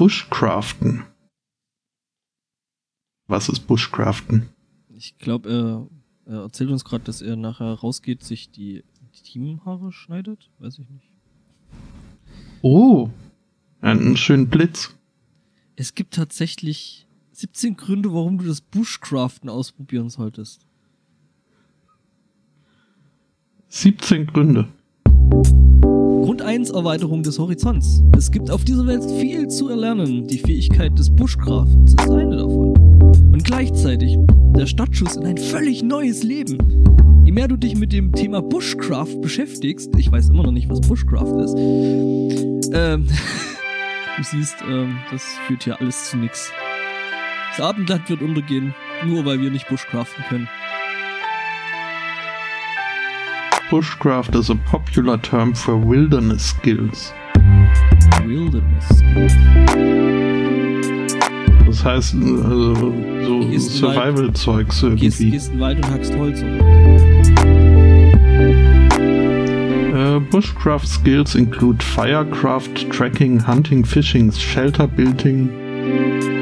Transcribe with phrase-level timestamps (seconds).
[0.00, 1.04] Bushcraften.
[3.26, 4.48] Was ist Bushcraften?
[4.96, 5.50] Ich glaube,
[6.24, 8.82] er, er erzählt uns gerade, dass er nachher rausgeht, sich die,
[9.14, 10.48] die Teamhaare schneidet.
[10.58, 11.12] Weiß ich nicht.
[12.62, 13.10] Oh,
[13.82, 14.96] einen schönen Blitz.
[15.76, 20.66] Es gibt tatsächlich 17 Gründe, warum du das Bushcraften ausprobieren solltest.
[23.68, 24.66] 17 Gründe.
[26.30, 28.04] Grund 1 Erweiterung des Horizonts.
[28.16, 30.28] Es gibt auf dieser Welt viel zu erlernen.
[30.28, 32.78] Die Fähigkeit des Bushcraftens ist eine davon.
[33.32, 34.16] Und gleichzeitig
[34.56, 36.84] der Stadtschuss in ein völlig neues Leben.
[37.24, 40.80] Je mehr du dich mit dem Thema Bushcraft beschäftigst, ich weiß immer noch nicht, was
[40.80, 43.08] Bushcraft ist, ähm,
[44.16, 46.52] du siehst, ähm, das führt hier alles zu nix.
[47.56, 48.72] Das Abendland wird untergehen,
[49.04, 50.48] nur weil wir nicht Bushcraften können.
[53.70, 57.12] Bushcraft is a popular term for wilderness skills.
[58.26, 59.32] Wilderness Skills.
[61.66, 63.76] Das heißt, also, so Gehst in.
[63.76, 65.30] Survival-Zeugs Gehst, irgendwie.
[65.30, 66.56] gehst in den Wald und hackst Holz, oder?
[70.16, 75.48] Äh, Bushcraft skills include firecraft, tracking, hunting, fishing, shelter building,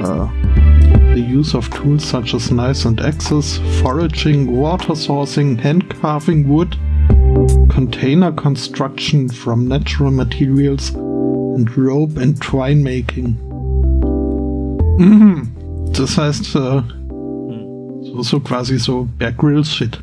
[0.02, 0.30] uh,
[1.14, 6.74] the use of tools such as knives and axes, foraging, water sourcing, hand carving wood,
[7.68, 13.36] container construction from natural materials, and rope and twine making.
[14.98, 15.48] Mhm.
[15.92, 16.82] Das heißt, äh,
[18.02, 19.98] so, so quasi so Bear Grylls Shit.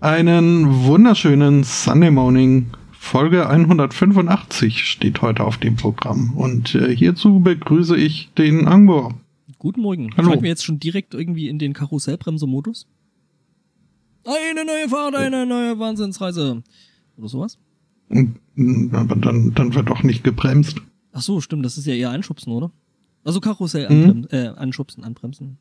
[0.00, 2.66] Einen wunderschönen Sunday Morning.
[2.92, 6.32] Folge 185 steht heute auf dem Programm.
[6.36, 9.14] Und äh, hierzu begrüße ich den Angor.
[9.64, 10.10] Guten Morgen.
[10.18, 10.28] Hallo.
[10.28, 12.86] Schalten wir jetzt schon direkt irgendwie in den Karussellbremser-Modus?
[14.26, 16.62] Eine neue Fahrt, eine neue Wahnsinnsreise.
[17.16, 17.58] Oder sowas?
[18.10, 20.82] Und, mh, Aber dann, dann wird doch nicht gebremst.
[21.12, 22.72] Ach so, stimmt, das ist ja eher Anschubsen, oder?
[23.24, 24.10] Also Karussell Mhm.
[24.10, 25.56] anbrem äh, anschubsen, anbremsen.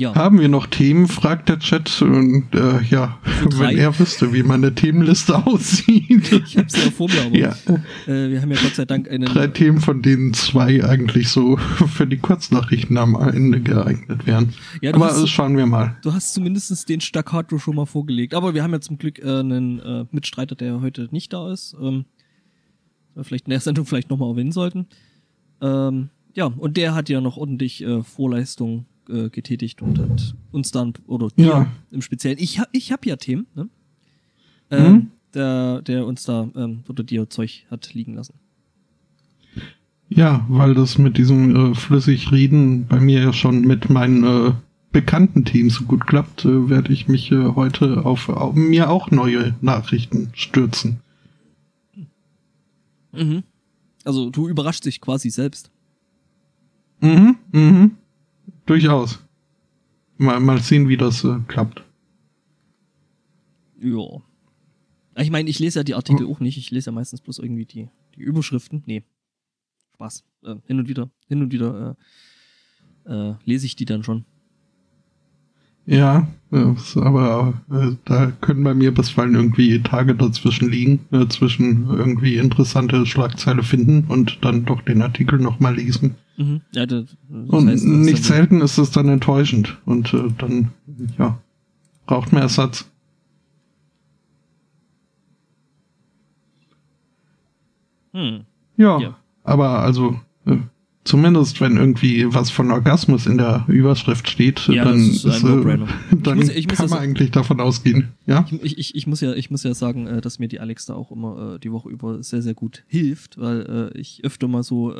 [0.00, 0.14] Ja.
[0.14, 2.00] Haben wir noch Themen, fragt der Chat.
[2.00, 3.18] Und äh, ja,
[3.58, 6.32] wenn er wüsste, wie meine Themenliste aussieht.
[6.32, 7.50] Ich hab's ja vor mir, aber ja,
[8.06, 9.26] äh, wir haben ja Gott sei Dank einen.
[9.26, 14.54] drei Themen, von denen zwei eigentlich so für die Kurznachrichten am Ende geeignet wären.
[14.80, 15.98] ja, Aber hast, das schauen wir mal.
[16.00, 18.32] du hast zumindest den Staccato schon mal vorgelegt.
[18.32, 21.76] Aber wir haben ja zum Glück äh, einen äh, Mitstreiter, der heute nicht da ist.
[21.78, 22.06] Ähm,
[23.20, 24.86] vielleicht in der Sendung vielleicht nochmal erwähnen sollten.
[25.60, 30.70] Ähm, ja, und der hat ja noch ordentlich äh, Vorleistung äh, getätigt und hat uns
[30.70, 31.66] dann, oder dir Ja.
[31.90, 33.68] im Speziellen, ich, ha, ich hab ja Themen, ne?
[34.70, 35.10] Ähm, Mhm.
[35.34, 38.34] der, der uns da, ähm, oder dir Zeug hat liegen lassen.
[40.08, 44.52] Ja, weil das mit diesem äh, flüssig Reden bei mir ja schon mit meinen äh,
[44.92, 49.10] bekannten Teams so gut klappt, äh, werde ich mich äh, heute auf, auf mir auch
[49.12, 50.98] neue Nachrichten stürzen.
[53.12, 53.44] Mhm.
[54.04, 55.70] Also du überraschst dich quasi selbst.
[57.00, 57.90] Mhm, mhm.
[58.70, 59.18] Durchaus.
[60.16, 61.82] Mal, mal sehen, wie das äh, klappt.
[63.80, 64.22] Ja.
[65.16, 66.56] Ich meine, ich lese ja die Artikel auch nicht.
[66.56, 68.84] Ich lese ja meistens bloß irgendwie die, die Überschriften.
[68.86, 69.02] Nee.
[69.94, 70.24] Spaß.
[70.44, 71.96] Äh, hin und wieder, hin und wieder
[73.06, 74.24] äh, äh, lese ich die dann schon.
[75.84, 81.88] Ja, äh, aber äh, da können bei mir bisweilen irgendwie Tage dazwischen liegen, äh, zwischen
[81.90, 86.14] irgendwie interessante Schlagzeile finden und dann doch den Artikel nochmal lesen.
[86.40, 86.62] Mhm.
[86.72, 90.70] Ja, das, das Und heißt, ist nicht selten ist es dann enttäuschend und äh, dann,
[91.18, 91.38] ja,
[92.06, 92.88] braucht mehr Ersatz.
[98.12, 98.40] Hm.
[98.76, 99.16] Ja, Ja.
[99.44, 100.56] aber also äh,
[101.04, 105.78] zumindest wenn irgendwie was von Orgasmus in der Überschrift steht, Ja, dann, ist ein äh,
[106.22, 108.08] dann muss- kann man eigentlich davon ausgehen.
[108.26, 110.86] Ja, Ich, ich, ich, muss ja, ich muss ja sagen, äh, dass mir die Alex
[110.86, 114.48] da auch immer äh, die Woche über sehr, sehr gut hilft, weil äh, ich öfter
[114.48, 114.92] mal so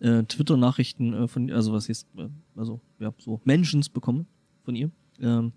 [0.00, 4.26] äh, Twitter-Nachrichten äh, von, also was jetzt, äh, also ja, so Mentions bekomme
[4.64, 4.90] von ihr.
[5.20, 5.52] Ähm,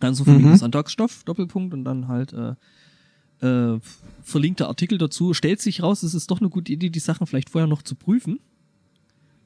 [0.00, 0.56] dann so von Mhm.
[0.56, 2.54] Sonntagsstoff, Doppelpunkt und dann halt äh,
[3.46, 3.80] äh,
[4.22, 5.34] verlinkte Artikel dazu.
[5.34, 7.94] Stellt sich raus, es ist doch eine gute Idee, die Sachen vielleicht vorher noch zu
[7.94, 8.38] prüfen.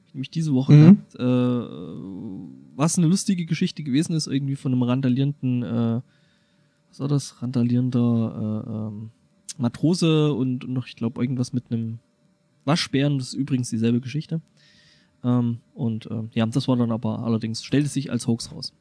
[0.07, 0.81] Ich nämlich diese Woche Mhm.
[0.81, 6.01] gehabt, äh, was eine lustige Geschichte gewesen ist, irgendwie von einem randalierenden, äh,
[6.89, 9.09] was war das, randalierender äh, ähm,
[9.57, 11.99] Matrose und, und noch, ich glaube, irgendwas mit einem
[12.67, 14.41] Waschbären, das ist übrigens dieselbe Geschichte.
[15.23, 18.73] Ähm, und ähm, ja, das war dann aber allerdings, stellte sich als Hoax raus.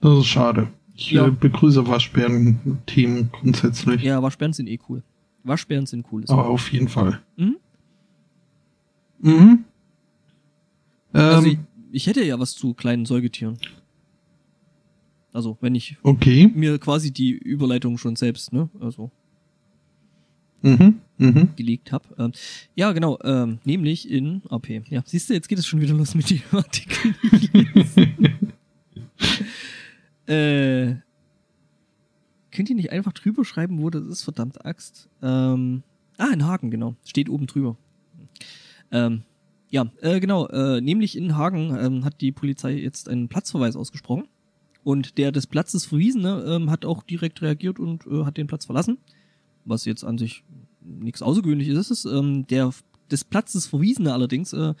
[0.00, 0.68] das ist schade.
[0.94, 1.26] Ich Ja.
[1.26, 4.02] äh, begrüße Waschbären-Team grundsätzlich.
[4.02, 5.02] Ja, Waschbären sind eh cool.
[5.44, 6.24] Waschbären sind cool.
[6.28, 7.20] Aber auf jeden Fall.
[7.36, 7.56] Mhm.
[9.20, 9.64] Mhm.
[11.14, 11.58] Ähm, Also ich,
[11.92, 13.58] ich hätte ja was zu kleinen Säugetieren.
[15.32, 16.50] Also wenn ich Okay.
[16.54, 19.10] mir quasi die Überleitung schon selbst, ne, also
[20.62, 21.00] Mhm.
[21.18, 21.50] Mhm.
[21.56, 22.04] gelegt habe.
[22.18, 22.32] Ähm,
[22.74, 24.82] ja, genau, ähm, nämlich in AP.
[24.90, 27.14] Ja, siehst du, jetzt geht es schon wieder los mit den Artikeln.
[30.26, 30.96] äh,
[32.50, 35.08] könnt ihr nicht einfach drüber schreiben, wo das ist, verdammt Axt?
[35.22, 35.82] Ähm,
[36.18, 36.96] ah, in Hagen, genau.
[37.04, 37.76] Steht oben drüber.
[38.90, 39.22] Ähm,
[39.70, 44.28] ja, äh, genau, äh, nämlich in Hagen ähm, hat die Polizei jetzt einen Platzverweis ausgesprochen.
[44.84, 48.66] Und der des Platzes Verwiesene ähm, hat auch direkt reagiert und äh, hat den Platz
[48.66, 48.98] verlassen.
[49.64, 50.44] Was jetzt an sich
[50.86, 52.04] nichts Außergewöhnliches ist.
[52.04, 52.72] Ähm, der
[53.10, 54.74] des Platzes Verwiesene allerdings äh,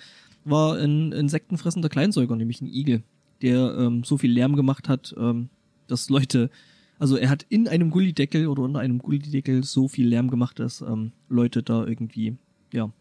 [0.44, 3.02] war ein insektenfressender Kleinsäuger, nämlich ein Igel,
[3.42, 5.48] der ähm, so viel Lärm gemacht hat, ähm,
[5.86, 6.50] dass Leute,
[6.98, 10.80] also er hat in einem Gullideckel oder unter einem Gullideckel so viel Lärm gemacht, dass
[10.80, 12.36] ähm, Leute da irgendwie,
[12.72, 12.92] ja,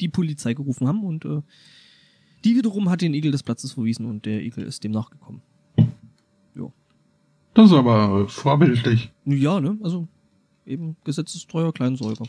[0.00, 1.42] die Polizei gerufen haben und äh,
[2.44, 5.42] die wiederum hat den Igel des Platzes verwiesen und der Igel ist dem nachgekommen.
[7.54, 9.12] Das ist aber äh, vorbildlich.
[9.24, 9.76] Ja, ne?
[9.82, 10.08] Also
[10.66, 12.24] eben gesetzestreuer Kleinsäuger.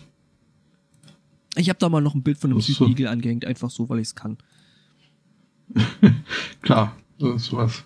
[1.55, 3.99] Ich habe da mal noch ein Bild von einem so- Südigel angehängt, einfach so, weil
[3.99, 4.37] ich es kann.
[6.61, 7.83] Klar, sowas.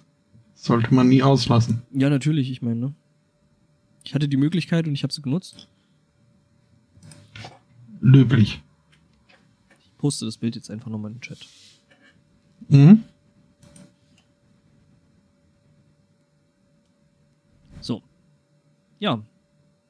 [0.56, 1.82] Sollte man nie auslassen.
[1.92, 2.94] Ja, natürlich, ich meine, ne?
[4.04, 5.68] Ich hatte die Möglichkeit und ich habe sie genutzt.
[8.00, 8.62] Löblich.
[9.80, 11.40] Ich poste das Bild jetzt einfach nochmal in den Chat.
[12.70, 13.04] Mhm.
[17.82, 18.02] So.
[19.00, 19.22] Ja.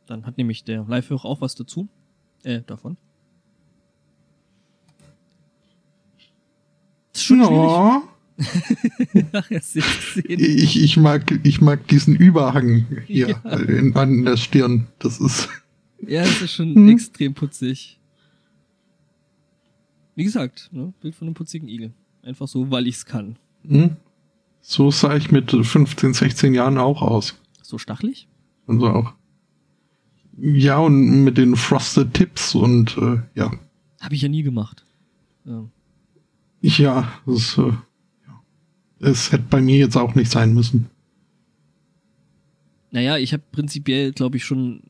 [0.07, 1.87] Dann hat nämlich der Live-Hörer auch was dazu.
[2.43, 2.97] Äh, davon.
[7.13, 7.39] Das ist schon.
[7.41, 8.03] Ja,
[9.33, 13.55] Ach, ich, ich, mag, ich mag diesen Überhang hier Ja.
[13.57, 14.87] in, an der Stirn.
[14.99, 15.49] Das ist.
[16.07, 16.89] Ja, es ist schon Hm.
[16.89, 17.99] extrem putzig.
[20.15, 20.93] Wie gesagt, ne?
[21.01, 21.93] Bild von einem putzigen Igel.
[22.23, 23.37] Einfach so, weil ich's kann.
[23.67, 23.95] Hm?
[24.61, 27.35] So sah ich mit 15, 16 Jahren auch aus.
[27.61, 28.27] So stachelig?
[28.65, 29.13] Und so auch.
[30.39, 33.51] Ja, und mit den Frosted Tips und äh, ja.
[34.01, 34.85] Habe ich ja nie gemacht.
[35.45, 35.65] Ja.
[36.61, 37.71] Ja, das, äh,
[38.99, 40.89] es hätte bei mir jetzt auch nicht sein müssen.
[42.91, 44.81] Naja, ich habe prinzipiell, glaube ich, schon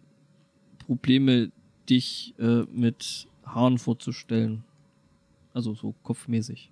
[0.79, 1.51] Probleme,
[1.89, 4.63] dich äh, mit Haaren vorzustellen.
[5.53, 6.71] Also so kopfmäßig.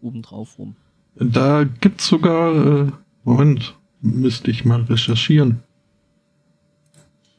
[0.00, 0.76] Obendrauf rum.
[1.16, 2.92] Da gibt's sogar, äh,
[3.24, 5.62] Moment, müsste ich mal recherchieren.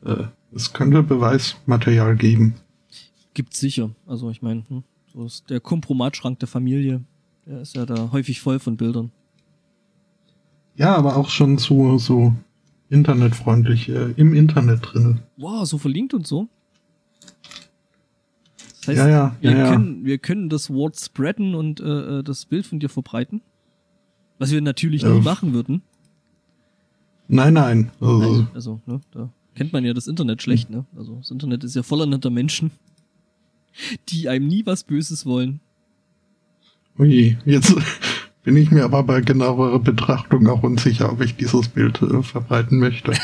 [0.05, 2.55] Äh, es könnte Beweismaterial geben.
[3.33, 3.91] Gibt's sicher.
[4.05, 7.01] Also ich meine, hm, so ist der Kompromatschrank der Familie.
[7.45, 9.11] Der ist ja da häufig voll von Bildern.
[10.75, 12.33] Ja, aber auch schon so, so
[12.89, 15.19] internetfreundlich, äh, im Internet drin.
[15.37, 16.47] Wow, so verlinkt und so.
[18.79, 19.69] Das heißt, Ja, ja, wir, ja, ja.
[19.71, 23.41] Können, wir können das Wort spreaden und äh, äh, das Bild von dir verbreiten.
[24.39, 25.21] Was wir natürlich nie Ja.
[25.21, 25.81] machen würden.
[27.27, 27.91] Nein, nein.
[28.01, 30.85] Also, Nein, also, ne, da kennt man ja das Internet schlecht, ne?
[30.97, 32.71] Also das Internet ist ja voller netter Menschen,
[34.09, 35.59] die einem nie was Böses wollen.
[36.97, 37.75] ui, jetzt
[38.43, 42.79] bin ich mir aber bei genauerer Betrachtung auch unsicher, ob ich dieses Bild äh, verbreiten
[42.79, 43.13] möchte.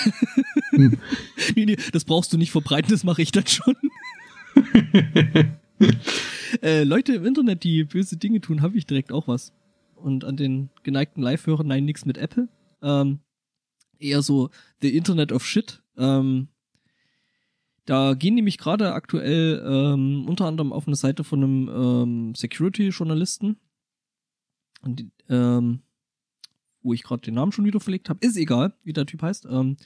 [1.56, 3.76] Nee, nee, das brauchst du nicht verbreiten, das mache ich dann schon.
[6.62, 9.54] äh, Leute im Internet, die böse Dinge tun, habe ich direkt auch was.
[9.96, 12.48] Und an den geneigten Live-Hörer, nein, nix mit Apple.
[12.84, 13.20] Ähm,
[14.00, 14.50] eher so
[14.82, 15.82] The Internet of Shit.
[15.98, 16.50] Ähm,
[17.88, 23.56] da gehen nämlich gerade aktuell ähm, unter anderem auf eine Seite von einem ähm, Security-Journalisten,
[25.30, 25.80] ähm,
[26.82, 29.48] wo ich gerade den Namen schon wieder verlegt habe, ist egal, wie der Typ heißt.
[29.50, 29.78] Ähm,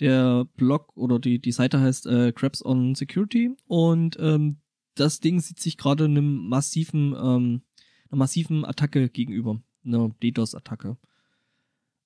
[0.00, 4.56] der Blog oder die, die Seite heißt äh, Crabs on Security und ähm,
[4.94, 7.62] das Ding sieht sich gerade einem massiven, ähm,
[8.08, 10.96] einer massiven Attacke gegenüber, einer DDoS-Attacke.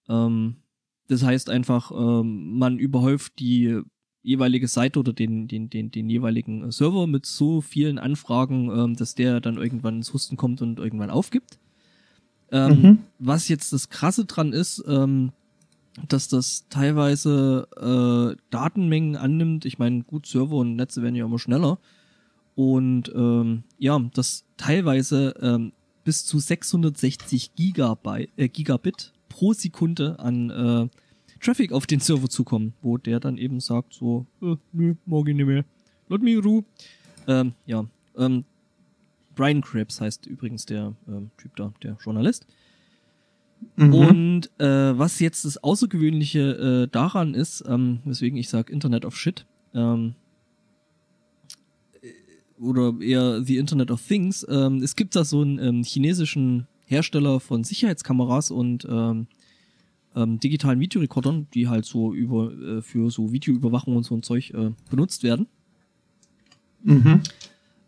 [0.09, 0.57] Ähm,
[1.07, 3.81] das heißt einfach, ähm, man überhäuft die
[4.27, 8.97] jeweilige Seite oder den, den, den, den jeweiligen äh, Server mit so vielen Anfragen, ähm,
[8.97, 11.59] dass der dann irgendwann ins Husten kommt und irgendwann aufgibt.
[12.51, 12.99] Ähm, Mhm.
[13.19, 15.33] Was jetzt das Krasse dran ist, ähm,
[16.09, 19.65] dass das teilweise äh, Datenmengen annimmt.
[19.65, 21.79] Ich meine, gut, Server und Netze werden ja immer schneller.
[22.57, 25.73] Und ähm, ja, dass teilweise ähm,
[26.05, 30.89] bis zu 660 Gigabyte, äh, Gigabit pro Sekunde an äh,
[31.41, 35.47] Traffic auf den Server zukommen, wo der dann eben sagt so, äh, nö, morgen nicht
[35.47, 35.65] mehr,
[36.09, 36.65] mich in Ruhe.
[37.27, 37.85] Ähm, ja,
[38.17, 38.45] ähm,
[39.35, 42.47] Brian Krebs heißt übrigens der ähm, Typ da, der Journalist.
[43.77, 43.95] Mhm.
[43.95, 49.17] Und äh, was jetzt das Außergewöhnliche äh, daran ist, ähm, weswegen ich sage Internet of
[49.17, 50.15] Shit, ähm,
[52.03, 52.13] äh,
[52.61, 57.41] oder eher The Internet of Things, ähm, es gibt da so einen ähm, chinesischen Hersteller
[57.41, 59.27] von Sicherheitskameras und ähm,
[60.17, 64.51] ähm, digitalen Videorekordern, die halt so über äh, für so Videoüberwachung und so ein Zeug
[64.51, 65.47] äh, benutzt werden.
[66.83, 67.23] Mhm.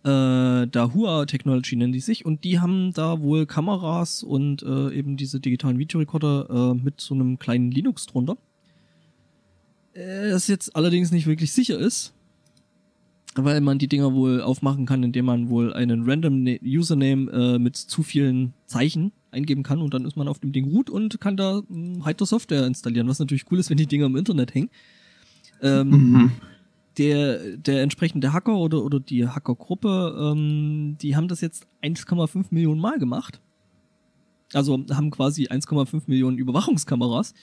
[0.05, 5.17] Äh, Dahua Technology nennen die sich und die haben da wohl Kameras und äh, eben
[5.17, 8.37] diese digitalen Videorekorder äh, mit so einem kleinen Linux drunter.
[9.95, 12.15] Äh, das jetzt allerdings nicht wirklich sicher ist,
[13.45, 17.59] weil man die Dinger wohl aufmachen kann, indem man wohl einen random Na- Username äh,
[17.59, 21.21] mit zu vielen Zeichen eingeben kann und dann ist man auf dem Ding root und
[21.21, 24.55] kann da mh, heiter Software installieren, was natürlich cool ist, wenn die Dinger im Internet
[24.55, 24.71] hängen.
[25.63, 26.33] Ähm, Mhm.
[26.99, 32.81] der, der entsprechende Hacker oder, oder die Hackergruppe, ähm, die haben das jetzt 1,5 Millionen
[32.81, 33.41] Mal gemacht.
[34.55, 37.35] Also haben quasi 1,5 Millionen Überwachungskameras,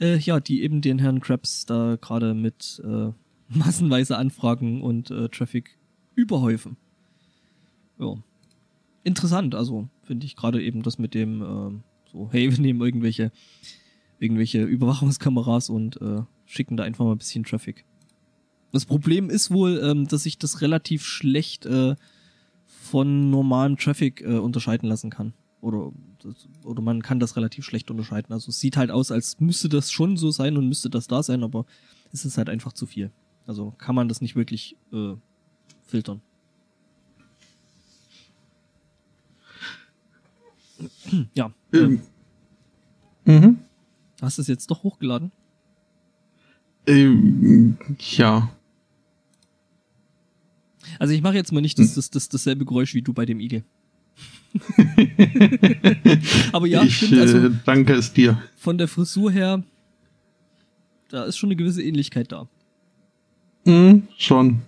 [0.00, 3.10] äh, ja, die eben den Herrn Krabs da gerade mit äh,
[3.48, 5.78] massenweise Anfragen und äh, Traffic
[6.14, 6.76] überhäufen.
[7.98, 8.16] Ja.
[9.04, 13.30] Interessant, also finde ich gerade eben das mit dem, ähm, so, hey, wir nehmen irgendwelche,
[14.18, 17.84] irgendwelche Überwachungskameras und äh, schicken da einfach mal ein bisschen Traffic.
[18.72, 21.96] Das Problem ist wohl, ähm, dass sich das relativ schlecht äh,
[22.66, 25.32] von normalem Traffic äh, unterscheiden lassen kann.
[25.60, 25.90] Oder,
[26.22, 28.32] das, oder man kann das relativ schlecht unterscheiden.
[28.32, 31.22] Also es sieht halt aus, als müsste das schon so sein und müsste das da
[31.22, 31.64] sein, aber
[32.12, 33.10] es ist halt einfach zu viel.
[33.48, 35.14] Also kann man das nicht wirklich äh,
[35.86, 36.20] filtern.
[41.32, 41.50] ja.
[41.72, 42.02] Ähm,
[43.24, 43.58] mhm.
[44.20, 45.32] hast du es jetzt doch hochgeladen?
[46.86, 48.52] Ähm, ja.
[50.98, 53.40] Also ich mache jetzt mal nicht das, das, das, dasselbe Geräusch wie du bei dem
[53.40, 53.64] Igel.
[56.52, 58.42] Aber ja, ich stimmt, also äh, danke es dir.
[58.56, 59.64] von der Frisur her,
[61.08, 62.46] da ist schon eine gewisse Ähnlichkeit da.
[63.68, 64.62] Mhm, schon.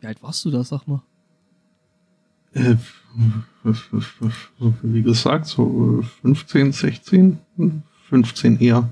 [0.00, 1.02] Wie alt warst du da, sag mal?
[2.54, 2.76] Äh,
[4.82, 7.38] wie gesagt, so äh, 15, 16,
[8.08, 8.88] 15 eher.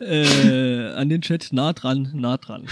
[0.00, 2.66] äh, an den Chat nah dran, nah dran.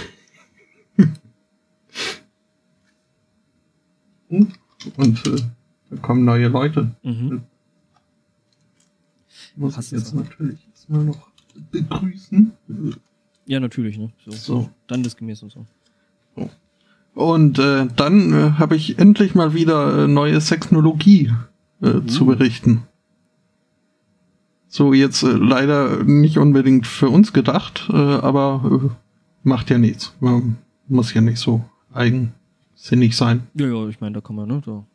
[4.29, 4.57] Und
[5.25, 5.37] äh,
[5.91, 6.97] da kommen neue Leute.
[7.05, 7.45] Mhm.
[9.61, 11.29] Muss Hast ich jetzt natürlich erstmal noch
[11.71, 12.53] begrüßen.
[13.45, 14.11] Ja, natürlich, ne?
[14.25, 14.31] So.
[14.31, 14.71] So.
[14.87, 15.67] Standesgemäß und so.
[17.15, 21.33] Und äh, dann äh, habe ich endlich mal wieder äh, neue Sexnologie
[21.83, 22.85] äh, zu berichten.
[24.67, 28.97] So jetzt äh, leider nicht unbedingt für uns gedacht, äh, aber
[29.43, 30.15] macht ja nichts.
[30.21, 30.57] Man
[30.89, 31.63] muss ja nicht so
[31.93, 33.47] eigensinnig sein.
[33.53, 34.63] Ja, ja, ich meine, da kann man, ne?
[34.65, 34.87] Da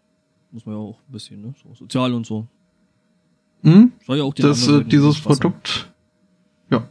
[0.49, 1.53] muss man ja auch ein bisschen, ne?
[1.61, 2.47] So sozial und so.
[3.65, 3.91] Hm?
[4.05, 5.19] Soll ja auch Das, äh, dieses.
[5.21, 5.91] Produkt,
[6.69, 6.87] ja,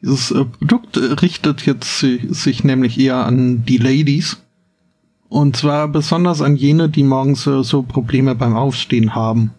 [0.00, 4.38] dieses äh, Produkt äh, richtet jetzt si- sich nämlich eher an die Ladies.
[5.28, 9.52] Und zwar besonders an jene, die morgens äh, so Probleme beim Aufstehen haben.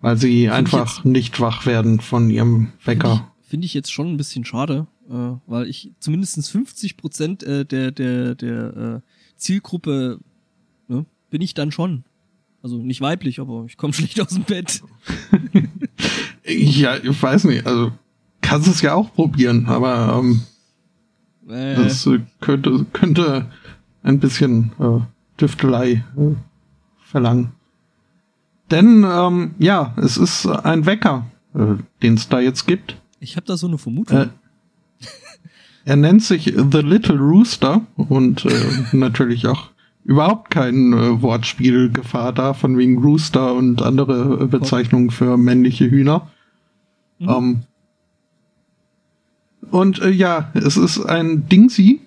[0.00, 3.28] Weil sie ich einfach nicht wach werden von ihrem Finde Wecker.
[3.42, 7.64] ich, find ich jetzt schon ein bisschen schade, äh, weil ich zumindest 50 Prozent äh,
[7.64, 9.00] der, der, der äh,
[9.36, 10.20] Zielgruppe
[10.86, 12.04] ne, bin ich dann schon.
[12.62, 14.82] Also nicht weiblich, aber ich komme schlecht aus dem Bett.
[16.44, 17.92] Ja, ich weiß nicht, also
[18.40, 20.42] kannst es ja auch probieren, aber ähm,
[21.48, 23.50] Äh, das äh, könnte, könnte
[24.02, 25.00] ein bisschen äh,
[25.36, 26.34] Tüftelei äh,
[26.98, 27.52] verlangen.
[28.70, 32.96] Denn, ähm, ja, es ist ein Wecker, äh, den es da jetzt gibt.
[33.20, 34.18] ich habe da so eine Vermutung.
[34.18, 34.28] Äh,
[35.84, 38.50] er nennt sich The Little Rooster und äh,
[38.96, 39.70] natürlich auch
[40.08, 46.30] überhaupt kein äh, Wortspielgefahr da, von wegen Rooster und andere äh, Bezeichnungen für männliche Hühner.
[47.18, 47.28] Mhm.
[47.28, 47.60] Ähm,
[49.70, 52.00] und äh, ja, es ist ein Dingsy,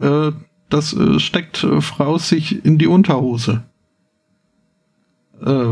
[0.00, 0.30] äh,
[0.68, 3.64] das äh, steckt äh, Frau sich in die Unterhose,
[5.44, 5.64] äh,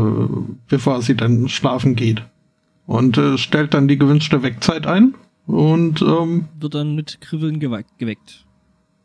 [0.67, 2.23] bevor sie dann schlafen geht.
[2.87, 5.15] Und äh, stellt dann die gewünschte Weckzeit ein.
[5.45, 7.97] Und ähm, Wird dann mit Kribbeln geweckt.
[7.99, 8.45] geweckt.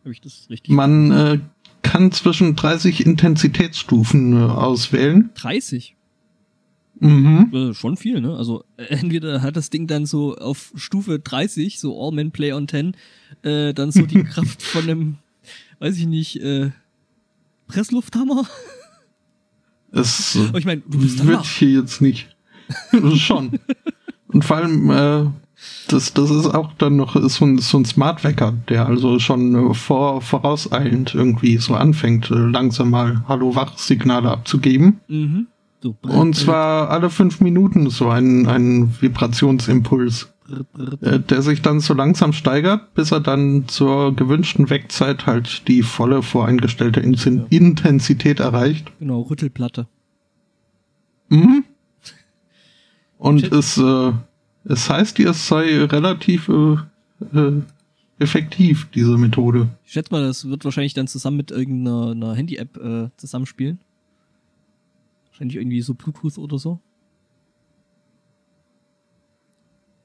[0.01, 0.75] Habe ich das richtig?
[0.75, 1.39] man äh,
[1.83, 5.31] kann zwischen 30 Intensitätsstufen äh, auswählen.
[5.35, 5.97] 30.
[7.01, 7.51] Mhm.
[7.53, 8.37] Äh, schon viel, ne?
[8.37, 12.53] Also äh, entweder hat das Ding dann so auf Stufe 30, so All Men Play
[12.53, 12.97] on 10,
[13.43, 15.17] äh, dann so die Kraft von einem,
[15.81, 16.71] weiß ich nicht, äh,
[17.67, 18.47] Presslufthammer.
[19.95, 21.45] Es ich meine, du bist wird danach.
[21.47, 22.35] hier jetzt nicht.
[23.17, 23.59] Schon.
[24.29, 25.31] Und vor allem, äh,
[25.89, 29.75] das, das ist auch dann noch so ein, so ein Smart-Wecker, der also schon äh,
[29.75, 35.01] vor, vorauseilend irgendwie so anfängt, äh, langsam mal Hallo-Wach-Signale abzugeben.
[35.09, 35.47] Mhm.
[35.83, 40.33] So, Und zwar alle fünf Minuten so ein, ein Vibrationsimpuls.
[41.01, 45.83] äh, der sich dann so langsam steigert, bis er dann zur gewünschten Wegzeit halt die
[45.83, 47.47] volle voreingestellte In.
[47.51, 48.93] Intensität erreicht.
[49.01, 49.89] Genau, Rüttelplatte.
[51.29, 51.65] Mhm.
[53.19, 54.13] Und es, äh,
[54.65, 56.77] es heißt, es sei relativ äh,
[57.37, 57.63] äh,
[58.19, 59.69] effektiv, diese Methode.
[59.85, 63.79] Ich schätze mal, das wird wahrscheinlich dann zusammen mit irgendeiner Handy-App äh, zusammenspielen.
[65.31, 66.79] Wahrscheinlich irgendwie so Bluetooth oder so.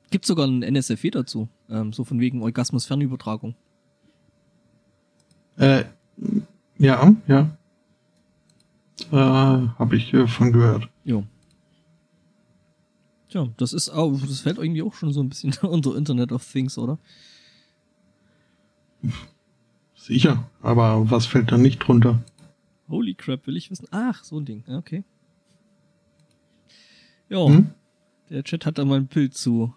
[0.09, 3.55] Gibt sogar ein NSFW dazu, ähm, so von wegen Orgasmus-Fernübertragung.
[5.57, 5.83] Äh,
[6.77, 7.57] ja, ja.
[9.11, 10.89] Äh, habe ich äh, von gehört.
[11.03, 11.23] Jo.
[13.29, 16.49] Tja, das ist auch, das fällt irgendwie auch schon so ein bisschen unter Internet of
[16.49, 16.97] Things, oder?
[19.95, 22.23] Sicher, aber was fällt da nicht drunter?
[22.89, 23.87] Holy crap, will ich wissen.
[23.91, 24.63] Ach, so ein Ding.
[24.67, 25.03] Okay.
[27.29, 27.71] Ja, hm?
[28.29, 29.73] der Chat hat da mal ein Bild zu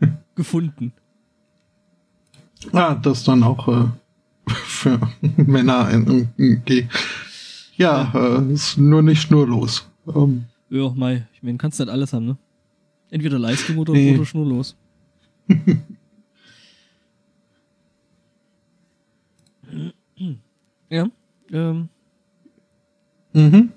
[0.00, 0.92] äh, gefunden.
[2.72, 3.86] Ah, das dann auch äh,
[4.46, 5.00] für
[5.36, 5.88] Männer
[6.38, 6.88] okay.
[7.76, 8.38] Ja, ja.
[8.38, 9.88] Äh, ist nur nicht schnurlos.
[10.08, 12.36] Ähm, ja, Mai, ich meine, kannst nicht alles haben, ne?
[13.10, 14.14] Entweder Leistung oder, nee.
[14.14, 14.76] oder schnurlos.
[20.90, 21.08] ja.
[21.52, 21.88] Ähm.
[23.32, 23.72] Mhm.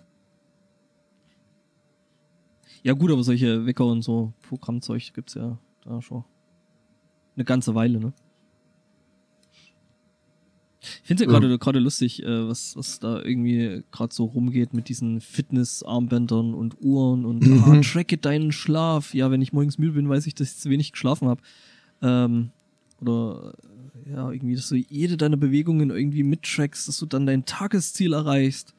[2.81, 6.23] Ja gut, aber solche Wecker und so Programmzeug gibt's ja da schon
[7.35, 8.13] eine ganze Weile, ne?
[10.79, 14.73] Ich finde es ja gerade gerade lustig, äh, was, was da irgendwie gerade so rumgeht
[14.73, 17.63] mit diesen Fitness-Armbändern und Uhren und mhm.
[17.65, 19.13] ah, tracke deinen Schlaf.
[19.13, 21.41] Ja, wenn ich morgens müde bin, weiß ich, dass ich zu wenig geschlafen habe.
[22.01, 22.51] Ähm,
[23.01, 23.53] oder
[24.09, 28.73] ja, irgendwie, dass du jede deiner Bewegungen irgendwie mittrackst, dass du dann dein Tagesziel erreichst.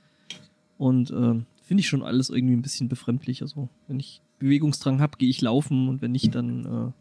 [0.79, 3.43] Und ähm, finde ich schon alles irgendwie ein bisschen befremdlich.
[3.43, 6.93] Also, wenn ich Bewegungsdrang habe, gehe ich laufen und wenn nicht, dann äh,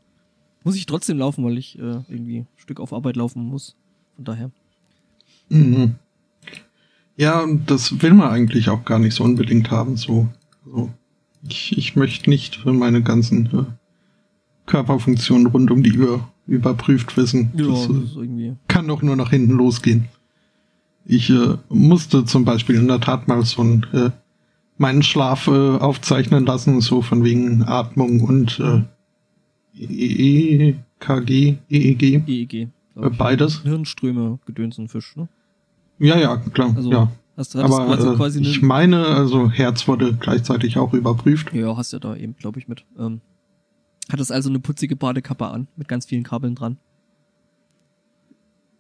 [0.64, 3.76] muss ich trotzdem laufen, weil ich äh, irgendwie ein Stück auf Arbeit laufen muss.
[4.16, 4.52] Von daher.
[5.50, 5.96] Mhm.
[7.16, 9.98] Ja, das will man eigentlich auch gar nicht so unbedingt haben.
[9.98, 10.28] So,
[10.66, 10.92] so.
[11.48, 13.64] Ich, ich möchte nicht meine ganzen äh,
[14.68, 17.52] Körperfunktionen rund um die Uhr überprüft wissen.
[17.56, 20.06] Ja, das, äh, kann doch nur nach hinten losgehen.
[21.06, 24.12] Ich äh, musste zum Beispiel in der Tat mal so ein äh,
[24.78, 28.84] meinen Schlaf äh, aufzeichnen lassen, so von wegen Atmung und äh,
[29.80, 32.28] EEKG, EEG.
[32.28, 32.54] EEG.
[32.54, 32.70] Äh,
[33.18, 33.62] beides.
[33.62, 35.28] Hirnströme, Gedöns und Fisch, ne?
[36.00, 36.74] Ja, ja, klar.
[36.76, 37.12] Also, ja.
[37.38, 41.54] Hast, Aber also quasi ich meine, also Herz wurde gleichzeitig auch überprüft.
[41.54, 42.84] Ja, hast ja da eben, glaube ich, mit.
[42.98, 43.22] Ähm,
[44.12, 46.78] hat es also eine putzige Badekappe an, mit ganz vielen Kabeln dran.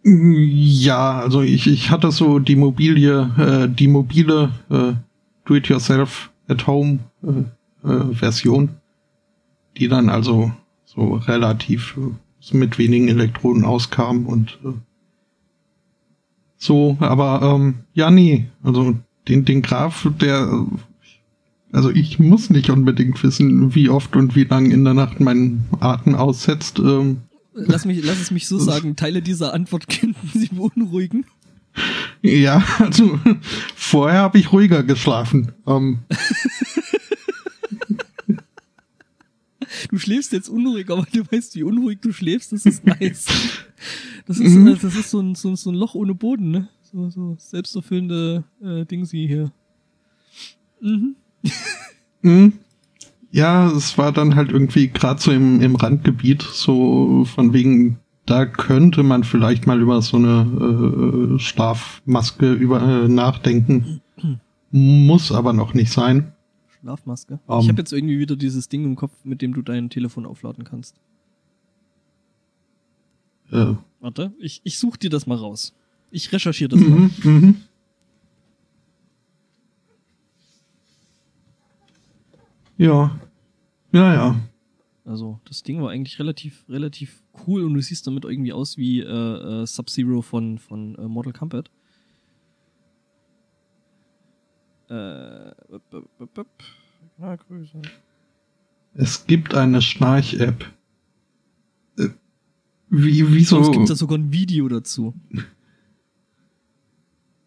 [0.03, 4.93] Ja, also ich, ich hatte so die Mobilie, äh, die mobile äh,
[5.45, 8.69] Do-it-yourself at home äh, äh, Version,
[9.77, 10.51] die dann also
[10.85, 14.69] so relativ äh, mit wenigen Elektroden auskam und äh,
[16.57, 18.95] so, aber ähm, ja, nee, also
[19.27, 20.65] den, den Graph, der,
[21.71, 25.65] also ich muss nicht unbedingt wissen, wie oft und wie lang in der Nacht mein
[25.79, 26.79] Atem aussetzt.
[26.79, 27.17] Ähm,
[27.53, 31.25] lass, mich, lass es mich so sagen, Teile dieser Antwort könnten Sie beunruhigen.
[32.23, 33.19] Ja, also
[33.75, 35.51] vorher habe ich ruhiger geschlafen.
[35.67, 35.99] Ähm.
[39.89, 43.25] du schläfst jetzt unruhig, aber du weißt, wie unruhig du schläfst, das ist nice.
[44.25, 44.77] Das ist, mhm.
[44.81, 46.69] das ist so, ein, so, so ein Loch ohne Boden, ne?
[46.83, 49.51] So, so selbsterfüllende äh, Dingsi hier.
[50.81, 51.15] Mhm.
[52.21, 52.53] mhm.
[53.31, 58.45] Ja, es war dann halt irgendwie gerade so im, im Randgebiet, so von wegen, da
[58.45, 64.01] könnte man vielleicht mal über so eine äh, Schlafmaske über, äh, nachdenken.
[64.71, 66.33] Muss aber noch nicht sein.
[66.79, 67.39] Schlafmaske?
[67.47, 67.71] Um, ich ähm.
[67.71, 70.95] habe jetzt irgendwie wieder dieses Ding im Kopf, mit dem du dein Telefon aufladen kannst.
[73.51, 73.73] Äh.
[73.99, 75.73] Warte, ich, ich suche dir das mal raus.
[76.11, 77.09] Ich recherchiere das mhm, mal.
[77.23, 77.55] Mhm.
[82.77, 83.19] Ja.
[83.91, 84.39] Ja, ja.
[85.03, 88.99] Also, das Ding war eigentlich relativ, relativ cool und du siehst damit irgendwie aus wie
[88.99, 91.71] äh, äh, Sub-Zero von, von äh, Mortal Kombat.
[94.89, 95.51] Äh,
[98.93, 100.65] es gibt eine Schnarch-App.
[101.97, 102.09] Äh,
[102.89, 103.59] wie, wieso?
[103.59, 105.13] Es gibt da sogar ein Video dazu.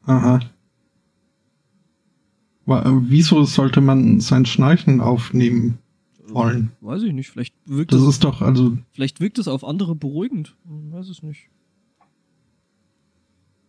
[0.02, 0.40] Aha.
[2.66, 5.78] Wieso sollte man sein Schnarchen aufnehmen
[6.28, 6.72] wollen?
[6.80, 7.30] Weiß ich nicht.
[7.30, 8.00] Vielleicht wirkt das.
[8.00, 8.76] Das ist doch, also.
[8.92, 10.56] Vielleicht wirkt es auf andere beruhigend.
[10.66, 11.48] Hm, weiß es nicht.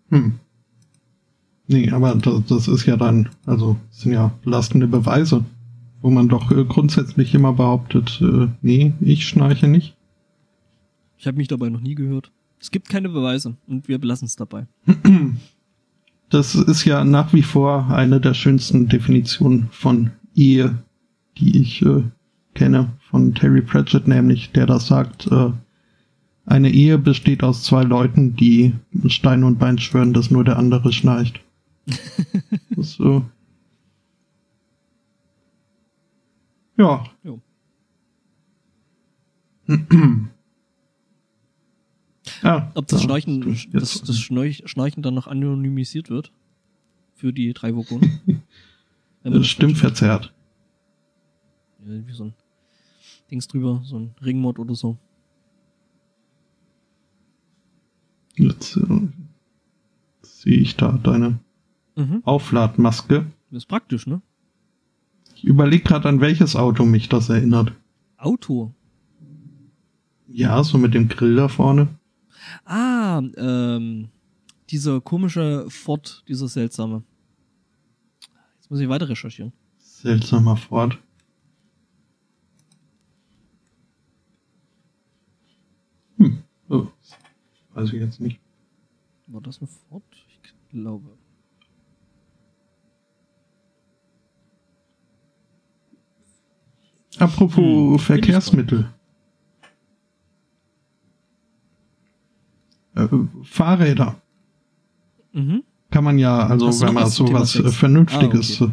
[0.10, 0.40] Hm.
[1.72, 5.46] Nee, aber das, das ist ja dann, also, sind ja belastende Beweise.
[6.02, 9.96] Wo man doch äh, grundsätzlich immer behauptet, äh, nee, ich schnarche nicht.
[11.18, 12.32] Ich habe mich dabei noch nie gehört.
[12.60, 14.68] Es gibt keine Beweise und wir belassen es dabei.
[16.30, 20.78] Das ist ja nach wie vor eine der schönsten Definitionen von Ehe,
[21.38, 22.04] die ich äh,
[22.54, 25.52] kenne, von Terry Pratchett nämlich, der das sagt, äh,
[26.46, 28.72] eine Ehe besteht aus zwei Leuten, die
[29.08, 31.42] Stein und Bein schwören, dass nur der andere schnarcht.
[32.76, 33.22] das, äh,
[36.78, 37.04] ja.
[37.24, 37.42] Jo.
[42.44, 42.72] ja.
[42.76, 46.32] Ob das ja, Schnarchen, jetzt- das, das Schnarchen dann noch anonymisiert wird
[47.14, 47.76] für die drei
[49.24, 50.34] man das stimmt verzerrt.
[51.86, 52.34] Ja, Irgendwie so ein
[53.30, 54.98] Dings drüber, so ein Ringmod oder so.
[58.36, 59.08] Jetzt äh,
[60.24, 61.40] sehe ich da deine
[61.96, 62.22] Mhm.
[62.24, 63.26] Aufladmaske.
[63.50, 64.22] Das ist praktisch, ne?
[65.36, 67.74] Ich überlege gerade, an welches Auto mich das erinnert.
[68.18, 68.74] Auto.
[70.28, 71.88] Ja, so mit dem Grill da vorne.
[72.66, 74.10] Ah, ähm,
[74.70, 77.04] dieser komische Ford, dieser seltsame.
[78.56, 79.52] Jetzt muss ich weiter recherchieren.
[79.78, 80.98] Seltsamer Ford.
[86.18, 86.44] Hm.
[86.70, 86.88] Oh.
[87.74, 88.40] Weiß ich jetzt nicht.
[89.28, 90.04] War das ein Ford?
[90.12, 91.18] Ich glaube.
[97.20, 98.90] Apropos Hm, Verkehrsmittel.
[102.96, 103.08] Äh,
[103.44, 104.16] Fahrräder.
[105.34, 105.64] Mhm.
[105.92, 107.66] Kann man ja, also Hast wenn man Thema sowas Sex?
[107.66, 108.62] äh, Vernünftiges.
[108.62, 108.72] Ah,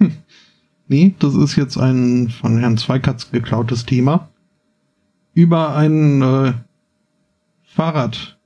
[0.00, 0.08] äh,
[0.88, 4.28] nee, das ist jetzt ein von Herrn Zweikatz geklautes Thema.
[5.34, 6.52] Über ein äh,
[7.64, 8.38] Fahrrad,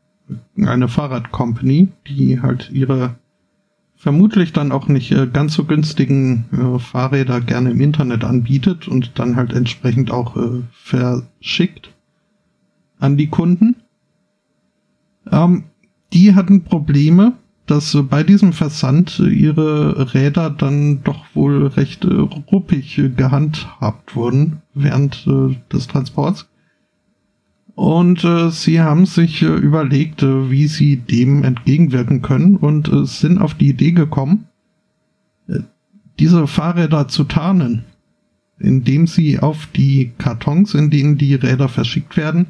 [0.56, 3.16] eine Fahrradcompany, die halt ihre
[3.98, 9.18] vermutlich dann auch nicht äh, ganz so günstigen äh, Fahrräder gerne im Internet anbietet und
[9.18, 11.92] dann halt entsprechend auch äh, verschickt
[13.00, 13.76] an die Kunden.
[15.30, 15.64] Ähm,
[16.12, 17.34] die hatten Probleme,
[17.66, 22.14] dass äh, bei diesem Versand äh, ihre Räder dann doch wohl recht äh,
[22.52, 26.48] ruppig gehandhabt wurden während äh, des Transports.
[27.78, 33.06] Und äh, sie haben sich äh, überlegt, äh, wie sie dem entgegenwirken können und äh,
[33.06, 34.48] sind auf die Idee gekommen,
[35.46, 35.60] äh,
[36.18, 37.84] diese Fahrräder zu tarnen,
[38.58, 42.46] indem sie auf die Kartons, in denen die Räder verschickt werden,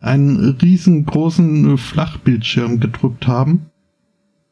[0.00, 3.66] einen riesengroßen äh, Flachbildschirm gedruckt haben,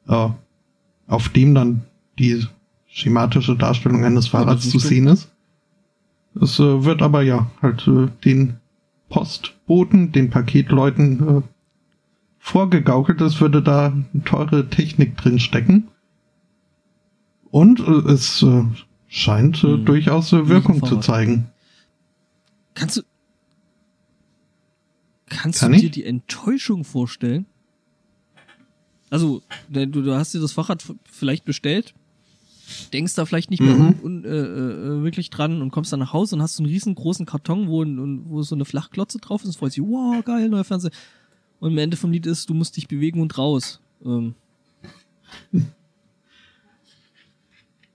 [0.07, 1.83] auf dem dann
[2.19, 2.45] die
[2.89, 5.31] schematische Darstellung eines Fahrrads zu sehen ist.
[6.35, 7.89] Es wird aber ja halt
[8.25, 8.57] den
[9.71, 11.43] Postboten, den Paketleuten äh,
[12.41, 13.93] vorgegaukelt, es würde da
[14.25, 15.89] teure Technik drin stecken.
[17.53, 18.65] Und äh, es äh,
[19.07, 19.85] scheint äh, Hm.
[19.85, 21.51] durchaus äh, Wirkung zu zeigen.
[22.75, 23.03] Kannst du.
[25.29, 25.83] Kannst Kann du ich?
[25.85, 27.47] dir die Enttäuschung vorstellen?
[29.09, 31.95] Also, du, du hast dir das Fahrrad vielleicht bestellt,
[32.93, 33.81] denkst da vielleicht nicht mehr Mhm.
[33.81, 36.73] un, un, äh, äh, wirklich dran und kommst dann nach Hause und hast so einen
[36.73, 40.49] riesengroßen Karton, wo, ein- wo so eine Flachklotze drauf ist und freust dich, wow, geil,
[40.49, 40.93] neuer Fernseher.
[41.59, 43.81] Und am Ende vom Lied ist, du musst dich bewegen und raus.
[44.05, 44.35] Ähm,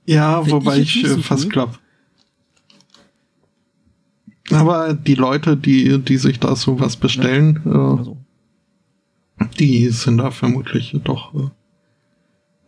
[0.06, 1.70] Ja, Find wobei ich ich, äh, so fast cool.
[4.52, 8.18] Aber die Leute, die, die sich da sowas bestellen, äh, also,
[9.60, 11.50] die sind da vermutlich doch äh,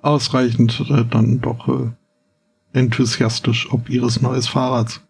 [0.07, 1.91] ausreichend äh, dann doch äh,
[2.73, 5.01] enthusiastisch ob ihres neues Fahrrads.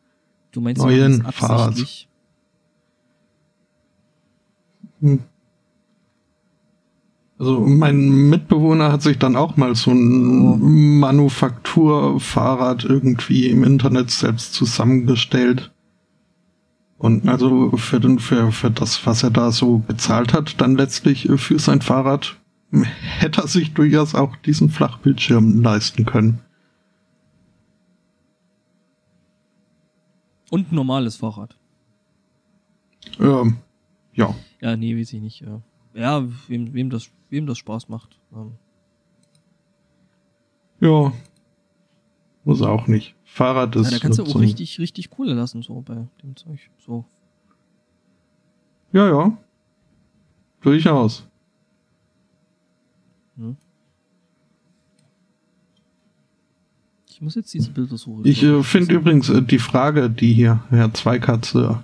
[0.52, 1.68] du meinst, Neuen sie machen das Fahrrad.
[1.70, 2.08] absichtlich?
[5.02, 5.20] Hm.
[7.40, 10.56] Also mein Mitbewohner hat sich dann auch mal so ein Oh.
[10.56, 15.72] Manufakturfahrrad irgendwie im Internet selbst zusammengestellt.
[16.98, 21.30] Und also für, den, für, für das, was er da so bezahlt hat, dann letztlich
[21.30, 22.38] äh, für sein Fahrrad,
[22.72, 26.42] hätte er sich durchaus auch diesen Flachbildschirm leisten können.
[30.50, 31.58] Und ein normales Fahrrad.
[33.20, 33.58] Ähm,
[34.14, 34.36] ja.
[34.62, 35.42] Ja, nee, weiß ich nicht.
[35.42, 35.62] Ja,
[35.94, 38.20] ja wem, wem, das, wem das Spaß macht.
[38.34, 38.54] Ähm,
[40.80, 41.12] Ja.
[42.44, 43.16] Muss auch nicht.
[43.26, 46.70] Fahrrad ist ja, da kannst du auch richtig, richtig coole lassen, so bei dem Zeug.
[46.78, 47.04] So.
[48.94, 49.38] Ja, ja.
[50.62, 51.27] Durchaus.
[53.38, 53.56] Ne?
[57.10, 58.26] Ich muss jetzt diese Bilder suchen.
[58.26, 61.84] Ich äh, finde übrigens äh, die Frage, die hier Herr Zweikatze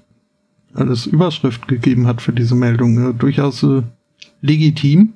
[0.74, 3.82] als Überschrift gegeben hat für diese Meldung, äh, durchaus äh,
[4.42, 5.14] legitim.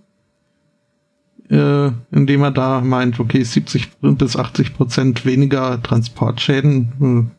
[1.50, 7.30] äh, indem er da meint, okay, 70 bis 80 Prozent weniger Transportschäden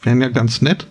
[0.00, 0.86] äh, wären ja ganz nett.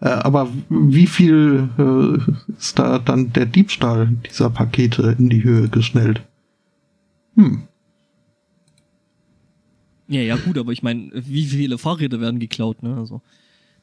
[0.00, 5.68] Äh, aber wie viel äh, ist da dann der Diebstahl dieser Pakete in die Höhe
[5.68, 6.22] geschnellt?
[7.34, 7.68] Hm.
[10.08, 12.96] Ja, ja, gut, aber ich meine, wie viele Fahrräder werden geklaut, ne?
[12.96, 13.22] Also,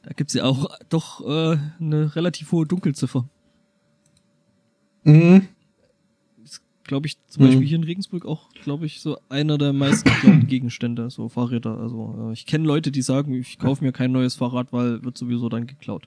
[0.02, 3.28] da gibt's ja auch doch äh, eine relativ hohe Dunkelziffer.
[5.04, 5.48] Mhm.
[6.84, 7.46] Glaube ich, zum Mhm.
[7.48, 11.78] Beispiel hier in Regensburg auch, glaube ich, so einer der meisten geklauten Gegenstände, so Fahrräder.
[11.78, 15.16] Also, äh, ich kenne Leute, die sagen, ich kaufe mir kein neues Fahrrad, weil wird
[15.18, 16.06] sowieso dann geklaut.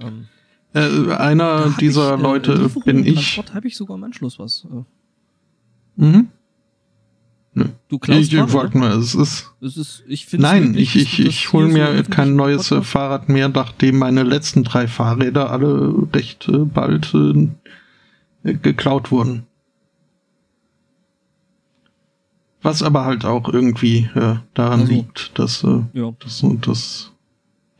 [0.00, 0.26] Ähm,
[0.74, 3.36] Äh, einer dieser ich, äh, Leute bin ich.
[3.52, 4.66] Habe ich sogar im Anschluss was.
[5.98, 6.28] Äh, Mhm.
[7.88, 9.52] du klaust Ich, ich wollte mal, es ist.
[9.60, 13.28] Es ist, ich Nein, ich, ich, ich hole mir so kein neues äh, Podcast- Fahrrad
[13.28, 17.48] mehr, nachdem meine letzten drei Fahrräder alle recht äh, bald äh,
[18.54, 19.44] geklaut wurden.
[22.62, 26.12] Was aber halt auch irgendwie äh, daran Also- liegt, dass, äh, Ja.
[26.20, 27.10] dass, dass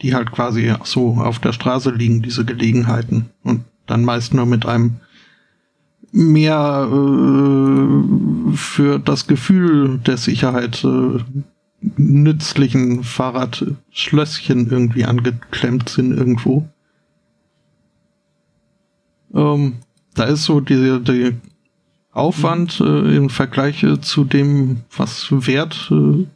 [0.02, 3.30] die halt quasi so auf der Straße liegen, diese Gelegenheiten.
[3.44, 4.96] Und dann meist nur mit einem
[6.12, 11.18] mehr äh, für das Gefühl der Sicherheit äh,
[11.96, 16.68] nützlichen Fahrradschlösschen irgendwie angeklemmt sind irgendwo.
[19.34, 19.76] Ähm,
[20.14, 21.34] da ist so die, die
[22.12, 26.26] Aufwand äh, im Vergleich äh, zu dem, was wert, äh,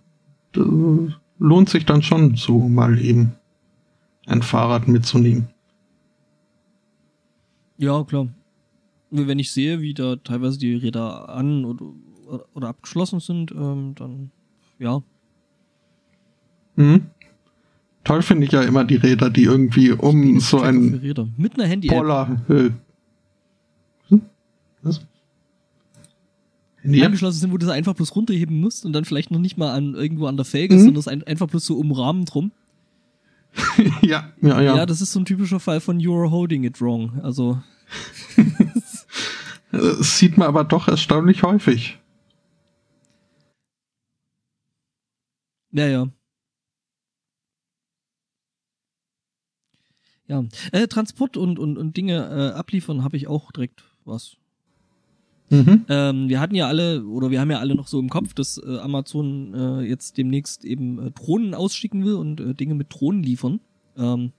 [1.38, 3.32] lohnt sich dann schon so mal eben
[4.26, 5.48] ein Fahrrad mitzunehmen.
[7.76, 8.28] Ja, klar.
[9.10, 14.30] Wenn ich sehe, wie da teilweise die Räder an oder, oder abgeschlossen sind, ähm, dann
[14.78, 15.02] ja.
[16.76, 17.06] Mhm.
[18.04, 21.00] Toll finde ich ja immer die Räder, die irgendwie um so ein.
[21.36, 21.96] Mit einer Handy-App.
[21.96, 22.42] Poller.
[22.48, 22.70] Äh,
[24.08, 24.22] hm?
[24.82, 25.00] was?
[26.82, 29.56] Handy angeschlossen sind, wo du das einfach bloß runterheben musst und dann vielleicht noch nicht
[29.56, 30.80] mal an irgendwo an der Felge, Mhm.
[30.80, 32.52] sondern es ein, einfach bloß so umrahmend rum.
[34.02, 34.76] ja, ja, ja.
[34.76, 34.86] Ja.
[34.86, 37.18] das ist so ein typischer Fall von You're holding it wrong.
[37.22, 37.60] Also,
[39.76, 41.98] Das sieht man aber doch erstaunlich häufig.
[45.72, 46.08] ja, ja.
[50.28, 54.36] Ja, äh, Transport und, und, und Dinge äh, abliefern habe ich auch direkt was.
[55.50, 55.84] Mhm.
[55.88, 58.58] Ähm, wir hatten ja alle, oder wir haben ja alle noch so im Kopf, dass
[58.58, 63.22] äh, Amazon äh, jetzt demnächst eben äh, Drohnen ausschicken will und äh, Dinge mit Drohnen
[63.22, 63.60] liefern.
[63.96, 64.32] Ähm,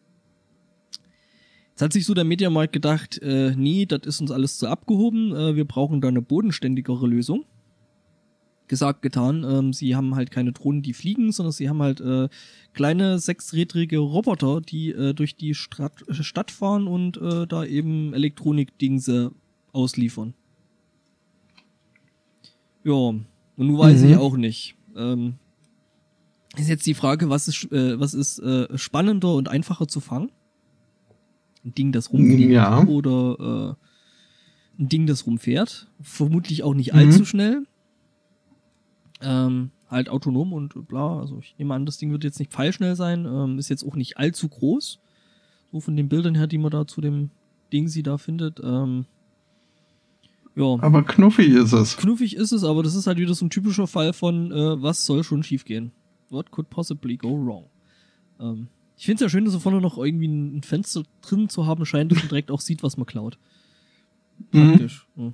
[1.78, 5.32] jetzt hat sich so der Mediamarkt gedacht, äh, nee, das ist uns alles zu abgehoben,
[5.36, 7.46] äh, wir brauchen da eine bodenständigere Lösung.
[8.68, 12.30] Gesagt, getan, ähm, sie haben halt keine Drohnen, die fliegen, sondern sie haben halt äh,
[12.74, 19.32] kleine sechsrädrige Roboter, die äh, durch die Stadt, Stadt fahren und äh, da eben Elektronik-Dingse
[19.72, 20.34] ausliefern.
[22.84, 24.10] Ja, und nun weiß Mhm.
[24.10, 24.76] ich auch nicht.
[24.96, 25.36] Ähm,
[26.58, 30.32] ist jetzt die Frage, was ist, äh, was ist äh, spannender und einfacher zu fangen?
[31.68, 32.84] Ein Ding, das rumfliegt Ja.
[32.86, 33.76] oder
[34.80, 35.88] äh, ein Ding, das rumfährt?
[36.02, 37.00] Vermutlich auch nicht Mhm.
[37.00, 37.66] allzu schnell.
[39.22, 41.20] Ähm, halt autonom und bla.
[41.20, 43.26] Also ich nehme an, das Ding wird jetzt nicht pfeilschnell sein.
[43.26, 45.00] Ähm, ist jetzt auch nicht allzu groß.
[45.72, 47.32] So von den Bildern her, die man da zu dem
[47.74, 48.60] Ding sie da findet.
[48.64, 49.06] Ähm,
[50.56, 50.78] ja.
[50.82, 51.98] Aber knuffig ist es.
[51.98, 55.06] Knuffig ist es, aber das ist halt wieder so ein typischer Fall von, äh, was
[55.06, 55.92] soll schon schiefgehen?
[56.30, 57.66] What could possibly go wrong?
[58.40, 61.68] Ähm, ich finde es ja schön, dass er vorne noch irgendwie ein Fenster drin zu
[61.68, 63.38] haben scheint, dass man direkt auch sieht, was man klaut.
[64.52, 64.70] Mhm.
[64.70, 65.06] Praktisch.
[65.16, 65.34] Ja.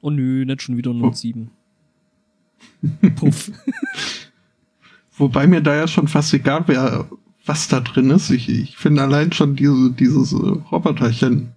[0.00, 1.50] Oh nö, nicht schon wieder Note 7.
[3.16, 3.50] Puff.
[5.16, 7.08] Wobei mir da ja schon fast egal wäre,
[7.44, 8.30] was da drin ist.
[8.30, 11.54] Ich, ich finde allein schon diese, dieses äh, Roboterchen.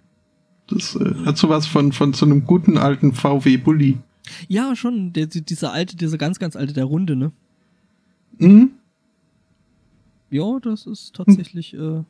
[0.68, 3.98] Das äh, hat sowas von, von so einem guten alten VW-Bully.
[4.48, 7.30] ja, schon, der, dieser alte, dieser ganz, ganz alte, der Runde, ne?
[8.38, 8.70] Mhm.
[10.32, 12.02] Ja, das ist tatsächlich, äh,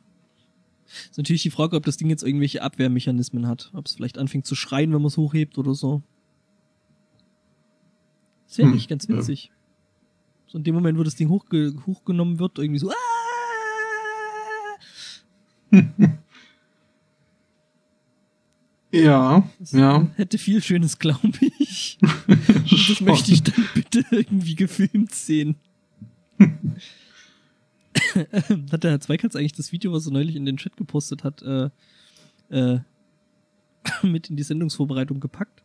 [1.11, 3.69] ist natürlich die Frage, ob das Ding jetzt irgendwelche Abwehrmechanismen hat.
[3.73, 6.01] Ob es vielleicht anfängt zu schreien, wenn man es hochhebt oder so.
[8.47, 9.17] Das wäre Hm, nicht ganz ja.
[9.17, 9.51] witzig.
[10.47, 12.91] So in dem Moment, wo das Ding hochge hochgenommen wird, irgendwie so!
[18.91, 20.07] Ja, Das ja.
[20.17, 21.97] hätte viel Schönes, glaube ich.
[22.87, 25.55] Das möchte ich dann bitte irgendwie gefilmt sehen.
[28.71, 31.41] hat der Herr Zweikatz eigentlich das Video, was er neulich in den Chat gepostet hat,
[31.41, 31.69] äh,
[32.49, 32.79] äh,
[34.03, 35.63] mit in die Sendungsvorbereitung gepackt?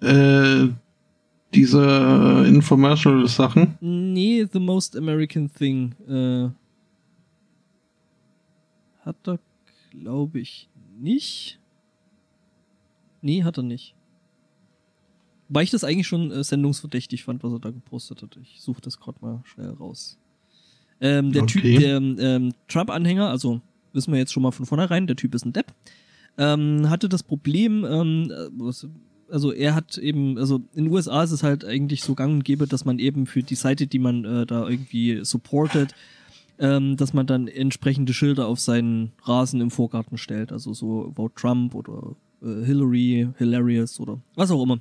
[0.00, 0.68] Äh,
[1.54, 3.76] diese Infomercial-Sachen.
[3.80, 5.94] Nee, The Most American Thing.
[6.08, 6.50] Äh,
[9.04, 9.38] hat er,
[9.90, 11.58] glaube ich, nicht.
[13.20, 13.94] Nee, hat er nicht.
[15.48, 18.38] Weil ich das eigentlich schon äh, sendungsverdächtig fand, was er da gepostet hat.
[18.42, 20.18] Ich suche das gerade mal schnell raus.
[21.02, 21.60] Ähm, der Okay.
[21.60, 23.60] Typ, der ähm, Trump-Anhänger, also
[23.92, 25.66] wissen wir jetzt schon mal von vornherein, der Typ ist ein Depp,
[26.38, 28.72] ähm, hatte das Problem, ähm, äh,
[29.32, 32.44] also er hat eben, also in den USA ist es halt eigentlich so gang und
[32.44, 35.94] gäbe, dass man eben für die Seite, die man äh, da irgendwie supportet,
[36.58, 40.52] ähm, dass man dann entsprechende Schilder auf seinen Rasen im Vorgarten stellt.
[40.52, 44.78] Also so Vote Trump oder äh, Hillary, Hilarious oder was auch immer.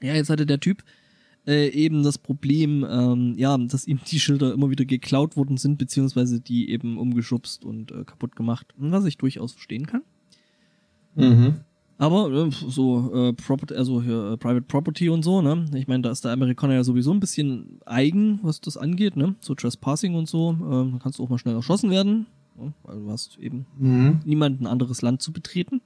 [0.00, 0.82] Ja, jetzt hatte der Typ
[1.46, 5.78] äh, eben das Problem, ähm, ja, dass ihm die Schilder immer wieder geklaut worden sind,
[5.78, 8.66] beziehungsweise die eben umgeschubst und äh, kaputt gemacht.
[8.76, 10.02] Was ich durchaus verstehen kann.
[11.14, 11.60] Mhm.
[11.98, 15.66] Aber äh, so äh, Property, also hier, äh, Private Property und so, ne?
[15.74, 19.34] Ich meine, da ist der Amerikaner ja sowieso ein bisschen eigen, was das angeht, ne?
[19.40, 20.52] So Trespassing und so.
[20.52, 22.26] Da kannst du auch mal schnell erschossen werden,
[22.58, 22.72] ne?
[22.84, 24.20] weil du hast eben Mhm.
[24.24, 25.82] niemand ein anderes Land zu betreten.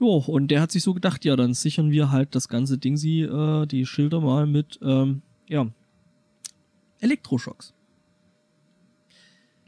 [0.00, 2.96] Jo, und der hat sich so gedacht, ja, dann sichern wir halt das ganze Ding,
[2.96, 5.68] sie, äh, die Schilder mal mit, ähm, ja,
[7.00, 7.74] Elektroschocks.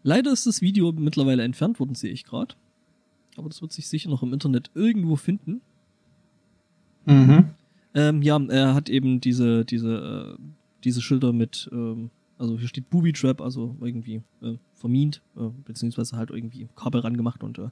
[0.03, 2.55] Leider ist das Video mittlerweile entfernt worden, sehe ich gerade.
[3.37, 5.61] Aber das wird sich sicher noch im Internet irgendwo finden.
[7.05, 7.51] Mhm.
[7.95, 10.42] Ähm, ja, er hat eben diese, diese, äh,
[10.83, 12.11] diese Schilder mit, ähm,
[12.43, 17.45] also hier steht Booby Trap, also irgendwie äh, vermint, äh, beziehungsweise halt irgendwie Kabel rangemacht
[17.45, 17.69] und äh,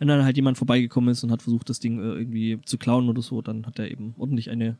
[0.00, 3.08] wenn dann halt jemand vorbeigekommen ist und hat versucht, das Ding äh, irgendwie zu klauen
[3.08, 4.76] oder so, dann hat er eben ordentlich eine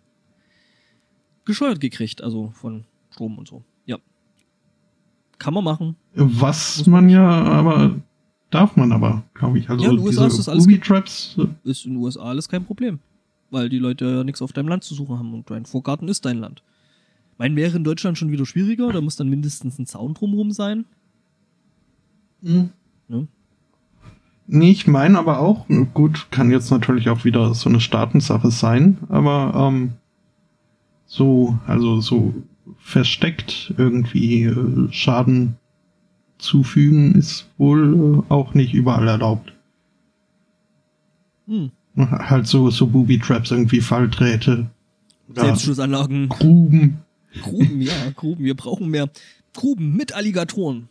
[1.44, 3.62] gescheuert gekriegt, also von Strom und so.
[3.86, 3.98] Ja.
[5.38, 5.94] Kann man machen.
[6.14, 7.94] Was man ja aber
[8.50, 9.70] darf man aber, glaube ich.
[9.70, 11.36] Also Ja, in den USA ist das alles Traps.
[11.38, 12.98] äh, Ist in den USA alles kein Problem.
[13.50, 16.24] Weil die Leute ja nichts auf deinem Land zu suchen haben und dein Vorgarten ist
[16.24, 16.62] dein Land.
[17.38, 20.84] Mein wäre in Deutschland schon wieder schwieriger, da muss dann mindestens ein Zaun drumherum sein.
[22.40, 22.70] Ne?
[24.46, 28.98] Nee, ich meine aber auch, gut, kann jetzt natürlich auch wieder so eine Staatensache sein,
[29.08, 29.92] aber ähm,
[31.06, 32.34] so, also so
[32.78, 35.56] versteckt irgendwie äh, Schaden
[36.38, 39.52] zufügen ist wohl äh, auch nicht überall erlaubt.
[41.46, 41.70] Hm.
[41.96, 44.70] Halt so, so Booby-Traps, irgendwie Falldrähte.
[45.28, 46.28] oder Selbstschussanlagen.
[46.28, 46.98] Gruben.
[47.42, 48.44] Gruben, ja, Gruben.
[48.44, 49.10] Wir brauchen mehr
[49.54, 50.88] Gruben mit Alligatoren.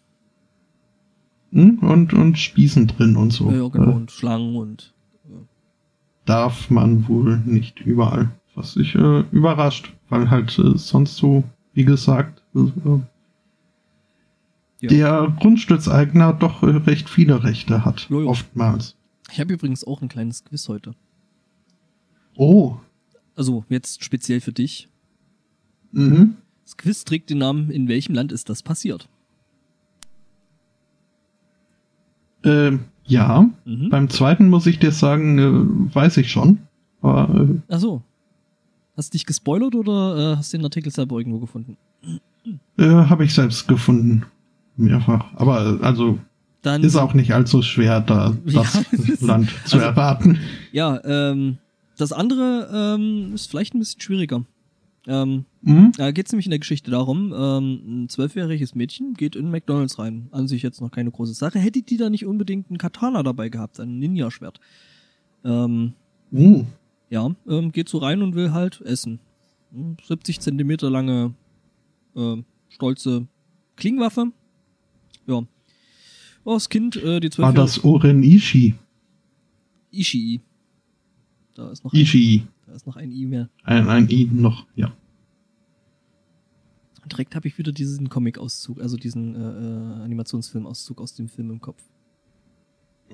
[1.51, 1.79] Hm?
[1.79, 3.49] Und, und Spießen drin und so.
[3.51, 3.91] Ja, ja, genau.
[3.91, 4.93] Äh, Und Schlangen und.
[6.25, 8.31] darf man wohl nicht überall.
[8.55, 12.59] Was sich äh, überrascht, weil halt äh, sonst so, wie gesagt, äh,
[14.81, 14.89] Ja.
[14.89, 18.07] der Grundstückseigner doch äh, recht viele Rechte hat.
[18.09, 18.29] Jo, jo.
[18.29, 18.95] Oftmals.
[19.31, 20.93] Ich habe übrigens auch ein kleines Quiz heute.
[22.35, 22.77] Oh.
[23.35, 24.89] Also jetzt speziell für dich.
[25.91, 26.35] Mhm.
[26.63, 29.07] Das Quiz trägt den Namen, in welchem Land ist das passiert?
[32.43, 33.49] Äh, ja.
[33.65, 33.89] Mhm.
[33.89, 35.39] Beim zweiten muss ich dir sagen,
[35.89, 36.59] äh, weiß ich schon.
[37.01, 38.01] Aber äh, Ach so.
[38.95, 41.77] Hast du dich gespoilert oder äh, hast du den Artikel selber irgendwo gefunden?
[42.77, 44.25] äh, habe ich selbst gefunden.
[44.75, 45.25] Mehrfach.
[45.35, 46.19] Aber also
[46.61, 50.39] Dann ist auch nicht allzu schwer, da Ja, das ist- Land zu also- erraten.
[50.71, 51.57] Ja, ähm,
[51.97, 54.43] das andere ähm, ist vielleicht ein bisschen schwieriger.
[55.09, 55.93] Ähm, Mhm.
[55.97, 59.97] da geht es nämlich in der Geschichte darum, ähm, ein zwölfjähriges Mädchen geht in McDonalds
[59.99, 60.27] rein.
[60.31, 61.59] An sich jetzt noch keine große Sache.
[61.59, 64.59] Hätte die da nicht unbedingt ein Katana dabei gehabt, ein Ninja-Schwert.
[65.45, 65.93] Ähm,
[66.31, 66.65] Uh.
[67.09, 69.19] ja, ähm, geht so rein und will halt essen.
[69.71, 71.33] Hm, 70 Zentimeter lange,
[72.15, 72.35] äh,
[72.69, 73.27] stolze
[73.77, 74.31] Klingwaffe.
[75.25, 75.43] Ja.
[76.43, 78.75] Oh, das Kind, äh, die War zwölfjährige das Oren Ishii?
[79.91, 80.41] Ishii.
[81.55, 82.45] Da ist noch ein, Ishii.
[82.67, 83.49] Da ist noch ein I mehr.
[83.63, 84.91] Ein, ein I noch, ja.
[87.05, 91.61] Direkt habe ich wieder diesen Comic-Auszug, also diesen äh, äh, Animationsfilm-Auszug aus dem Film im
[91.61, 91.81] Kopf.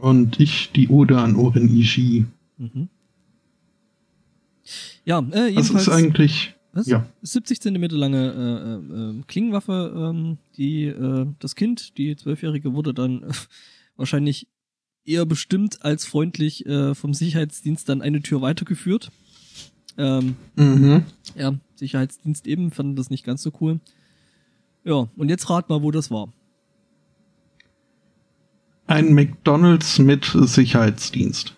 [0.02, 2.26] Und ich die Ode an Oren Ishii.
[2.58, 2.90] Mhm.
[5.06, 6.88] Ja, äh, Das jedenfalls ist eigentlich, was?
[6.88, 7.06] ja.
[7.22, 9.94] 70 Zentimeter lange äh, äh, äh, Klingenwaffe.
[9.96, 13.24] Ähm, die, äh, das Kind, die Zwölfjährige, wurde dann
[13.96, 14.48] wahrscheinlich
[15.06, 16.64] eher bestimmt als freundlich
[16.94, 19.12] vom Sicherheitsdienst dann eine Tür weitergeführt.
[19.98, 21.06] Ähm, Mhm.
[21.36, 23.80] ja, Sicherheitsdienst eben fand das nicht ganz so cool.
[24.84, 26.32] Ja, und jetzt rat mal, wo das war.
[28.86, 31.56] Ein McDonalds mit Sicherheitsdienst.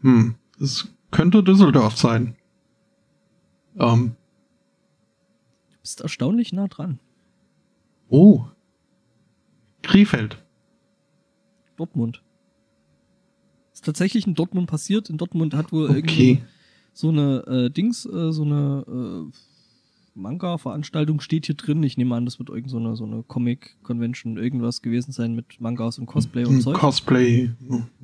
[0.00, 0.36] Hm.
[0.60, 2.34] Es könnte Düsseldorf sein.
[3.78, 4.16] Ähm.
[5.70, 6.98] Du bist erstaunlich nah dran.
[8.08, 8.44] Oh.
[9.82, 10.42] Krefeld.
[11.76, 12.22] Dortmund.
[13.72, 15.10] Ist tatsächlich in Dortmund passiert.
[15.10, 16.42] In Dortmund hat wohl irgendwie Okay.
[17.00, 19.32] So eine äh, Dings, äh, so eine, äh,
[20.14, 21.82] Manga-Veranstaltung steht hier drin.
[21.82, 25.60] Ich nehme an, das wird irgend so eine, so eine Comic-Convention irgendwas gewesen sein mit
[25.60, 26.76] Mangas und Cosplay und Zeug.
[26.76, 27.50] Cosplay,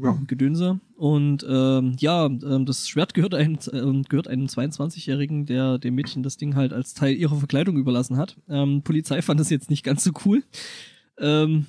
[0.00, 0.18] ja.
[0.26, 0.80] Gedönse.
[0.96, 6.22] Und ähm, ja, ähm, das Schwert gehört, ein, äh, gehört einem 22-Jährigen, der dem Mädchen
[6.22, 8.36] das Ding halt als Teil ihrer Verkleidung überlassen hat.
[8.48, 10.42] Ähm, Polizei fand das jetzt nicht ganz so cool.
[11.18, 11.66] Ähm,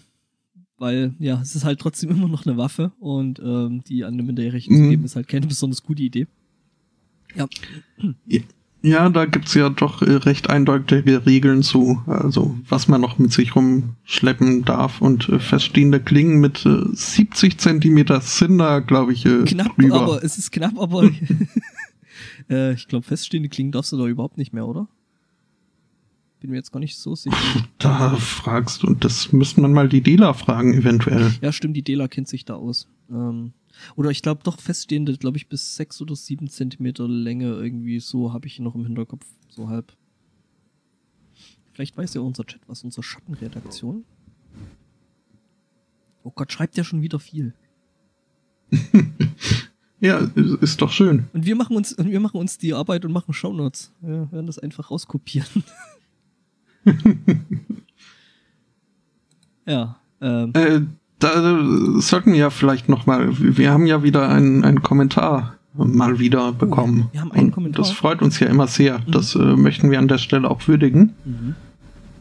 [0.78, 4.24] weil, ja, es ist halt trotzdem immer noch eine Waffe und ähm, die an eine
[4.24, 4.84] Minderjährigen Mhm.
[4.84, 6.28] zu geben, ist halt keine besonders gute Idee.
[7.36, 7.48] Ja.
[8.84, 13.34] Ja, da gibt's ja doch äh, recht eindeutige Regeln zu, also was man noch mit
[13.34, 19.26] sich rumschleppen darf und äh, feststehende Klingen mit äh, 70 Zentimeter sind da, glaube ich,
[19.26, 20.02] äh, Knapp, drüber.
[20.02, 21.10] aber es ist knapp, aber
[22.50, 24.88] äh, ich glaube, feststehende Klingen darfst du doch überhaupt nicht mehr, oder?
[26.40, 27.36] Bin mir jetzt gar nicht so sicher.
[27.80, 31.34] Da fragst du, und das müsste man mal die Dealer fragen, eventuell.
[31.42, 32.88] Ja, stimmt, die Dela kennt sich da aus.
[33.10, 33.54] Ähm,
[33.96, 38.34] oder ich glaube doch feststehende, glaube ich, bis sechs oder sieben Zentimeter Länge irgendwie so
[38.34, 39.96] habe ich noch im Hinterkopf, so halb.
[41.74, 44.04] Vielleicht weiß ja unser Chat was, unsere Schattenredaktion.
[46.24, 47.54] Oh Gott, schreibt ja schon wieder viel.
[50.00, 50.20] Ja,
[50.62, 51.26] ist doch schön.
[51.34, 53.92] Und wir machen uns, und wir machen uns die Arbeit und machen Shownotes.
[54.02, 55.64] Wir werden das einfach rauskopieren.
[59.66, 60.82] ja, ähm, Äh,
[61.20, 65.54] da äh, sollten wir ja vielleicht noch mal, wir haben ja wieder einen, einen Kommentar
[65.74, 67.10] mal wieder bekommen.
[67.12, 67.84] wir haben einen Und Kommentar.
[67.84, 69.00] Das freut uns ja immer sehr.
[69.08, 71.14] Das äh, möchten wir an der Stelle auch würdigen.
[71.26, 71.56] mhm.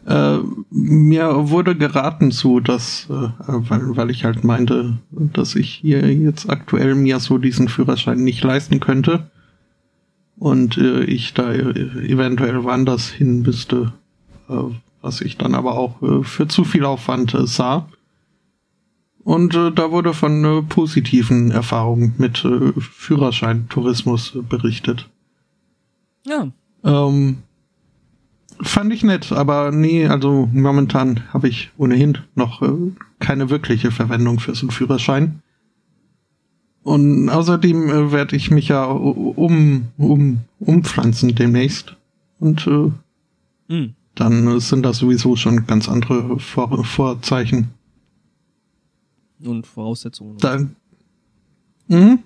[0.07, 0.37] Äh,
[0.71, 6.49] mir wurde geraten zu, dass, äh, weil, weil ich halt meinte, dass ich hier jetzt
[6.49, 9.29] aktuell mir so diesen Führerschein nicht leisten könnte
[10.37, 11.71] und äh, ich da äh,
[12.07, 13.91] eventuell woanders hin müsste,
[15.01, 17.89] was ich dann aber auch für zu viel Aufwand sah.
[19.27, 25.09] Und äh, da wurde von äh, positiven Erfahrungen mit äh, Führerscheintourismus äh, berichtet.
[26.25, 26.47] ja,
[26.81, 27.39] Ähm,
[28.61, 32.71] fand ich nett, aber nee, also momentan habe ich ohnehin noch äh,
[33.19, 35.41] keine wirkliche Verwendung für so einen Führerschein.
[36.83, 41.97] Und außerdem äh, werde ich mich ja um, um, umpflanzen demnächst.
[42.39, 42.91] Und äh,
[43.73, 43.93] mhm.
[44.15, 47.76] dann äh, sind das sowieso schon ganz andere Vor Vorzeichen.
[49.43, 50.37] Und Voraussetzungen.
[50.37, 50.67] Da,
[51.87, 52.19] mhm,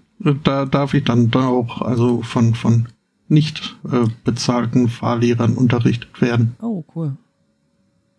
[0.43, 2.88] da darf ich dann da auch also von, von
[3.28, 6.55] nicht äh, bezahlten Fahrlehrern unterrichtet werden.
[6.62, 7.18] oh, cool.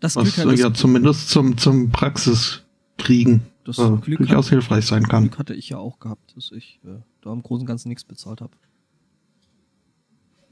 [0.00, 4.50] Das Was Glück, äh, hat, ja zumindest zum, zum Praxiskriegen das äh, Glück, durchaus hat,
[4.50, 5.24] hilfreich sein kann.
[5.24, 8.02] Glück hatte ich ja auch gehabt, dass ich äh, da im Großen und Ganzen nichts
[8.02, 8.52] bezahlt habe.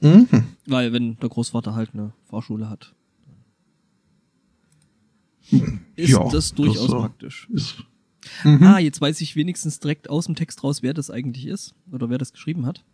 [0.01, 0.29] Mhm.
[0.67, 2.95] Weil wenn der Großvater halt eine Fahrschule hat,
[5.97, 7.49] ist Ja, das durchaus das, äh, praktisch.
[7.51, 7.85] Ist,
[8.45, 8.63] mhm.
[8.63, 12.11] Ah, jetzt weiß ich wenigstens direkt aus dem Text raus, wer das eigentlich ist oder
[12.11, 12.85] wer das geschrieben hat.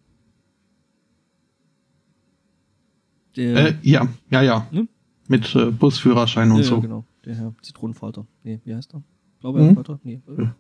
[3.36, 4.66] Der, äh, ja, ja, ja.
[4.70, 4.88] Ne?
[5.28, 6.80] Mit äh, Busführerschein und ja, so.
[6.80, 8.26] genau, der Herr Zitronenfalter.
[8.44, 9.02] Nee, wie heißt er?
[9.40, 10.00] Blaubeerfalter?
[10.02, 10.54] Nee, äh, Ja.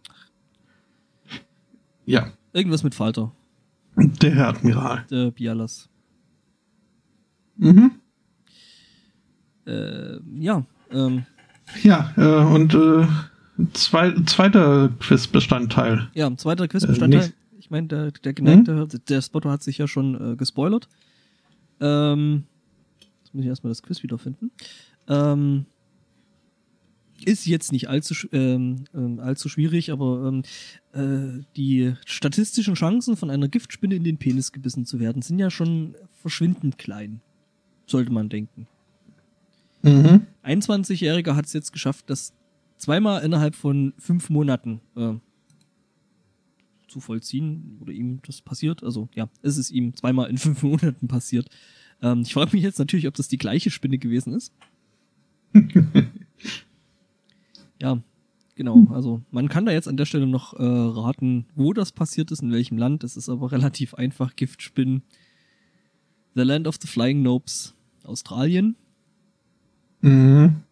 [2.08, 3.32] Ja, irgendwas mit Falter.
[3.96, 5.04] der Herr Admiral.
[5.10, 5.88] Der Bialas.
[7.56, 7.92] Mhm.
[9.66, 11.24] Äh, ja, ähm,
[11.82, 13.06] Ja, äh, und äh,
[13.72, 16.08] zwei, zweiter Quizbestandteil.
[16.14, 17.20] Ja, ein zweiter Quizbestandteil.
[17.22, 20.88] nicht- ich meine, der, der geneigte, der Spotto hat sich ja schon äh, gespoilert.
[21.80, 22.44] Ähm,
[23.22, 24.52] jetzt muss ich erstmal das Quiz wiederfinden.
[25.08, 25.66] Ähm,
[27.24, 30.42] ist jetzt nicht allzu, ähm, ähm, allzu schwierig, aber ähm,
[30.92, 35.50] äh, die statistischen Chancen von einer Giftspinne in den Penis gebissen zu werden, sind ja
[35.50, 37.20] schon verschwindend klein.
[37.86, 38.68] Sollte man denken.
[39.82, 40.26] Mhm.
[40.44, 42.32] 21-Jähriger hat es jetzt geschafft, das
[42.78, 45.14] zweimal innerhalb von fünf Monaten äh,
[46.88, 48.82] zu vollziehen oder ihm das passiert.
[48.82, 51.48] Also ja, es ist ihm zweimal in fünf Monaten passiert.
[52.02, 54.52] Ähm, ich frage mich jetzt natürlich, ob das die gleiche Spinne gewesen ist.
[57.80, 58.02] ja,
[58.54, 58.86] genau.
[58.90, 62.42] Also man kann da jetzt an der Stelle noch äh, raten, wo das passiert ist,
[62.42, 63.04] in welchem Land.
[63.04, 64.36] Es ist aber relativ einfach.
[64.36, 65.02] Giftspinnen.
[66.34, 67.74] The Land of the Flying Nopes,
[68.04, 68.76] Australien.
[70.02, 70.62] Mhm.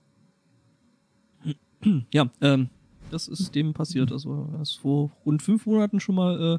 [2.12, 2.68] Ja, ähm,
[3.11, 4.12] das ist dem passiert.
[4.12, 6.59] Also er ist vor rund fünf Monaten schon mal äh,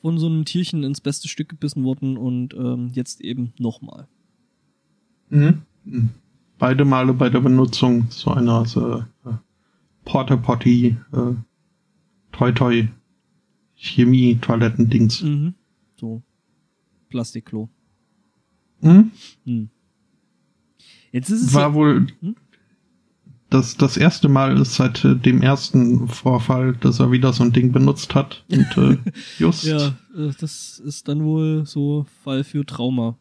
[0.00, 4.06] von so einem Tierchen ins beste Stück gebissen worden und ähm, jetzt eben nochmal.
[5.30, 5.62] Mhm.
[5.84, 6.10] Mhm.
[6.58, 9.32] Beide Male bei der Benutzung so einer so, äh,
[10.04, 11.34] Porta Potty, äh,
[12.32, 12.88] Toi Toi,
[13.74, 15.22] Chemie, Toilettendings.
[15.22, 15.54] Mhm.
[15.98, 16.22] So.
[17.08, 17.68] Plastikklo.
[18.80, 19.10] Mhm.
[19.44, 19.70] Hm.
[21.12, 22.36] Jetzt ist es War ja, wohl Hm?
[23.50, 27.52] Das, das erste Mal ist seit äh, dem ersten Vorfall, dass er wieder so ein
[27.52, 28.44] Ding benutzt hat.
[28.50, 28.98] Und äh,
[29.38, 29.64] just.
[29.64, 33.16] ja, äh, das ist dann wohl so Fall für Trauma.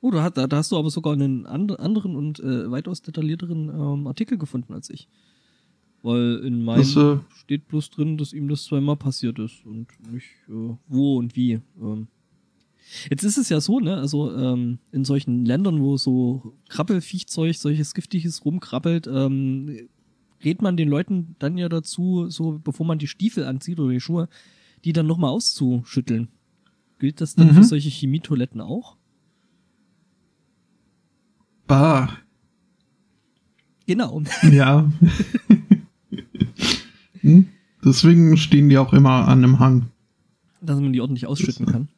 [0.00, 3.68] Oh, da, da, da hast du aber sogar einen and, anderen und äh, weitaus detaillierteren
[3.68, 5.08] ähm, Artikel gefunden als ich.
[6.02, 9.88] Weil in meinem Das, äh, steht bloß drin, dass ihm das zweimal passiert ist und
[10.12, 11.60] nicht äh, wo und wie.
[11.80, 12.08] Ähm.
[13.10, 17.92] Jetzt ist es ja so, ne, also ähm, in solchen Ländern, wo so Krabbelfiechzeug, solches
[17.94, 19.88] Giftiges rumkrabbelt, ähm,
[20.44, 24.00] rät man den Leuten dann ja dazu, so bevor man die Stiefel anzieht oder die
[24.00, 24.28] Schuhe,
[24.84, 26.28] die dann nochmal auszuschütteln.
[26.98, 27.54] Gilt das dann Mhm.
[27.54, 28.96] für solche Chemietoiletten auch?
[31.66, 32.08] bah,
[33.86, 34.22] Genau.
[34.52, 34.90] ja.
[37.20, 37.48] hm?
[37.84, 39.86] Deswegen stehen die auch immer an einem Hang.
[40.60, 41.88] Dass man die ordentlich ausschütten kann.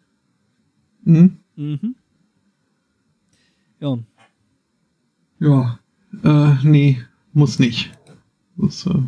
[1.04, 1.38] Hm?
[1.56, 1.94] Mhm.
[3.80, 3.98] Ja,
[5.38, 5.80] Ja.
[6.22, 7.00] Äh, nee,
[7.32, 7.90] muss nicht.
[8.56, 9.02] Das, äh,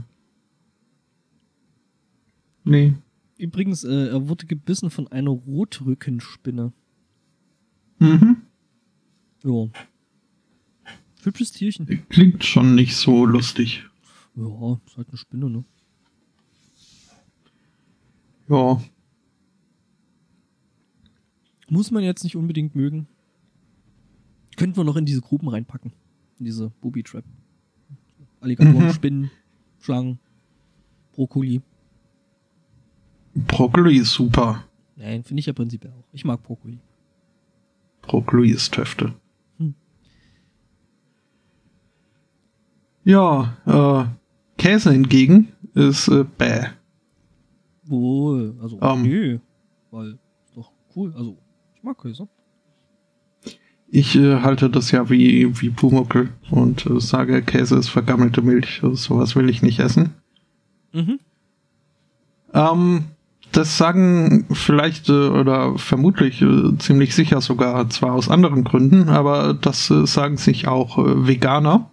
[2.64, 2.94] nee.
[3.36, 6.72] übrigens, äh, er wurde gebissen von einer Rotrückenspinne.
[7.98, 8.42] Mhm.
[9.44, 9.68] Ja.
[11.22, 11.86] Hübsches Tierchen.
[12.08, 13.84] Klingt schon nicht so lustig.
[14.34, 15.64] Ja, ist halt eine Spinne, ne?
[18.48, 18.80] Ja.
[21.72, 23.06] Muss man jetzt nicht unbedingt mögen.
[24.58, 25.90] Könnten wir noch in diese Gruppen reinpacken.
[26.38, 27.24] In diese Booby Trap.
[28.40, 28.92] Alligatoren, Mhm.
[28.92, 29.30] Spinnen,
[29.80, 30.18] Schlangen,
[31.12, 31.62] Brokkoli.
[33.34, 34.64] Brokkoli ist super.
[34.96, 36.04] Nein, finde ich ja prinzipiell auch.
[36.12, 36.78] Ich mag Brokkoli.
[38.02, 39.14] Brokkoli ist Töfte.
[39.56, 39.74] Hm.
[43.04, 46.66] Ja, äh, Käse hingegen ist äh, bäh.
[47.84, 49.02] Wohl, also, Ähm.
[49.04, 49.38] nö.
[49.90, 51.14] Weil, ist doch cool.
[51.16, 51.38] Also,
[52.00, 52.28] Käse.
[53.88, 58.80] Ich äh, halte das ja wie, wie Pumuckel und äh, sage, Käse ist vergammelte Milch.
[58.82, 60.14] Also, sowas will ich nicht essen.
[60.92, 61.18] Mhm.
[62.54, 63.04] Ähm,
[63.52, 69.52] das sagen vielleicht äh, oder vermutlich äh, ziemlich sicher sogar zwar aus anderen Gründen, aber
[69.52, 71.90] das äh, sagen sich auch äh, Veganer.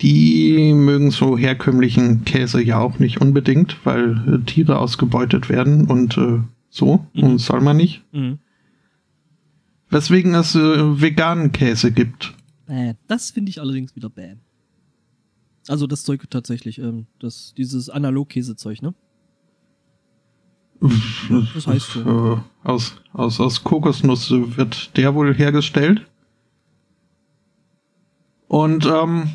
[0.00, 6.18] Die mögen so herkömmlichen Käse ja auch nicht unbedingt, weil äh, Tiere ausgebeutet werden und
[6.18, 7.06] äh, so.
[7.14, 7.22] Mhm.
[7.22, 8.02] Und soll man nicht.
[8.12, 8.40] Mhm.
[9.94, 12.34] Weswegen es äh, veganen Käse gibt.
[12.66, 12.94] Bäh.
[13.06, 14.34] Das finde ich allerdings wieder bäh.
[15.68, 18.92] Also das Zeug tatsächlich, ähm, das, dieses Analogkäsezeug, ne?
[21.54, 22.34] Das heißt so.
[22.34, 22.38] Äh,
[22.68, 26.04] aus, aus, aus Kokosnuss wird der wohl hergestellt.
[28.48, 29.30] Und ähm,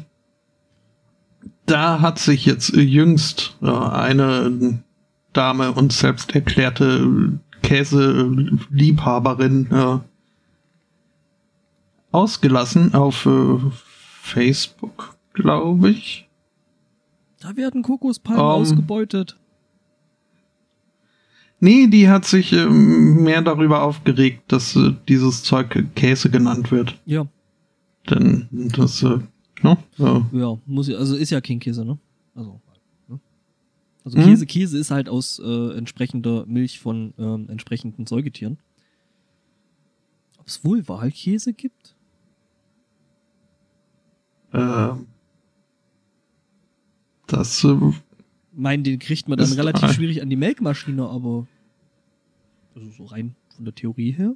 [1.67, 4.83] da hat sich jetzt jüngst äh, eine
[5.31, 9.99] Dame und selbst erklärte Käseliebhaberin äh,
[12.11, 13.57] ausgelassen auf äh,
[14.21, 16.27] Facebook, glaube ich.
[17.39, 18.47] Da werden Kokospalmen Ähm.
[18.47, 19.37] ausgebeutet.
[21.61, 26.97] Nee, die hat sich ähm, mehr darüber aufgeregt, dass äh, dieses Zeug Käse genannt wird.
[27.05, 27.27] Ja,
[28.09, 29.19] Denn das, äh,
[29.61, 29.77] ne?
[29.97, 30.25] Ja.
[30.31, 31.97] ja, muss ja, also ist ja kein Käse, ne?
[32.33, 32.61] Also,
[33.09, 33.19] ne?
[34.05, 34.23] also Mhm.
[34.23, 38.57] Käse, Käse ist halt aus äh, entsprechender Milch von ähm, entsprechenden Säugetieren.
[40.39, 41.93] Ob es wohl Wahlkäse gibt?
[44.53, 44.89] Äh,
[47.27, 47.75] das, äh,
[48.53, 51.47] Meinen, den kriegt man dann relativ ein- schwierig an die Melkmaschine, aber
[52.75, 54.33] also so rein von der Theorie her.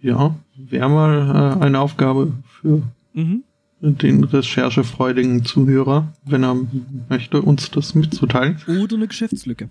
[0.00, 2.82] ja, wäre mal äh, eine Aufgabe für
[3.14, 3.42] Mhm.
[3.80, 6.56] den recherchefreudigen Zuhörer, wenn er
[7.08, 8.56] möchte, uns das mitzuteilen.
[8.66, 9.68] Oder eine Geschäftslücke.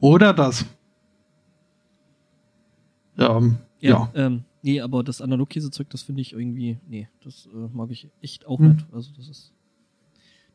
[0.00, 0.64] Oder das.
[3.18, 4.10] Ähm, ja.
[4.14, 8.46] Ähm, nee, aber das Analogkäsezeug, das finde ich irgendwie, nee, das äh, mag ich echt
[8.46, 8.74] auch Hm.
[8.74, 8.86] nicht.
[8.92, 9.52] Also das ist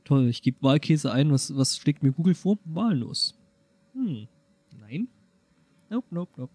[0.04, 0.28] toll.
[0.28, 2.58] Ich gebe Wahlkäse ein, was, was schlägt mir Google vor?
[2.66, 3.36] Wahllos.
[3.93, 4.28] Hm.
[4.80, 5.08] Nein.
[5.89, 6.51] Nope, nope, nope.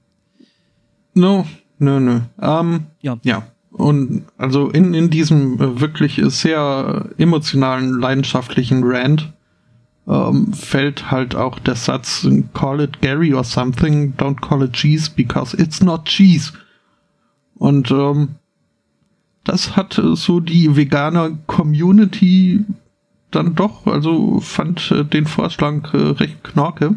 [1.14, 1.46] No,
[1.78, 2.20] nö, nö.
[2.40, 3.18] Ähm, Ja.
[3.22, 3.46] Ja.
[3.70, 9.32] Und also in, in diesem äh, wirklich sehr emotionalen, leidenschaftlichen Rant
[10.08, 15.10] ähm, fällt halt auch der Satz, call it Gary or something, don't call it cheese
[15.14, 16.52] because it's not cheese.
[17.58, 18.36] Und ähm,
[19.44, 22.64] das hat äh, so die vegane Community
[23.30, 26.96] dann doch, also fand äh, den Vorschlag äh, recht knorke.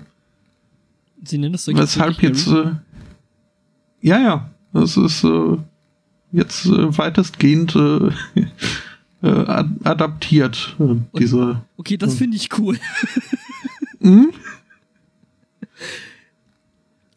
[1.23, 2.75] Sie nennen das Zeug Weshalb jetzt, äh,
[4.01, 5.57] ja, ja, das ist äh,
[6.31, 8.09] jetzt äh, weitestgehend äh,
[9.21, 11.61] äh, ad adaptiert, äh, diese.
[11.77, 12.77] Okay, das finde ich cool.
[14.01, 14.31] Hm?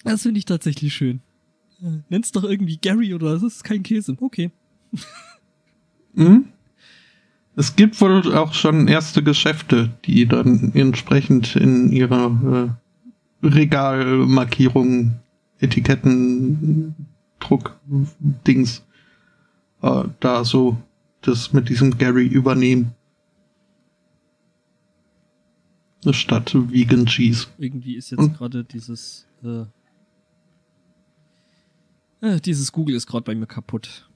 [0.03, 1.21] Das finde ich tatsächlich schön.
[1.85, 4.17] Äh, Nenn's doch irgendwie Gary oder das ist kein Käse.
[4.21, 4.51] Okay.
[6.17, 6.45] Hm?
[7.57, 12.77] Es gibt wohl auch schon erste Geschäfte, die dann entsprechend in ihrer
[13.43, 15.17] äh, Regalmarkierung,
[15.59, 16.95] Etiketten
[17.41, 18.85] Druck-Dings
[19.83, 20.77] äh, da so
[21.21, 22.93] das mit diesem Gary übernehmen.
[26.11, 27.49] Statt Vegan Cheese.
[27.59, 29.65] Irgendwie ist jetzt gerade dieses äh,
[32.25, 34.09] äh, dieses Google ist gerade bei mir kaputt.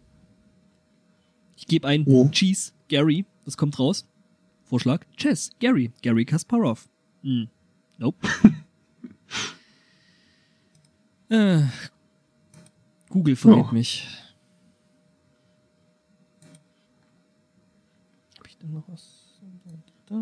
[1.56, 2.28] Ich gebe ein oh.
[2.30, 4.06] Cheese Gary, das kommt raus.
[4.64, 6.88] Vorschlag Chess Gary, Gary Kasparov.
[7.22, 7.48] Hm.
[7.98, 8.28] Nope.
[11.30, 11.62] äh,
[13.08, 13.74] Google verrät oh.
[13.74, 14.06] mich.
[18.38, 19.24] Hab ich denn noch was?
[20.06, 20.16] Da.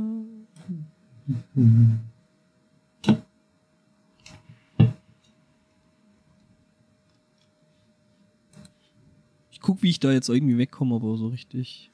[9.67, 11.91] Guck, wie ich da jetzt irgendwie wegkomme, aber so richtig.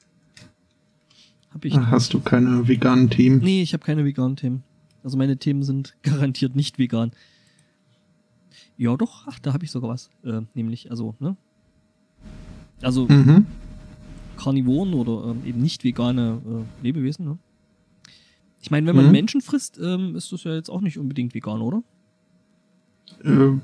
[1.51, 1.75] Hab ich.
[1.75, 3.39] Hast du keine veganen Themen?
[3.39, 4.63] Nee, ich habe keine veganen Themen.
[5.03, 7.11] Also meine Themen sind garantiert nicht vegan.
[8.77, 10.11] Ja, doch, ach, da habe ich sogar was.
[10.23, 11.35] Äh, nämlich, also, ne?
[12.83, 13.47] Also, mhm.
[14.37, 17.37] Karnivoren oder ähm, eben nicht vegane äh, Lebewesen, ne?
[18.61, 19.11] Ich meine, wenn man mhm.
[19.11, 21.81] Menschen frisst, ähm, ist das ja jetzt auch nicht unbedingt vegan, oder?
[23.23, 23.61] Ähm.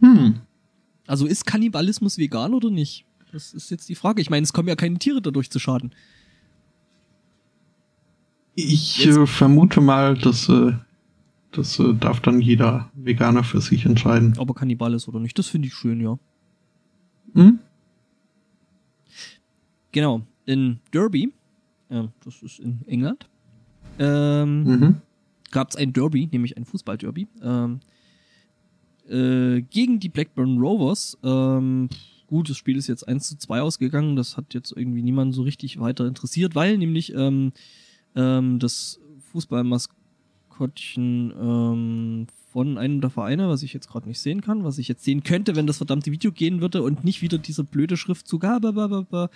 [0.00, 0.40] Hm.
[1.06, 3.04] Also ist Kannibalismus vegan oder nicht?
[3.32, 4.22] Das ist jetzt die Frage.
[4.22, 5.94] Ich meine, es kommen ja keine Tiere dadurch zu schaden.
[8.54, 10.72] Ich äh, vermute mal, dass äh,
[11.52, 14.34] das äh, darf dann jeder Veganer für sich entscheiden.
[14.38, 16.18] Ob er Kannibal ist oder nicht, das finde ich schön, ja.
[17.34, 17.58] Hm?
[19.92, 20.22] Genau.
[20.46, 21.32] In Derby
[21.88, 23.28] äh, das ist in England,
[23.98, 24.96] ähm, mhm.
[25.50, 27.80] gab es ein Derby, nämlich ein Fußball-Derby, ähm,
[29.08, 31.16] äh, gegen die Blackburn Rovers.
[31.22, 31.88] Ähm,
[32.26, 35.42] gut, das Spiel ist jetzt 1 zu 2 ausgegangen, das hat jetzt irgendwie niemanden so
[35.42, 37.52] richtig weiter interessiert, weil nämlich ähm,
[38.14, 39.00] ähm, das
[39.32, 44.88] Fußballmaskottchen ähm, von einem der Vereine, was ich jetzt gerade nicht sehen kann, was ich
[44.88, 48.44] jetzt sehen könnte, wenn das verdammte Video gehen würde und nicht wieder dieser blöde Schriftzug,
[48.44, 49.28] ah,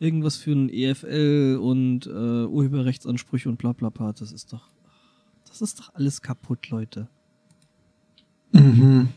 [0.00, 4.12] irgendwas für ein EFL und äh, Urheberrechtsansprüche und bla bla bla.
[4.12, 4.68] Das ist doch.
[5.48, 7.08] Das ist doch alles kaputt, Leute.
[8.52, 9.08] Mhm.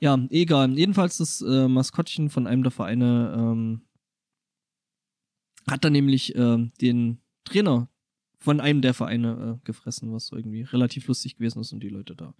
[0.00, 0.76] Ja, egal.
[0.78, 3.82] Jedenfalls das äh, Maskottchen von einem der Vereine ähm,
[5.68, 7.88] hat dann nämlich äh, den Trainer
[8.38, 12.16] von einem der Vereine äh, gefressen, was irgendwie relativ lustig gewesen ist und die Leute
[12.16, 12.34] da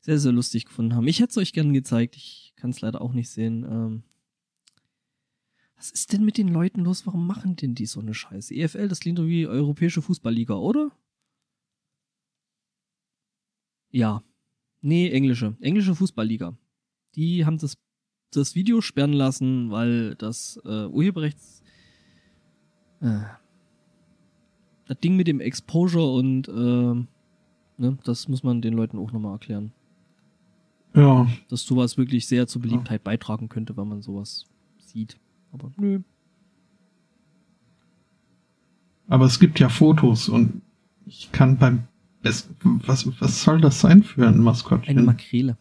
[0.00, 1.08] sehr, sehr lustig gefunden haben.
[1.08, 2.16] Ich hätte es euch gerne gezeigt.
[2.16, 3.64] Ich kann es leider auch nicht sehen.
[3.64, 4.02] Ähm,
[5.76, 7.06] was ist denn mit den Leuten los?
[7.06, 8.54] Warum machen denn die so eine Scheiße?
[8.54, 10.90] EFL, das klingt doch wie Europäische Fußballliga, oder?
[13.90, 14.22] Ja.
[14.86, 15.56] Nee, englische.
[15.60, 16.56] Englische Fußballliga.
[17.16, 17.76] Die haben das,
[18.30, 21.64] das Video sperren lassen, weil das äh, Urheberrechts.
[23.00, 23.18] Äh,
[24.86, 26.52] das Ding mit dem Exposure und äh,
[27.82, 29.72] ne, das muss man den Leuten auch nochmal erklären.
[30.94, 31.26] Ja.
[31.48, 34.46] Dass sowas wirklich sehr zur Beliebtheit beitragen könnte, wenn man sowas
[34.78, 35.18] sieht.
[35.50, 35.98] Aber nö.
[39.08, 40.62] Aber es gibt ja Fotos und
[41.06, 41.88] ich kann beim
[42.26, 42.82] besten.
[42.86, 44.96] Was, was soll das sein für ein Maskottchen?
[44.96, 45.56] Eine Makrele.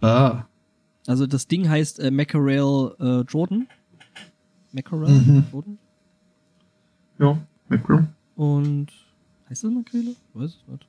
[0.00, 0.44] Ah.
[1.06, 3.66] Also das Ding heißt äh, Mackerel äh, Jordan.
[4.72, 5.44] Mackerel mhm.
[5.52, 5.78] Jordan?
[7.18, 7.38] Ja,
[7.68, 8.08] Mackerel.
[8.36, 8.86] Und
[9.48, 10.16] heißt das Makrele?
[10.34, 10.86] Weiß ich nicht.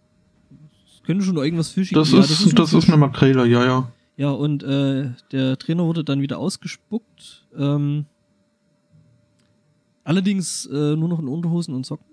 [0.85, 2.21] Das könnte schon irgendwas Fischiges sein.
[2.21, 3.91] Das, ja, das, ist, das ist eine Makrele, ja, ja.
[4.17, 7.47] Ja, und äh, der Trainer wurde dann wieder ausgespuckt.
[7.57, 8.05] Ähm,
[10.03, 12.10] allerdings äh, nur noch in Unterhosen und Socken.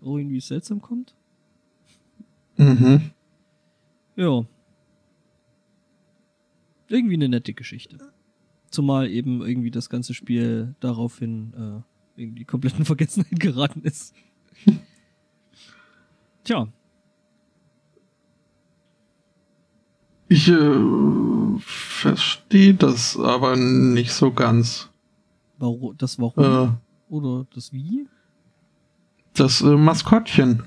[0.00, 1.14] So irgendwie seltsam kommt.
[2.56, 3.10] Mhm.
[4.16, 4.44] Ja.
[6.88, 7.98] Irgendwie eine nette Geschichte.
[8.70, 11.84] Zumal eben irgendwie das ganze Spiel daraufhin
[12.16, 14.14] äh, irgendwie komplett in Vergessenheit geraten ist.
[16.44, 16.68] Tja,
[20.28, 24.90] Ich äh, verstehe das aber nicht so ganz.
[25.58, 25.96] Warum?
[25.96, 26.44] Das Warum?
[26.44, 28.06] Äh, Oder das Wie?
[29.40, 30.62] Das äh, Maskottchen.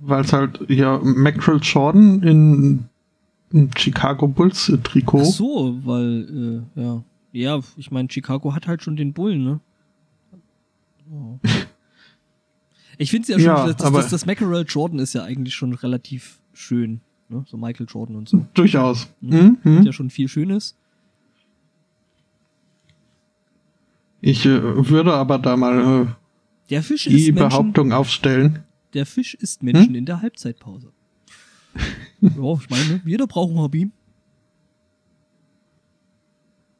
[0.00, 2.84] Weil es halt ja Mackerel Jordan in,
[3.52, 5.20] in Chicago Bulls Trikot.
[5.20, 7.02] Ach so, weil äh, ja,
[7.32, 9.60] ja, ich meine Chicago hat halt schon den Bullen, ne?
[11.10, 11.38] Oh.
[12.98, 15.72] Ich finde es ja schon, ja, das, das, das Mackerel Jordan ist ja eigentlich schon
[15.72, 17.00] relativ schön
[17.32, 17.44] ne?
[17.48, 18.46] So Michael Jordan und so.
[18.54, 19.12] Durchaus.
[19.20, 19.58] Mhm.
[19.64, 19.82] Mhm.
[19.82, 20.76] Ja schon viel Schönes.
[24.20, 26.06] Ich äh, würde aber da mal äh,
[26.72, 28.58] der Fisch die Behauptung Menschen, aufstellen.
[28.94, 29.94] Der Fisch ist Menschen hm?
[29.94, 30.90] in der Halbzeitpause.
[32.22, 33.90] ja, ich meine, jeder braucht ein Hobby.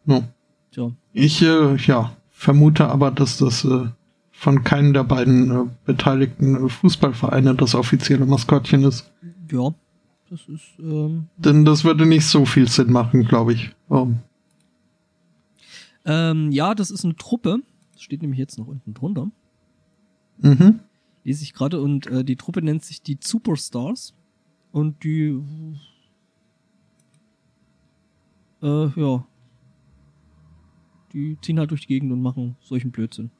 [0.06, 0.24] No.
[0.70, 0.92] Tja.
[1.12, 3.84] Ich äh, ja, vermute aber, dass das äh,
[4.30, 9.12] von keinem der beiden äh, beteiligten Fußballvereine das offizielle Maskottchen ist.
[9.50, 9.74] Ja,
[10.30, 10.78] das ist.
[10.78, 13.72] Ähm, Denn das würde nicht so viel Sinn machen, glaube ich.
[13.88, 14.20] Um,
[16.06, 17.58] ähm, ja, das ist eine Truppe.
[17.92, 19.30] Das steht nämlich jetzt noch unten drunter.
[20.42, 20.80] Mhm.
[21.24, 21.80] Lese ich gerade.
[21.80, 24.14] Und äh, die Truppe nennt sich die Superstars.
[24.72, 25.40] Und die.
[28.62, 29.26] Äh, ja.
[31.12, 33.30] Die ziehen halt durch die Gegend und machen solchen Blödsinn.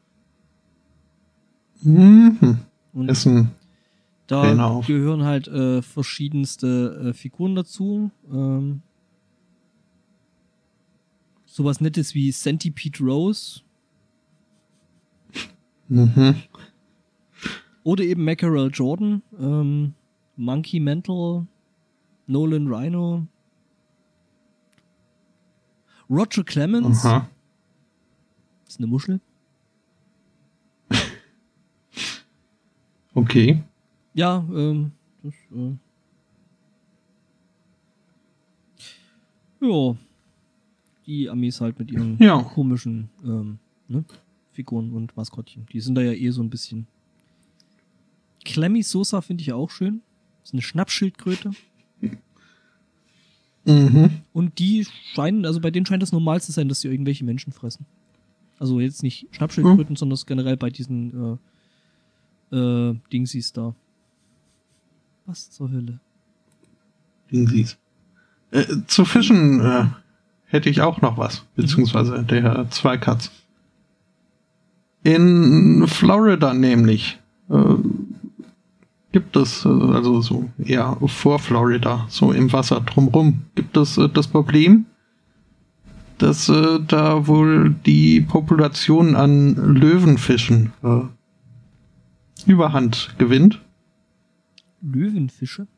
[1.83, 2.59] Mhm.
[2.93, 3.51] Und Ist ein
[4.33, 4.81] da Genau.
[4.81, 8.11] gehören halt äh, verschiedenste äh, Figuren dazu.
[8.33, 8.81] Ähm,
[11.45, 13.61] sowas Nettes wie Centipede Rose
[15.89, 16.37] mhm.
[17.85, 19.95] Oder eben Mackerel Jordan, ähm,
[20.37, 21.47] Monkey Mental,
[22.27, 23.27] Nolan Rhino,
[26.09, 27.29] Roger Clemens, Aha.
[28.69, 29.21] ist eine Muschel.
[33.15, 33.63] Okay.
[34.15, 35.77] Ja, ähm, das, äh,
[39.67, 39.97] ja,
[41.07, 42.43] die Amis halt mit ihren Ja.
[42.43, 43.59] komischen ähm,
[43.89, 44.03] ne,
[44.53, 45.67] Figuren und Maskottchen.
[45.73, 46.87] Die sind da ja eh so ein bisschen.
[48.45, 50.03] Clemmy Sosa finde ich auch schön.
[50.43, 51.53] ist eine Schnappschildkröte.
[53.65, 54.11] Mhm.
[54.33, 57.53] Und die scheinen, also bei denen scheint es normal zu sein, dass sie irgendwelche Menschen
[57.53, 57.87] fressen.
[58.59, 61.39] Also jetzt nicht Schnappschildkröten, sondern das generell bei diesen
[62.51, 63.75] äh, äh, Dingsies da.
[65.27, 66.01] Was zur Hölle?
[67.31, 67.79] Dingsies.
[68.51, 69.87] Äh, zu Fischen äh,
[70.47, 73.31] hätte ich auch noch was, beziehungsweise der Zweikatz.
[75.05, 77.19] In Florida nämlich
[77.49, 77.75] äh,
[79.13, 84.09] gibt es, äh, also so eher vor Florida, so im Wasser drumrum, gibt es äh,
[84.09, 84.87] das Problem,
[86.19, 91.03] dass äh, da wohl die Population an Löwenfischen äh,
[92.47, 93.61] Überhand gewinnt.
[94.81, 95.69] Löwenfische?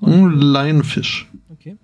[0.00, 0.14] Nicht.
[0.14, 1.26] Hm, Laienfisch.
[1.48, 1.76] Okay.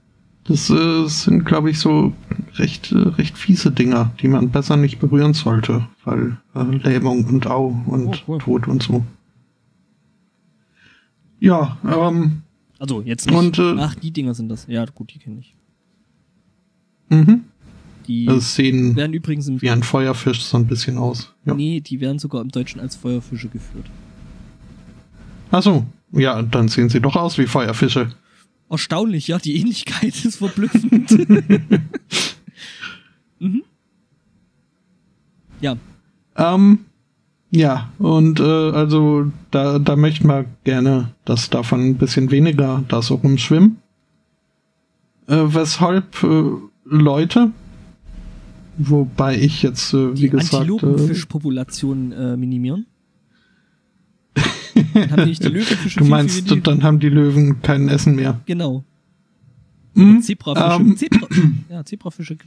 [0.45, 2.13] Das sind, glaube ich, so
[2.57, 7.69] recht, recht fiese Dinger, die man besser nicht berühren sollte, weil äh, Lähmung und Au
[7.87, 8.39] und Oh, cool.
[8.39, 9.05] Tod und so.
[11.41, 12.43] Ja, ähm,
[12.79, 13.37] Also jetzt nicht.
[13.37, 14.67] Und, äh, Ach, die Dinger sind das.
[14.69, 15.55] Ja, gut, die kenne ich.
[17.09, 17.45] mhm.
[18.07, 21.33] Die Das sehen werden übrigens im wie ein Feuerfisch so ein bisschen aus.
[21.45, 21.55] Ja.
[21.55, 23.87] Nee, die werden sogar im Deutschen als Feuerfische geführt.
[25.51, 28.11] Ach so, ja, dann sehen sie doch aus wie Feuerfische.
[28.69, 31.11] Erstaunlich, ja, die Ähnlichkeit ist verblüffend.
[33.39, 33.63] mhm.
[35.61, 35.77] Ja,
[36.37, 36.81] Ähm,
[37.51, 43.03] ja, und äh, also da, da möchten wir gerne, dass davon ein bisschen weniger da
[43.03, 43.79] so rumschwimmen.
[45.27, 46.45] Äh, weshalb äh,
[46.85, 47.51] Leute,
[48.79, 52.87] wobei ich jetzt, äh, wie die gesagt, äh, Antilopenfischpopulation äh, minimieren.
[54.95, 58.15] Dann haben die nicht die Löwenfische du meinst, viel, dann haben die Löwen kein Essen
[58.15, 58.41] mehr.
[58.47, 58.85] Genau.
[59.95, 60.23] Hm?
[60.23, 60.81] Zebrafische.
[60.81, 61.27] Ähm, Zebra,
[61.69, 62.39] ja, Zebrafische.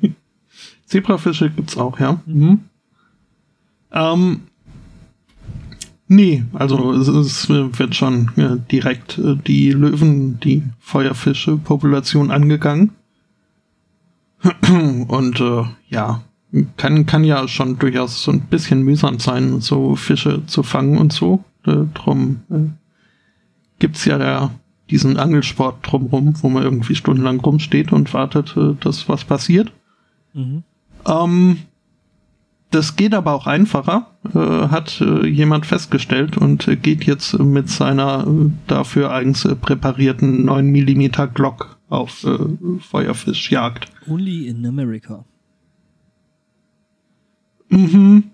[0.86, 2.20] Zebrafische gibt's auch, ja.
[2.26, 2.60] Mhm.
[3.92, 4.42] Ähm,
[6.08, 12.92] nee, also es, es wird schon äh, direkt äh, die Löwen, die Feuerfische-Population angegangen.
[15.08, 16.22] Und äh, ja,
[16.76, 21.12] kann, kann ja schon durchaus so ein bisschen mühsam sein, so Fische zu fangen und
[21.12, 21.44] so.
[21.66, 22.68] Äh, drum äh,
[23.78, 24.50] gibt's ja da
[24.90, 29.72] diesen Angelsport drumrum, wo man irgendwie stundenlang rumsteht und wartet, äh, dass was passiert.
[30.34, 30.64] Mhm.
[31.06, 31.58] Ähm,
[32.72, 37.68] das geht aber auch einfacher, äh, hat äh, jemand festgestellt und äh, geht jetzt mit
[37.68, 42.38] seiner äh, dafür eigens äh, präparierten 9 mm Glock auf äh,
[42.80, 43.86] Feuerfischjagd.
[44.08, 45.24] Only in America.
[47.68, 48.24] Mhm.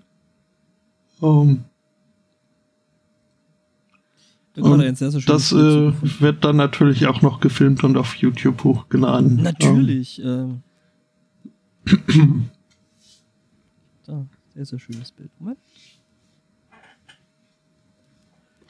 [1.21, 1.65] Ähm,
[4.55, 9.41] sehr schönes das zu äh, wird dann natürlich auch noch gefilmt und auf YouTube hochgeladen.
[9.41, 10.21] Natürlich.
[10.23, 10.63] Ähm.
[14.59, 15.29] sehr, sehr schönes Bild.
[15.39, 15.57] Moment.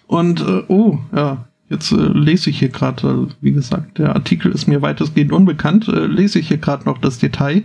[0.05, 4.51] Und äh, oh, ja, jetzt äh, lese ich hier gerade, äh, wie gesagt, der Artikel
[4.51, 7.63] ist mir weitestgehend unbekannt, äh, lese ich hier gerade noch das Detail,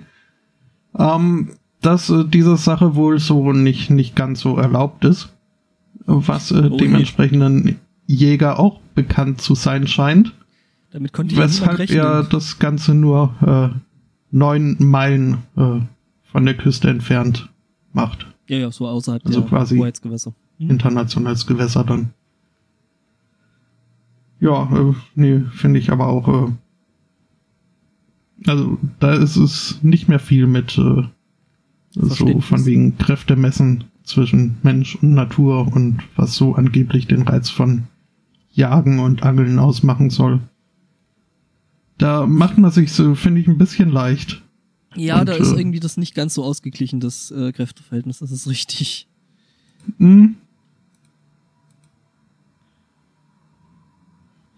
[0.99, 1.51] ähm,
[1.81, 5.35] dass äh, diese Sache wohl so nicht, nicht ganz so erlaubt ist,
[6.07, 10.35] was äh, Oh dementsprechenden Jäger auch bekannt zu sein scheint,
[10.93, 13.35] Damit konnte ich ja weshalb er das Ganze nur
[13.75, 13.79] äh,
[14.31, 15.81] neun Meilen äh,
[16.31, 17.49] von der Küste entfernt
[17.95, 18.27] macht.
[18.49, 20.35] ja, ja, so außerhalb Also der quasi Hoheitsgewässer.
[20.59, 20.71] Mhm.
[20.71, 22.11] internationales Gewässer dann.
[24.41, 26.29] Ja, äh, nee, finde ich aber auch.
[26.29, 26.53] Äh,
[28.47, 31.05] also da ist es nicht mehr viel mit äh,
[31.93, 37.49] so von wegen Kräfte messen zwischen Mensch und Natur und was so angeblich den Reiz
[37.49, 37.85] von
[38.51, 40.41] Jagen und Angeln ausmachen soll.
[41.99, 44.44] Da macht man sich so, finde ich, ein bisschen leicht.
[44.97, 48.31] Ja, Und, da ist äh, irgendwie das nicht ganz so ausgeglichen, das äh, Kräfteverhältnis, das
[48.31, 49.09] ist richtig.
[49.99, 50.37] Hm.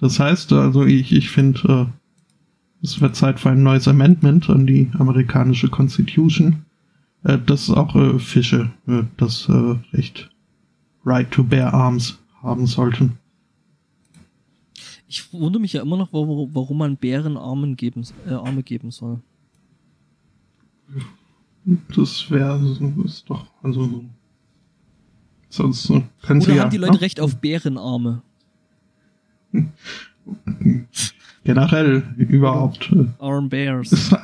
[0.01, 4.67] Das heißt, also ich, ich finde, äh, es wird Zeit für ein neues Amendment an
[4.67, 6.65] die amerikanische Constitution,
[7.25, 10.31] äh, dass auch äh, Fische äh, das äh, Recht
[11.05, 13.19] Right to Bear Arms haben sollten.
[15.09, 18.91] Ich wundere mich ja immer noch, warum, warum man Bären Armen geben, äh, Arme geben
[18.91, 19.21] soll.
[21.95, 24.05] Das wäre ist doch also
[25.49, 27.01] sonst können sie Oder ja haben die Leute ne?
[27.01, 28.23] Recht auf Bärenarme?
[31.45, 32.95] generell überhaupt.
[33.19, 33.93] Arm Bears.
[33.93, 34.17] ist,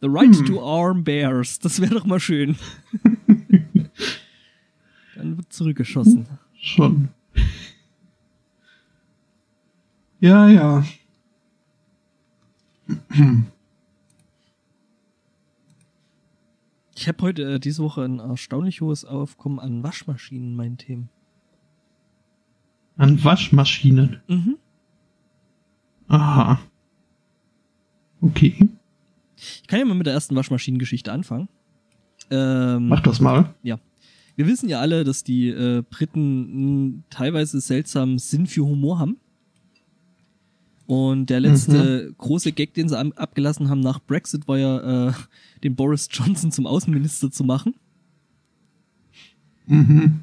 [0.00, 0.46] The right Hm.
[0.46, 1.58] to arm bears.
[1.58, 2.56] Das wäre doch mal schön.
[5.16, 6.26] Dann wird zurückgeschossen.
[6.54, 7.08] Schon.
[10.20, 10.84] Ja, ja.
[16.96, 21.10] Ich habe heute äh, diese Woche ein erstaunlich hohes Aufkommen an Waschmaschinen in meinen Themen.
[22.96, 24.20] An Waschmaschinen.
[24.26, 24.56] Mhm.
[26.08, 26.58] Aha.
[28.22, 28.68] Okay.
[29.36, 31.48] Ich kann ja mal mit der ersten Waschmaschinengeschichte anfangen.
[32.30, 33.54] Ähm, Mach das mal.
[34.36, 39.18] Wir wissen ja alle, dass die äh, Briten mh, teilweise seltsamen Sinn für Humor haben.
[40.86, 45.12] Und der letzte große Gag, den sie abgelassen haben nach Brexit, war ja, äh,
[45.64, 47.74] den Boris Johnson zum Außenminister zu machen.
[49.66, 50.20] Mhm.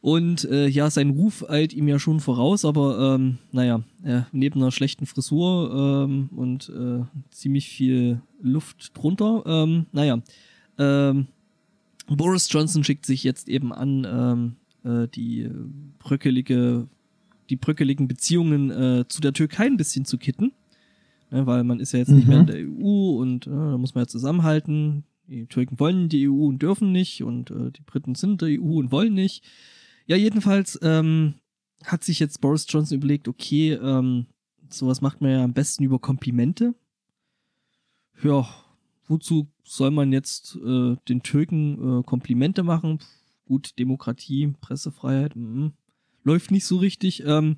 [0.00, 4.60] Und äh, ja, sein Ruf eilt ihm ja schon voraus, aber ähm, naja, äh, neben
[4.60, 10.22] einer schlechten Frisur ähm, und äh, ziemlich viel Luft drunter, ähm, naja,
[10.78, 11.26] ähm,
[12.08, 14.56] Boris Johnson schickt sich jetzt eben an, ähm,
[14.90, 15.48] äh, die
[15.98, 16.88] bröckelige,
[17.50, 20.52] die bröckeligen Beziehungen äh, zu der Türkei ein bisschen zu kitten.
[21.30, 22.30] Ne, weil man ist ja jetzt nicht Mhm.
[22.30, 25.04] mehr in der EU und äh, da muss man ja zusammenhalten.
[25.28, 28.78] Die Türken wollen die EU und dürfen nicht und äh, die Briten sind der EU
[28.78, 29.44] und wollen nicht.
[30.06, 31.34] Ja, jedenfalls ähm,
[31.84, 34.26] hat sich jetzt Boris Johnson überlegt, okay, ähm,
[34.70, 36.74] sowas macht man ja am besten über Komplimente.
[38.24, 38.48] Ja,
[39.06, 42.98] wozu soll man jetzt äh, den Türken äh, Komplimente machen?
[42.98, 43.06] Pff,
[43.46, 45.72] Gut, Demokratie, Pressefreiheit, mhm.
[46.22, 47.24] Läuft nicht so richtig.
[47.24, 47.56] Ähm,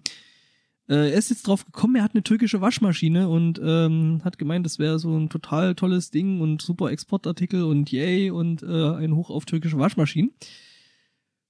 [0.89, 4.67] äh, er ist jetzt drauf gekommen, er hat eine türkische Waschmaschine und ähm, hat gemeint,
[4.67, 9.15] das wäre so ein total tolles Ding und super Exportartikel und yay und äh, ein
[9.15, 10.33] Hoch auf türkische Waschmaschinen.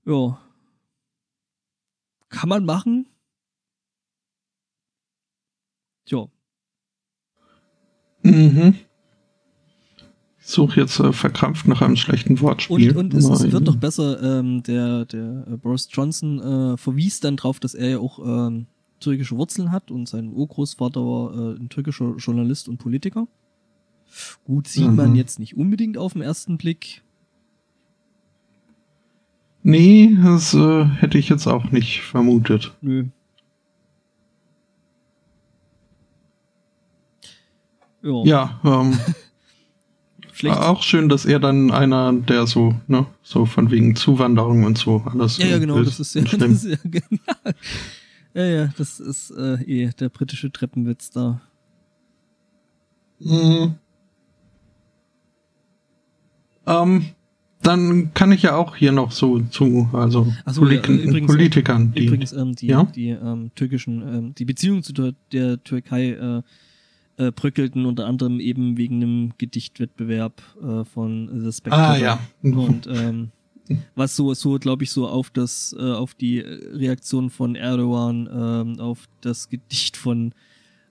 [0.04, 0.40] Ja.
[2.28, 3.06] Kann man machen.
[6.04, 6.28] Tja.
[8.22, 8.74] Mhm.
[10.52, 12.96] Suche jetzt äh, verkrampft nach einem schlechten Wortspiel.
[12.96, 17.20] Und, und es, es wird doch besser, ähm, der, der äh, Boris Johnson äh, verwies
[17.20, 18.66] dann drauf, dass er ja auch ähm,
[19.00, 23.26] türkische Wurzeln hat und sein Urgroßvater war äh, ein türkischer Journalist und Politiker.
[24.44, 24.96] Gut, sieht Mhm.
[24.96, 27.02] man jetzt nicht unbedingt auf den ersten Blick.
[29.64, 32.74] Nee, das äh, hätte ich jetzt auch nicht vermutet.
[32.80, 33.06] Nö.
[38.02, 38.98] Ja, Ja, ähm,
[40.32, 40.56] schlecht.
[40.58, 45.02] auch schön, dass er dann einer, der so, ne, so von wegen Zuwanderung und so
[45.06, 45.38] alles.
[45.38, 47.54] Ja, ja, äh, genau, das ist ja, das ist ja genial.
[48.34, 51.40] Ja, ja, das ist äh, eh der britische Treppenwitz da.
[53.20, 53.74] Mhm.
[56.66, 57.04] Ähm,
[57.62, 61.92] dann kann ich ja auch hier noch so zu, also so, ja, Polit übrigens- Politikern,
[61.92, 62.06] die.
[62.06, 62.84] Übrigens, ähm, die, Ja?
[62.84, 66.42] die ähm, türkischen, ähm, die Beziehungen zu der, der Türkei äh,
[67.26, 71.86] äh, bröckelten unter anderem eben wegen einem Gedichtwettbewerb äh, von The Spectator.
[71.86, 72.20] ah ja.
[72.42, 73.30] Und ähm,
[73.94, 78.80] was so, so glaube ich, so auf das, äh, auf die Reaktion von Erdogan, ähm,
[78.80, 80.34] auf das Gedicht von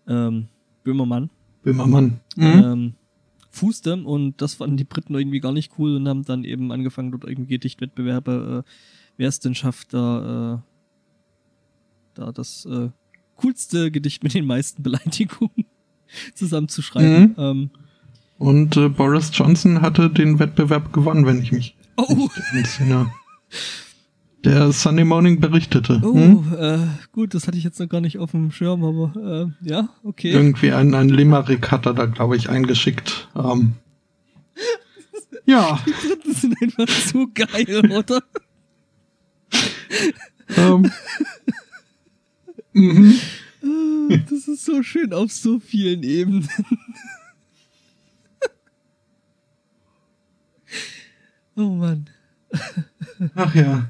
[0.08, 0.48] ähm,
[0.84, 1.30] Böhmermann
[1.64, 2.20] Böhmermann.
[2.36, 2.46] Mhm.
[2.46, 2.94] ähm,
[3.52, 7.12] fußte und das fanden die Briten irgendwie gar nicht cool und haben dann eben angefangen,
[7.12, 8.72] dort irgendwie Gedichtwettbewerbe, äh,
[9.18, 10.58] wer es denn schafft, da, äh,
[12.14, 12.90] da das äh,
[13.36, 15.66] coolste Gedicht mit den meisten Beleidigungen
[16.36, 17.22] zusammenzuschreiben.
[17.22, 17.36] Mhm.
[17.38, 17.70] Ähm,
[18.38, 23.12] Und äh, Boris Johnson hatte den Wettbewerb gewonnen, wenn ich mich oh, entsinne.
[24.44, 26.02] Der Sunday Morning berichtete.
[26.04, 26.54] oh, Hm?
[26.58, 26.78] äh,
[27.12, 30.32] gut, das hatte ich jetzt noch gar nicht auf dem Schirm, aber äh, ja, okay.
[30.32, 33.30] Irgendwie ein, ein Limerick hat er da, glaube ich, eingeschickt.
[33.36, 33.74] Ähm,
[35.46, 38.24] ja, Die Briten sind einfach so geil, oder?
[40.58, 40.92] ähm,
[42.74, 43.16] mhm.
[44.30, 46.48] Das ist so schön auf so vielen Ebenen.
[51.58, 52.10] Oh Mann.
[53.36, 53.88] Ach ja.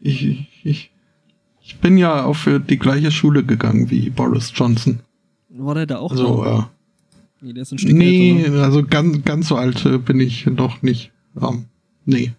[0.00, 5.00] Ich, ich bin ja auf äh, die gleiche Schule gegangen wie Boris Johnson.
[5.48, 6.12] War der da auch?
[6.12, 6.58] Also, da?
[6.58, 8.62] äh, nee, der ist ein Stück nee, ne?
[8.62, 11.10] also ganz, ganz so alt äh, bin ich noch nicht.
[11.40, 11.66] Ähm,
[12.04, 12.32] nee.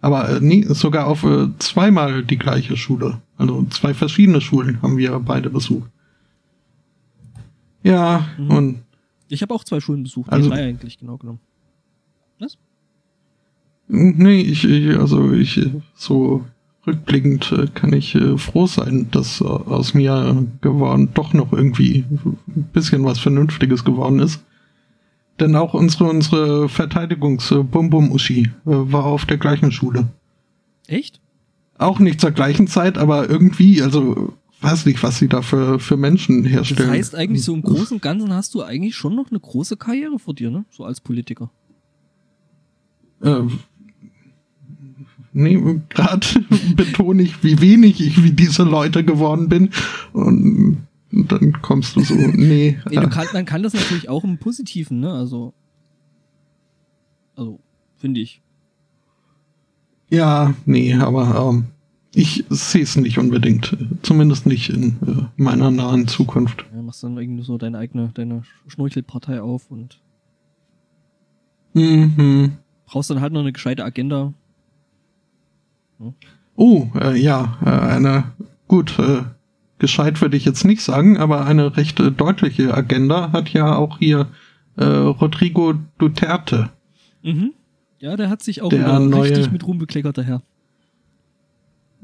[0.00, 3.20] Aber äh, nee, sogar auf äh, zweimal die gleiche Schule.
[3.36, 5.90] Also zwei verschiedene Schulen haben wir beide besucht.
[7.82, 8.50] Ja, Mhm.
[8.50, 8.78] und
[9.28, 10.30] Ich habe auch zwei Schulen besucht.
[10.30, 11.40] Also- drei eigentlich, genau genommen.
[12.38, 12.56] Was?
[13.88, 16.44] Nee, ich, ich also ich so
[16.86, 22.04] rückblickend äh, kann ich äh, froh sein, dass äh, aus mir geworden doch noch irgendwie
[22.12, 24.44] ein bisschen was Vernünftiges geworden ist.
[25.40, 30.06] Denn auch unsere unsere Verteidigungs Bum Bum Uschi äh, war auf der gleichen Schule.
[30.86, 31.20] Echt?
[31.78, 35.96] Auch nicht zur gleichen Zeit, aber irgendwie, also weiß nicht, was sie da für, für
[35.96, 36.90] Menschen Das herstellen.
[36.90, 40.18] heißt eigentlich so im Großen und Ganzen hast du eigentlich schon noch eine große Karriere
[40.18, 40.64] vor dir, ne?
[40.70, 41.50] So als Politiker.
[43.22, 43.42] Äh,
[45.32, 46.26] nee, gerade
[46.76, 49.70] betone ich, wie wenig ich wie diese Leute geworden bin.
[50.12, 52.78] Und dann kommst du so, nee.
[52.88, 55.12] Nee, du kann, man kann das natürlich auch im Positiven, ne?
[55.12, 55.52] Also.
[57.36, 57.60] Also,
[57.96, 58.40] finde ich.
[60.10, 61.64] Ja, nee, aber ähm,
[62.14, 63.76] ich sehe es nicht unbedingt.
[64.02, 66.64] Zumindest nicht in äh, meiner nahen Zukunft.
[66.74, 70.00] Ja, machst dann irgendwie so deine eigene, deine Schnorchelpartei auf und
[71.74, 72.52] Mhm.
[72.86, 74.32] brauchst dann halt noch eine gescheite Agenda.
[76.56, 78.32] Oh, äh, ja, äh, eine,
[78.68, 79.22] gut, äh,
[79.78, 83.98] gescheit würde ich jetzt nicht sagen, aber eine recht äh, deutliche Agenda hat ja auch
[83.98, 84.28] hier
[84.76, 86.70] äh, Rodrigo Duterte.
[87.22, 87.52] Mhm.
[88.00, 90.42] Ja, der hat sich auch Der neue- richtig mit Ruhm bekleckert daher.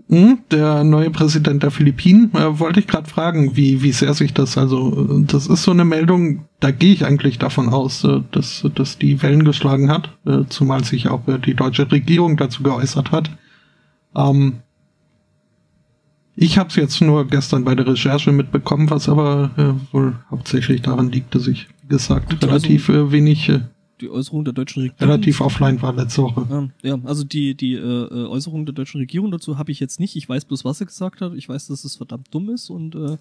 [0.09, 4.32] Hm, der neue Präsident der Philippinen, äh, wollte ich gerade fragen, wie, wie sehr sich
[4.32, 8.66] das, also, das ist so eine Meldung, da gehe ich eigentlich davon aus, äh, dass,
[8.74, 13.12] dass die Wellen geschlagen hat, äh, zumal sich auch äh, die deutsche Regierung dazu geäußert
[13.12, 13.30] hat.
[14.16, 14.55] Ähm,
[16.34, 20.80] ich habe es jetzt nur gestern bei der Recherche mitbekommen, was aber äh, wohl hauptsächlich
[20.82, 23.53] daran liegt, dass ich, wie gesagt, Gut, also- relativ äh, wenig,
[24.01, 24.99] Die Äußerung der deutschen Regierung.
[25.13, 26.71] relativ offline war letzte Woche.
[26.83, 30.01] Ja, ja, also die, die äh, äh, Äußerung der deutschen Regierung dazu habe ich jetzt
[30.01, 30.17] nicht.
[30.17, 31.35] Ich weiß bloß, was er gesagt hat.
[31.35, 33.17] Ich weiß, dass es verdammt dumm ist und äh,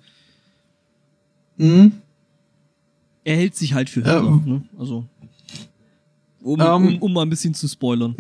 [1.58, 1.92] Hm?
[3.26, 4.20] er hält sich halt für Hitler.
[4.26, 4.42] Ähm.
[4.46, 4.62] ne?
[4.78, 5.06] Also,
[6.42, 6.68] um, Ähm.
[6.88, 8.16] um, um mal ein bisschen zu spoilern.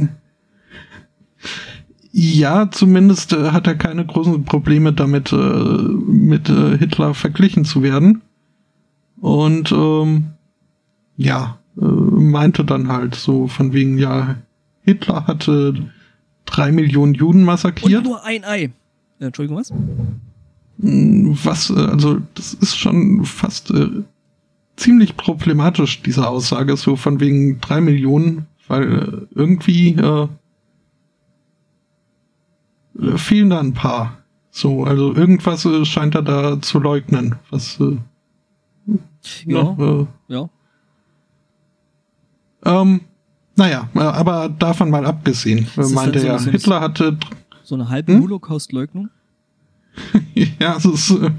[2.11, 7.83] Ja, zumindest äh, hat er keine großen Probleme damit, äh, mit äh, Hitler verglichen zu
[7.83, 8.21] werden.
[9.21, 10.31] Und ähm,
[11.17, 14.35] ja, meinte dann halt so von wegen, ja,
[14.81, 15.73] Hitler hatte
[16.45, 18.03] drei Millionen Juden Und massakriert.
[18.03, 18.63] nur ein Ei.
[19.19, 19.71] Äh, Entschuldigung, was?
[20.77, 23.87] Mm, Was, äh, also das ist schon fast äh,
[24.77, 30.27] ziemlich problematisch, diese Aussage, so von wegen drei Millionen, weil äh, irgendwie äh,
[32.99, 34.17] äh, fehlen da ein paar.
[34.51, 37.97] So, also irgendwas äh, scheint er da zu leugnen, was äh,
[39.45, 40.49] Ja, äh, ja.
[42.65, 43.01] Ähm,
[43.55, 47.17] naja, äh, aber davon mal abgesehen, Das meinte dann so- er, so- Hitler hatte,
[47.63, 48.21] So eine halbe Hm?
[48.23, 49.09] Holocaust-Leugnung.
[50.33, 51.31] ja, das ist, äh,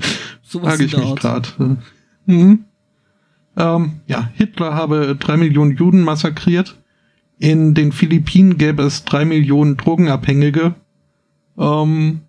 [0.42, 1.78] Sowas frage ich mich gerade.
[2.26, 2.64] Mhm.
[3.56, 6.76] Ähm, ja, Hitler habe drei Millionen Juden massakriert.
[7.38, 10.74] In den Philippinen gäbe es drei Millionen Drogenabhängige.
[11.58, 12.20] Ähm,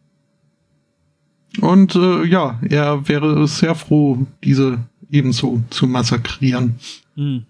[1.59, 4.79] und äh, ja, er wäre sehr froh, diese
[5.09, 6.75] ebenso zu massakrieren.
[7.15, 7.45] Hm.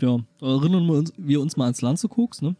[0.00, 2.54] Ja, erinnern wir uns, wir uns mal ans Lanzekoks, ne?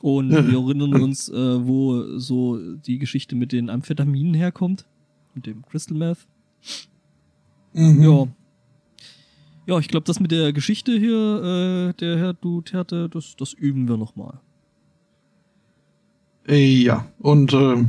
[0.00, 4.86] Und wir erinnern uns, äh, wo so die Geschichte mit den Amphetaminen herkommt.
[5.34, 6.26] Mit dem Crystal Meth.
[7.72, 8.02] Mhm.
[8.02, 8.26] Ja.
[9.66, 13.88] Ja, ich glaube, das mit der Geschichte hier, äh, der Herr Duterte, das, das üben
[13.88, 14.40] wir nochmal.
[16.46, 17.84] Äh, ja, und äh,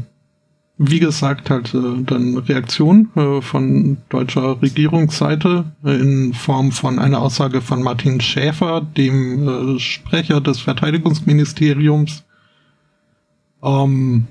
[0.78, 7.20] wie gesagt, halt äh, dann Reaktion äh, von deutscher Regierungsseite äh, in Form von einer
[7.20, 12.24] Aussage von Martin Schäfer, dem äh, Sprecher des Verteidigungsministeriums,
[13.64, 14.28] ähm,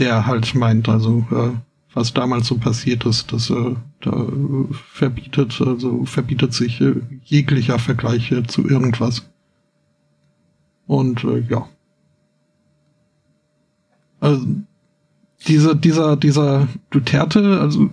[0.00, 1.50] der halt meint, also äh,
[1.94, 6.94] was damals so passiert ist, das äh, da äh, verbietet, also verbietet sich äh,
[7.24, 9.28] jeglicher Vergleich zu irgendwas.
[10.86, 11.68] Und äh, ja.
[14.20, 14.46] Also,
[15.48, 17.90] dieser, dieser, dieser Duterte, also,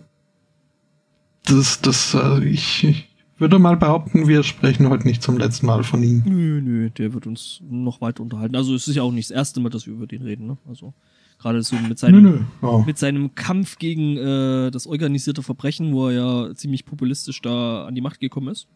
[1.46, 5.84] das, das, äh, ich, ich würde mal behaupten, wir sprechen heute nicht zum letzten Mal
[5.84, 6.24] von ihm.
[6.26, 8.56] Nö, nö, der wird uns noch weiter unterhalten.
[8.56, 10.58] Also es ist ja auch nicht das erste Mal, dass wir über den reden, ne?
[10.68, 10.94] Also
[11.38, 12.40] gerade so mit Nö, seinem, nö.
[12.62, 12.80] Ja.
[12.80, 17.96] mit seinem Kampf gegen äh, das organisierte Verbrechen, wo er ja ziemlich populistisch da an
[17.96, 18.68] die Macht gekommen ist.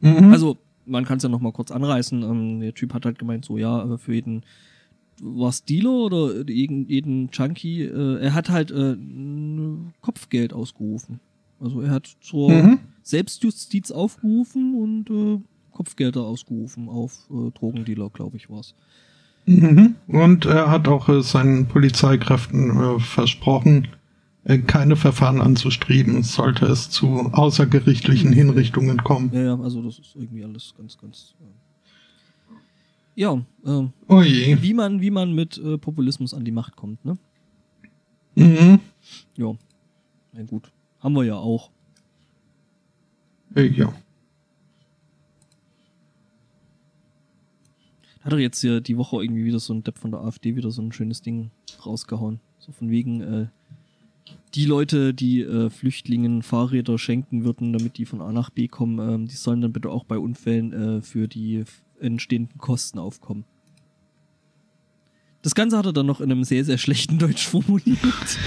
[0.00, 0.30] Mhm.
[0.30, 2.22] Also, man kann es ja noch mal kurz anreißen.
[2.22, 4.42] Ähm, der Typ hat halt gemeint, so ja, für jeden
[5.20, 8.96] was Dealer oder jeden, jeden Junkie, äh, er hat halt äh,
[10.00, 11.20] Kopfgeld ausgerufen.
[11.60, 12.78] Also er hat zur Mhm.
[13.02, 15.40] Selbstjustiz aufgerufen und äh,
[15.72, 18.74] Kopfgelder ausgerufen auf äh, Drogendealer, glaube ich, war's.
[19.46, 19.94] Mhm.
[20.08, 23.88] Und er hat auch äh, seinen Polizeikräften äh, versprochen,
[24.44, 29.30] äh, keine Verfahren anzustreben, sollte es zu außergerichtlichen Hinrichtungen kommen.
[29.32, 31.34] Ja, ja, also das ist irgendwie alles ganz, ganz.
[31.40, 31.63] Äh
[33.14, 33.34] ja,
[33.64, 34.60] äh, Oh je.
[34.62, 37.16] wie man, wie man mit äh, Populismus an die Macht kommt, ne?
[38.34, 38.80] Mhm.
[39.36, 39.54] Ja.
[40.32, 40.70] Na gut.
[41.00, 41.70] Haben wir ja auch.
[43.54, 43.92] Ja.
[48.22, 50.70] Hat er jetzt hier die Woche irgendwie wieder so ein Depp von der AfD wieder
[50.70, 51.50] so ein schönes Ding
[51.84, 52.40] rausgehauen.
[52.58, 53.46] So von wegen, äh,
[54.54, 58.98] die Leute, die äh, Flüchtlingen Fahrräder schenken würden, damit die von A nach B kommen,
[58.98, 61.64] ähm, die sollen dann bitte auch bei Unfällen äh, für die
[62.00, 63.44] entstehenden Kosten aufkommen.
[65.42, 68.38] Das Ganze hat er dann noch in einem sehr, sehr schlechten Deutsch formuliert.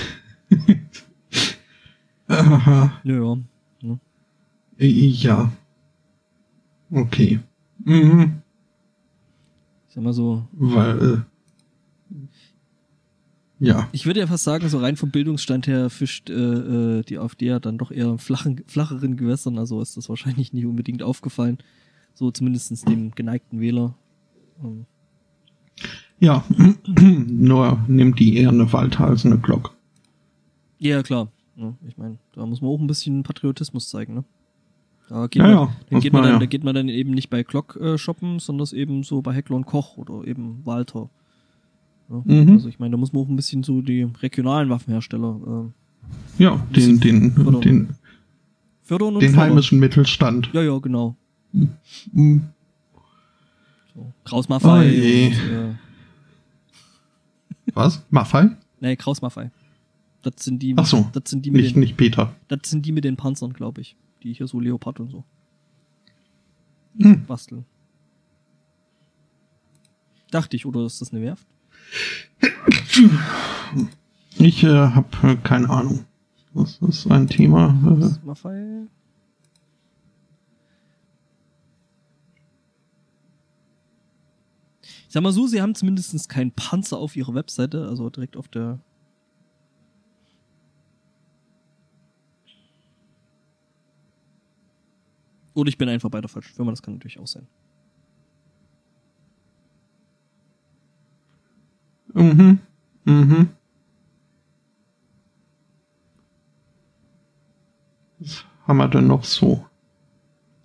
[2.28, 3.00] Aha.
[3.04, 3.38] ja, ja.
[3.82, 4.00] Ne?
[4.78, 5.52] Ja.
[6.90, 7.40] Okay.
[7.84, 8.42] Mhm.
[9.88, 11.26] Ich sag mal so, Weil,
[12.10, 12.16] äh,
[13.60, 13.90] ja.
[13.92, 17.48] Ich würde ja fast sagen, so rein vom Bildungsstand her fischt äh, äh, die AfD
[17.48, 21.58] ja dann doch eher in flachen, flacheren Gewässern, also ist das wahrscheinlich nicht unbedingt aufgefallen.
[22.18, 23.94] So zumindestens dem geneigten Wähler.
[24.64, 24.86] Ähm,
[26.20, 26.44] Ja.
[27.28, 29.76] Nur nimmt die eher eine Walter als eine Glock.
[30.80, 31.28] ja, klar.
[31.58, 34.24] Ja, ich meine, da muss man auch ein bisschen Patriotismus zeigen, ne?
[35.10, 36.40] Da geht, Ja, man, ja, dann geht man dann, ja.
[36.40, 39.56] da geht man dann eben nicht bei Glock äh, shoppen, sondern eben so bei Heckler
[39.58, 41.10] und Koch oder eben Walter.
[42.10, 42.22] Ja?
[42.26, 42.50] Mhm.
[42.54, 45.72] Also ich meine, da muss man auch ein bisschen so die regionalen Waffenhersteller
[46.40, 47.62] äh, Ja, den, den, Fördern.
[47.62, 47.90] den,
[48.84, 49.40] fördern den fördern.
[49.50, 50.50] heimischen Mittelstand.
[50.54, 51.16] Ja, ja, genau.
[53.94, 54.14] So.
[54.26, 55.76] Kraus Maffei Oh und, äh,
[57.74, 58.04] Was?
[58.10, 58.50] Maffei?
[58.80, 59.52] nee, Kraus Maffei.
[60.22, 61.08] Das sind die, Ach so.
[61.14, 62.36] das sind die mit Nicht, den, nicht Peter.
[62.48, 63.96] das sind die mit den Panzern, glaube ich.
[64.24, 65.24] Die hier so Leopard und so
[67.00, 67.26] Hm.
[67.26, 67.66] basteln.
[70.32, 71.46] Dachte ich, oder ist das eine Werft?
[74.38, 76.06] Ich äh, habe äh, keine Ahnung.
[76.54, 77.70] Das ist ein Thema.
[77.86, 78.88] Äh, Maffei.
[85.18, 88.80] Sag mal so, sie haben zumindest keinen Panzer auf ihrer Webseite, also direkt auf der.
[95.56, 97.48] Oder ich bin einfach bei der falschen Firma, das kann natürlich auch sein.
[102.14, 102.60] mhm.
[103.06, 103.50] Mhm.
[108.20, 109.66] Was haben wir denn noch so?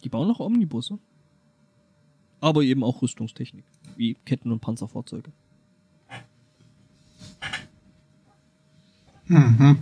[0.05, 0.98] Die bauen noch Omnibusse.
[2.40, 3.64] Aber eben auch Rüstungstechnik,
[4.03, 5.30] wie Ketten- und Panzerfahrzeuge.
[9.28, 9.78] Mhm.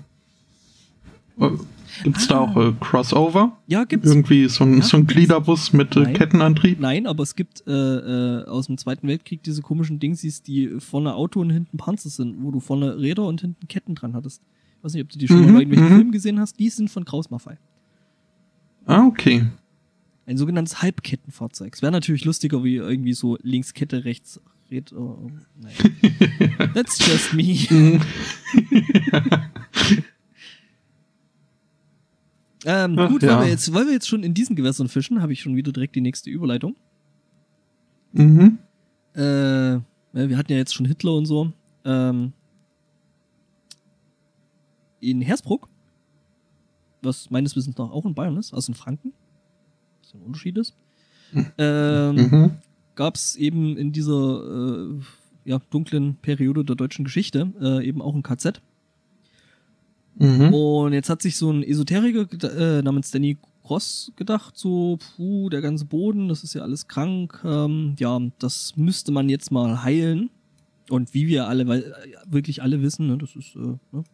[1.41, 1.49] Äh,
[2.05, 3.57] Gibt's da auch äh, Crossover?
[3.67, 4.09] Ja, gibt's.
[4.09, 5.07] Irgendwie so ein, Ja, so ein.
[5.07, 6.15] Gliederbus mit äh, Nein.
[6.15, 6.79] Kettenantrieb?
[6.79, 11.15] Nein, aber es gibt äh, äh, aus dem Zweiten Weltkrieg diese komischen Dingsies, die vorne
[11.15, 14.41] Auto und hinten Panzer sind, wo du vorne Räder und hinten Ketten dran hattest.
[14.79, 15.97] Ich weiß nicht, ob du die schon Mhm, mal bei irgendwelchen mhm.
[15.97, 16.59] Filmen gesehen hast.
[16.61, 17.59] Die sind von Kraus Maffei.
[18.87, 19.47] Ah, okay.
[20.31, 21.75] Ein sogenanntes Halbkettenfahrzeug.
[21.75, 24.97] Es wäre natürlich lustiger, wie irgendwie so links Kette, rechts Räder.
[24.97, 26.73] äh, Nein.
[26.75, 27.59] That's just me.
[32.67, 33.39] Ähm, Ach, gut, ja.
[33.39, 35.73] weil, wir jetzt, weil wir jetzt schon in diesen Gewässern fischen, habe ich schon wieder
[35.73, 36.77] direkt die nächste Überleitung.
[38.13, 38.59] Mhm.
[39.15, 39.21] Äh,
[40.13, 41.55] wir hatten ja jetzt schon Hitler und so.
[41.87, 42.35] Ähm,
[45.01, 45.71] in Hersbruck,
[47.01, 49.15] was meines Wissens nach auch in Bayern ist, also in Franken,
[50.11, 50.75] was ein Unterschied ist,
[51.59, 52.51] ähm, Mhm.
[52.95, 55.01] gab es eben in dieser äh,
[55.45, 58.61] ja, dunklen Periode der deutschen Geschichte äh, eben auch ein KZ.
[60.19, 60.53] Mhm.
[60.53, 62.27] Und jetzt hat sich so ein Esoteriker
[62.57, 67.41] äh, namens Danny Cross gedacht, so, puh, der ganze Boden, das ist ja alles krank,
[67.45, 70.31] ähm, ja, das müsste man jetzt mal heilen.
[70.91, 73.59] Und wie wir alle, weil, äh, wirklich alle wissen, ne, das ist äh,
[73.93, 74.05] ne,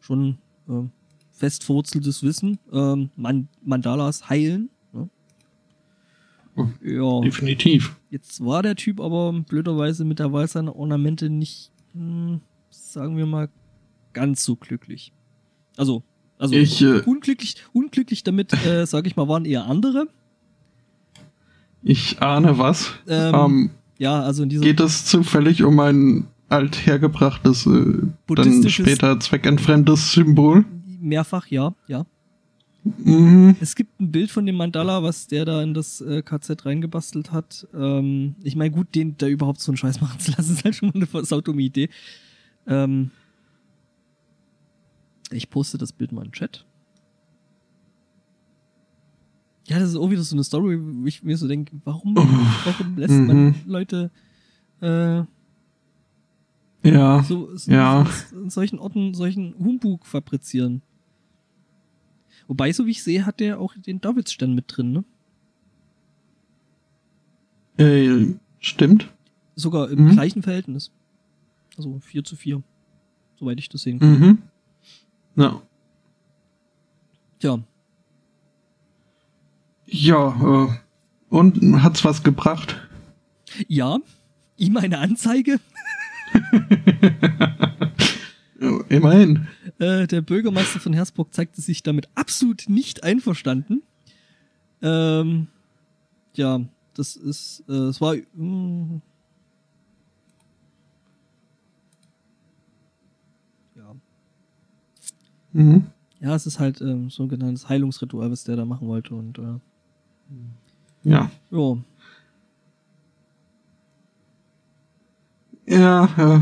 [0.00, 0.38] schon
[0.68, 0.82] äh,
[1.30, 4.70] fest verwurzeltes Wissen, ähm, Man Mandalas heilen.
[6.82, 7.96] Ja, Definitiv.
[8.10, 12.40] Jetzt war der Typ aber blöderweise mit der Wahl seiner Ornamente nicht, hm,
[12.70, 13.48] sagen wir mal,
[14.12, 15.12] ganz so glücklich.
[15.76, 16.02] Also,
[16.38, 20.08] also Ich, äh, unglücklich, unglücklich damit, äh, sage ich mal, waren eher andere.
[21.82, 22.92] Ich ahne was.
[23.08, 29.20] Ähm, Ähm, Ja, also in dieser geht es zufällig um ein althergebrachtes, äh, dann später
[29.20, 30.64] zweckentfremdes Symbol?
[31.00, 32.04] mehrfach, ja, ja.
[32.84, 33.56] Mhm.
[33.60, 37.30] Es gibt ein Bild von dem Mandala, was der da in das äh, KZ reingebastelt
[37.30, 37.66] hat.
[37.74, 40.74] Ähm, ich meine, gut, den da überhaupt so einen Scheiß machen zu lassen, ist halt
[40.74, 41.90] schon mal eine versautdumme Idee.
[42.66, 43.10] Ähm,
[45.30, 46.64] ich poste das Bild mal im Chat.
[49.66, 52.96] Ja, das ist auch wieder so eine Story, wo ich mir so denke, warum, warum
[52.96, 53.54] lässt man Mhm.
[53.66, 54.10] Leute
[54.80, 55.22] äh,
[56.82, 57.22] Ja.
[57.22, 58.06] so, so Ja.
[58.32, 60.82] in solchen Orten solchen Humbug fabrizieren?
[62.50, 65.04] Wobei, so wie ich sehe, hat der auch den Davidsstern mit drin, ne?
[67.78, 69.08] Äh, stimmt.
[69.54, 70.10] Sogar im Mhm.
[70.10, 70.90] gleichen Verhältnis.
[71.76, 72.60] Also 4 zu 4.
[73.38, 74.18] Soweit ich das sehen kann.
[74.18, 74.38] Mhm.
[75.36, 75.62] Ja.
[77.38, 77.60] Tja,
[79.86, 80.68] Ja, äh,
[81.28, 82.76] und hat's was gebracht?
[83.68, 83.98] ja,
[84.56, 85.60] ihm eine Anzeige.
[88.60, 89.48] Ja, Immerhin.
[89.78, 93.82] Äh, der Bürgermeister von Hersbruck zeigte sich damit absolut nicht einverstanden.
[94.82, 95.46] Ähm,
[96.34, 96.60] ja,
[96.94, 99.00] das ist, äh, es war, mh,
[103.76, 103.94] ja,
[105.52, 105.86] Mhm.
[106.20, 109.38] ja, es ist halt ähm, so ein genanntes Heilungsritual, was der da machen wollte und
[109.38, 109.58] äh,
[111.02, 111.30] Ja.
[111.50, 111.76] ja,
[115.66, 116.40] Ja, äh,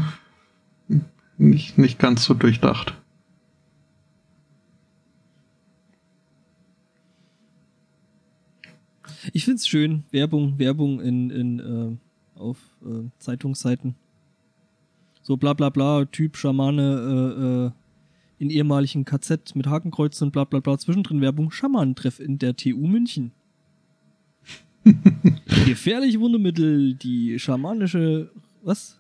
[1.39, 2.94] nicht, nicht ganz so durchdacht.
[9.32, 10.05] Ich find's schön.
[10.10, 13.94] Werbung, Werbung in, in äh, auf äh, Zeitungsseiten.
[15.23, 17.70] So bla bla bla, Typ Schamane äh, äh,
[18.43, 20.78] in ehemaligen KZ mit Hakenkreuzen und bla bla bla.
[20.78, 23.32] Zwischendrin Werbung, Schamanentreff in der TU München.
[25.66, 28.31] gefährliche Wundermittel, die schamanische,
[28.62, 28.98] was?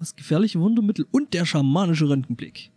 [0.00, 2.72] Was gefährliche Wundermittel und der schamanische Röntgenblick.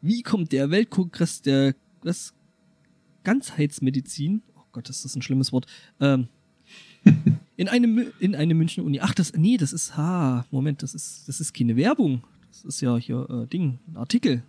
[0.00, 2.32] Wie kommt der Weltkongress der was?
[3.24, 4.42] Ganzheitsmedizin?
[4.54, 5.66] Oh Gott, ist das ein schlimmes Wort.
[5.98, 6.28] Ähm,
[7.56, 9.00] in eine in eine Münchner Uni.
[9.00, 12.22] Ach, das nee, das ist ha, Moment, das ist das ist keine Werbung.
[12.48, 14.44] Das ist ja hier äh, Ding, ein Artikel.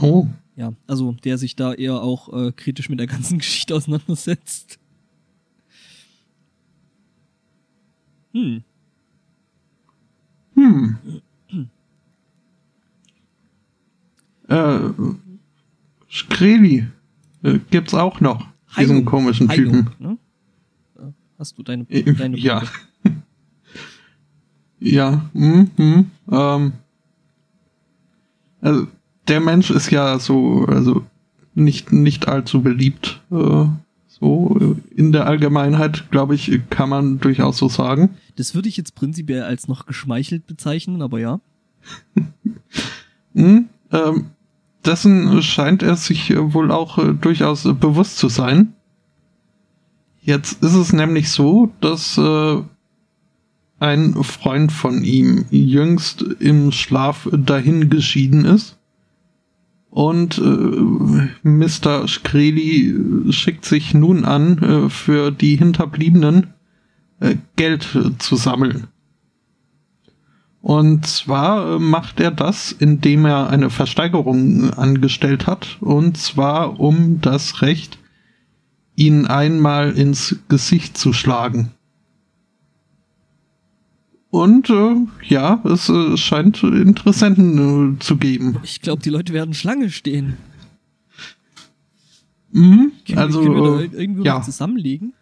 [0.00, 0.28] Oh.
[0.54, 4.78] Ja, also der sich da eher auch äh, kritisch mit der ganzen Geschichte auseinandersetzt.
[8.32, 8.62] Hm.
[10.60, 10.96] Hm.
[14.48, 14.78] Äh,
[16.10, 16.86] Skreli
[17.42, 18.46] äh, gibt's auch noch.
[18.76, 19.04] Diesen Heilung.
[19.04, 19.94] komischen Heilung, Typen.
[19.98, 20.18] ne?
[20.98, 22.62] Ja, Hast du deine, Äh, deine ja.
[24.82, 26.72] Ja, mhm, mhm, ähm,
[28.62, 28.86] also
[29.28, 31.04] der Mensch ist ja so, also
[31.54, 33.66] nicht, nicht allzu beliebt, äh,
[34.20, 38.10] so äh, in der Allgemeinheit, glaube ich, kann man durchaus so sagen.
[38.36, 41.40] Das würde ich jetzt prinzipiell als noch geschmeichelt bezeichnen, aber ja.
[43.32, 44.26] Mhm, ähm,
[44.84, 48.74] dessen scheint er sich äh, wohl auch äh, durchaus äh, bewusst zu sein.
[50.22, 52.62] Jetzt ist es nämlich so, dass äh,
[53.78, 58.76] ein Freund von ihm jüngst im Schlaf dahin geschieden ist.
[59.90, 62.06] Und äh, Mr.
[62.06, 62.90] Skreli
[63.28, 66.54] äh, schickt sich nun an, äh, für die Hinterbliebenen
[67.18, 68.86] äh, Geld äh, zu sammeln.
[70.62, 75.78] Und zwar äh, macht er das, indem er eine Versteigerung angestellt hat.
[75.80, 77.98] Und zwar um das Recht,
[78.94, 81.72] ihn einmal ins Gesicht zu schlagen.
[84.30, 84.94] Und äh,
[85.26, 88.58] ja, es äh, scheint Interessenten äh, zu geben.
[88.62, 90.36] Ich glaube, die Leute werden Schlange stehen.
[92.52, 92.92] Mhm.
[93.06, 94.42] Können, Also, können wir da äh, irgendwie ja.
[94.42, 95.12] zusammenlegen?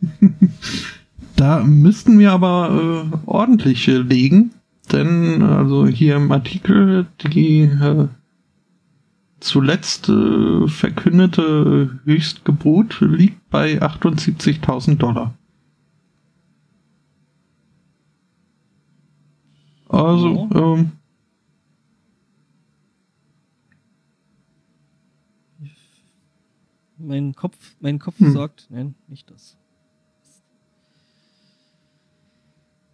[1.38, 4.50] Da müssten wir aber äh, ordentlich äh, legen,
[4.90, 8.08] denn also hier im Artikel die äh,
[9.38, 15.32] zuletzt äh, verkündete Höchstgebot liegt bei 78.000 Dollar.
[19.88, 20.92] Also, ähm,
[26.98, 28.32] Mein Kopf, mein Kopf Hm.
[28.32, 29.56] sagt, nein, nicht das.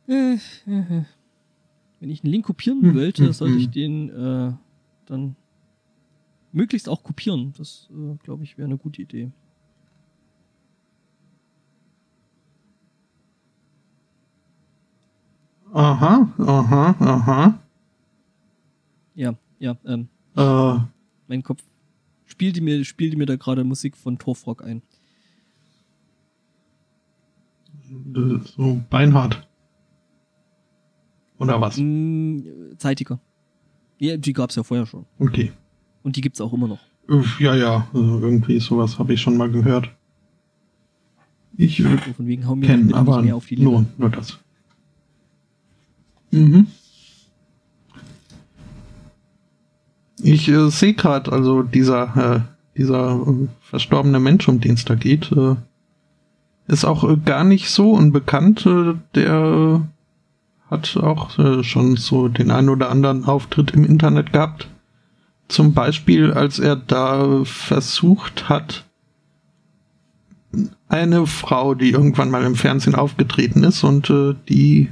[0.07, 1.05] Äh, äh, äh.
[2.01, 3.73] Wenn ich einen Link kopieren Hm, wollte, hm, sollte ich hm.
[3.73, 4.53] den äh,
[5.07, 5.37] dann
[6.53, 7.55] möglichst auch kopieren.
[7.57, 7.89] Das,
[8.23, 9.31] glaube ich, wäre eine gute Idee.
[15.75, 17.59] Aha, aha, aha.
[19.15, 20.79] Ja, ja, ähm, Äh,
[21.29, 21.63] mein Kopf
[22.25, 24.83] spielte mir, spielte mir da gerade Musik von Torfrock ein.
[28.57, 29.47] so beinhart.
[31.39, 31.77] Oder was?
[31.79, 32.41] Mm,
[32.79, 33.21] zeitiger.
[33.99, 35.05] Ja, die gab's ja vorher schon.
[35.19, 35.53] Okay.
[36.03, 36.81] Und die gibt's auch immer noch.
[37.39, 39.91] Ja, ja, also irgendwie sowas habe ich schon mal gehört.
[41.57, 43.71] Ich äh, So von wegen, hau mir aber nicht mehr auf die Lippe.
[43.71, 44.39] nur, nur das.
[46.35, 46.67] Mhm.
[50.21, 54.95] Ich äh, sehe gerade, also dieser, äh, dieser äh, verstorbene Mensch, um den es da
[54.97, 55.55] geht, äh,
[56.67, 58.67] ist auch äh, gar nicht so unbekannt.
[58.67, 59.87] Äh, der
[60.71, 64.67] hat auch schon so den ein oder anderen Auftritt im Internet gehabt.
[65.47, 68.85] Zum Beispiel, als er da versucht hat,
[70.89, 74.13] eine Frau, die irgendwann mal im Fernsehen aufgetreten ist und
[74.49, 74.89] die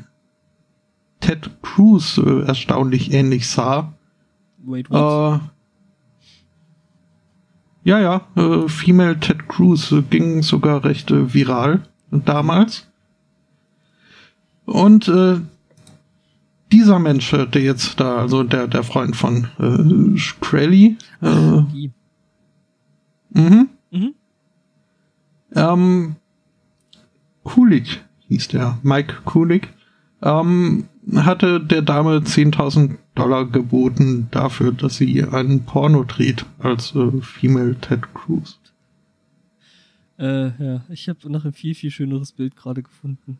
[1.22, 3.94] Ted Cruz äh, erstaunlich ähnlich sah.
[4.58, 5.40] Wait, what?
[5.40, 5.44] Äh,
[7.84, 12.86] ja, ja, äh, Female Ted Cruz äh, ging sogar recht äh, viral damals.
[14.66, 15.40] Und äh,
[16.70, 21.62] dieser Mensch, äh, der jetzt da, also der, der Freund von äh, Shkreli, äh,
[23.30, 24.14] mhm, Mhm.
[25.54, 26.16] Ähm,
[27.44, 29.68] Kulik hieß der, Mike Kulik,
[30.22, 37.20] ähm, hatte der Dame 10.000 Dollar geboten dafür, dass sie einen Porno dreht als äh,
[37.20, 38.58] Female Ted Cruz.
[40.18, 43.38] Äh, ja, ich habe noch ein viel, viel schöneres Bild gerade gefunden.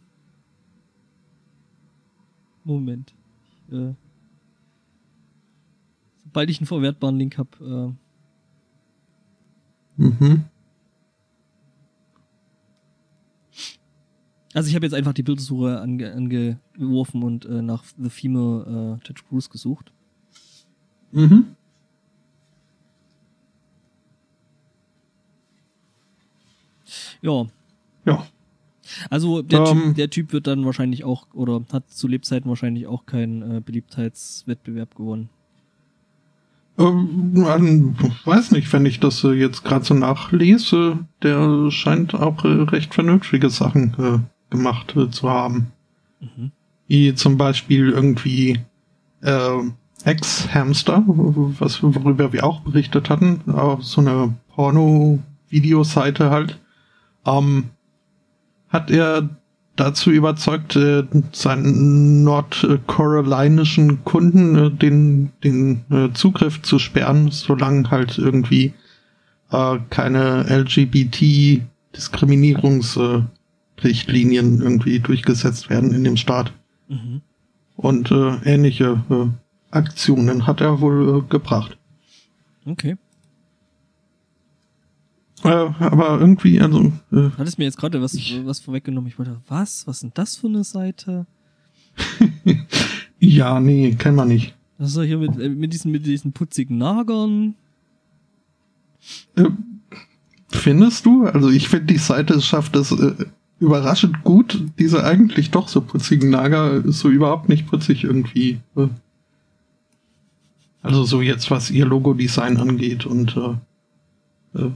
[2.65, 3.15] Moment.
[3.69, 3.95] Ich, äh,
[6.25, 8.03] sobald ich einen verwertbaren Link habe, äh,
[9.97, 10.45] Mhm.
[14.55, 19.05] Also ich habe jetzt einfach die Bildersuche ange angeworfen und äh, nach The Female äh,
[19.07, 19.93] Ted Cruz gesucht.
[21.12, 21.57] Mhm.
[27.23, 27.47] Ja,
[28.05, 28.27] Ja.
[29.09, 29.66] also der, Ähm.
[29.83, 33.61] typ, der Typ wird dann wahrscheinlich auch, oder hat zu Lebzeiten wahrscheinlich auch keinen äh,
[33.61, 35.29] Beliebtheitswettbewerb gewonnen.
[36.79, 42.49] Ähm, weiß nicht, wenn ich das äh, jetzt gerade so nachlese, der scheint auch äh,
[42.49, 44.19] recht vernünftige Sachen äh,
[44.53, 45.73] gemacht äh, zu haben.
[46.20, 46.53] Mhm.
[46.87, 48.61] Wie zum Beispiel irgendwie
[49.23, 49.59] äh,
[50.05, 56.61] Ex-Hamster, was, worüber wir auch berichtet hatten, auf so eine Porno-Videoseite halt,
[57.27, 57.70] ähm,
[58.69, 59.29] hat er
[59.77, 68.19] dazu überzeugt, äh, seinen nordcarolinischen Kunden äh, den, den äh, Zugriff zu sperren, solange halt
[68.19, 68.74] irgendwie
[69.51, 70.47] äh, keine
[73.83, 76.53] LGBT-Diskriminierungsrichtlinien irgendwie durchgesetzt werden in dem Staat.
[76.89, 77.21] Mhm.
[77.77, 79.27] Und äh, ähnliche äh,
[79.77, 81.77] Aktionen hat er wohl äh, gebracht.
[82.67, 82.97] Okay.
[85.45, 89.09] Äh, aber irgendwie, also, äh, Hat es mir jetzt gerade was, Ich- was vorweggenommen?
[89.09, 89.87] Ich wollte, was?
[89.87, 91.27] Was ist denn das für eine Seite?
[93.19, 94.55] ja, nee, kennen wir nicht.
[94.79, 97.55] Das ist doch hier mit, äh, mit, diesen, mit diesen putzigen Nagern.
[99.37, 99.45] Äh,
[100.49, 101.25] findest du?
[101.27, 103.15] Also ich finde, die Seite schafft es äh,
[103.63, 108.61] überraschend gut, diese eigentlich doch so putzigen Nager so überhaupt nicht putzig irgendwie.
[108.77, 108.89] Äh,
[110.83, 114.71] also so jetzt, was ihr Logo-Design angeht und äh, äh,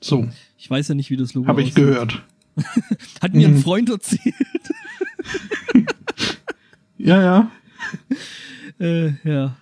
[0.00, 1.84] so, Ich weiß ja nicht, wie das Logo habe ich aussieht.
[1.84, 2.22] gehört.
[3.20, 3.58] Hat mir ein Mhm.
[3.62, 4.34] Freund erzählt.
[6.96, 7.50] Ja, ja.
[8.80, 9.56] äh, ja.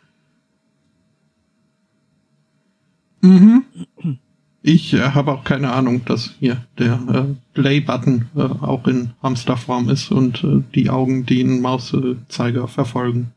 [3.21, 3.65] Mhm.
[4.65, 9.89] Ich äh, habe auch keine Ahnung, dass hier der äh, Play-Button äh, auch in Hamsterform
[9.89, 13.33] ist und äh, die Augen den Mauszeiger verfolgen.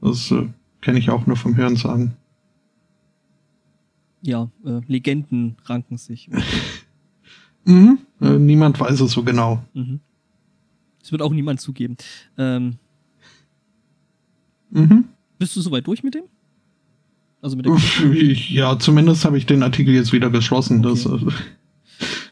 [0.00, 0.46] Das äh,
[0.82, 2.12] kenne ich auch nur vom Hörensagen.
[4.22, 6.30] Ja, äh, Legenden ranken sich.
[7.68, 7.98] Mhm.
[8.20, 9.60] Äh, niemand weiß es so genau.
[9.74, 9.98] Mhm.
[11.00, 11.96] Das wird auch niemand zugeben.
[12.38, 12.76] Ähm,
[14.70, 15.06] Mhm.
[15.36, 16.26] bist du soweit durch mit dem?
[17.42, 17.76] Also mit der
[18.50, 20.82] ja, zumindest habe ich den Artikel jetzt wieder geschlossen.
[20.82, 21.26] Das, Okay.
[21.28, 21.32] äh,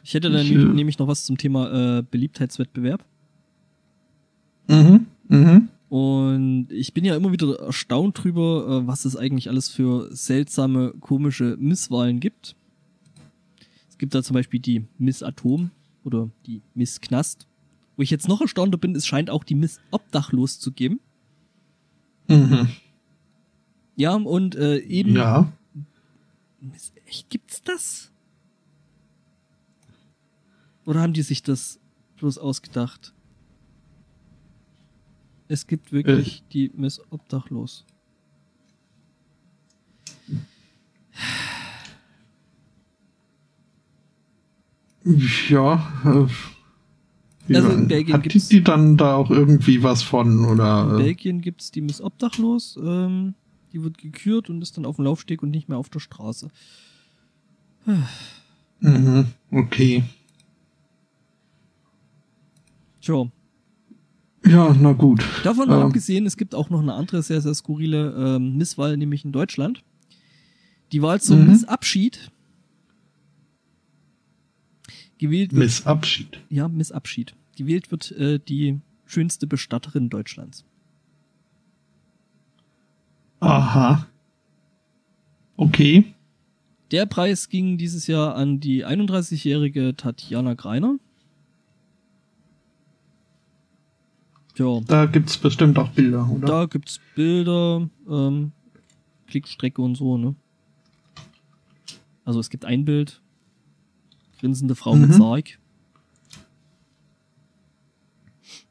[0.03, 3.05] Ich hätte dann Ich, ne- äh, nämlich noch was zum Thema äh, Beliebtheitswettbewerb.
[4.69, 5.07] mhm.
[5.29, 5.69] Mhm.
[5.89, 10.93] Und ich bin ja immer wieder erstaunt drüber, äh, was es eigentlich alles für seltsame,
[11.01, 12.57] komische Misswahlen gibt.
[13.89, 15.71] Es gibt da zum Beispiel die Miss Atom
[16.03, 17.47] oder die Miss Knast.
[17.97, 20.99] Wo ich jetzt noch erstaunter bin, es scheint auch die Miss Obdachlos zu geben.
[22.29, 22.69] Mhm.
[23.97, 25.15] Ja, und äh, eben.
[25.15, 25.53] Ja.
[27.07, 28.11] Echt, gibt's das?
[30.87, 31.79] Oder haben die sich das
[32.17, 33.13] bloß ausgedacht?
[35.49, 37.85] Es gibt wirklich die Miss Obdachlos.
[45.49, 45.93] Ja.
[46.05, 46.27] Äh,
[47.49, 47.57] ja.
[47.59, 50.45] Also in Belgien Hat die, gibt's- die dann da auch irgendwie was von?
[50.47, 50.89] Oder?
[50.91, 52.79] In äh, Belgien gibt's die Miss Obdachlos.
[52.83, 53.35] Ähm,
[53.75, 56.49] die wird gekürt und ist dann auf dem Laufsteg und nicht mehr auf der Straße.
[58.81, 60.05] Mhm, okay.
[63.01, 63.27] Tja.
[64.47, 65.25] Ja, na gut.
[65.43, 65.75] Davon Ähm.
[65.77, 69.83] abgesehen, es gibt auch noch eine andere sehr, sehr skurrile ähm, Misswahl, nämlich in Deutschland.
[70.93, 71.47] Die Wahl zum Mhm.
[71.49, 72.31] Missabschied.
[75.19, 76.41] Gewählt wird, Missabschied.
[76.51, 77.35] ja, Missabschied.
[77.57, 80.65] Gewählt wird äh, die schönste Bestatterin Deutschlands.
[83.45, 84.07] Aha.
[85.57, 86.15] Okay.
[86.91, 90.97] Der Preis ging dieses Jahr an die 31-jährige Tatjana Greiner.
[94.55, 96.47] Tja, Da gibt's bestimmt auch Bilder, oder?
[96.47, 98.53] da gibt's Bilder, ähm,
[99.27, 100.35] Klickstrecke und so, ne?
[102.25, 103.21] Also es gibt ein Bild.
[104.41, 105.15] Grinsende Frau mit Mhm.
[105.15, 105.59] Sarg.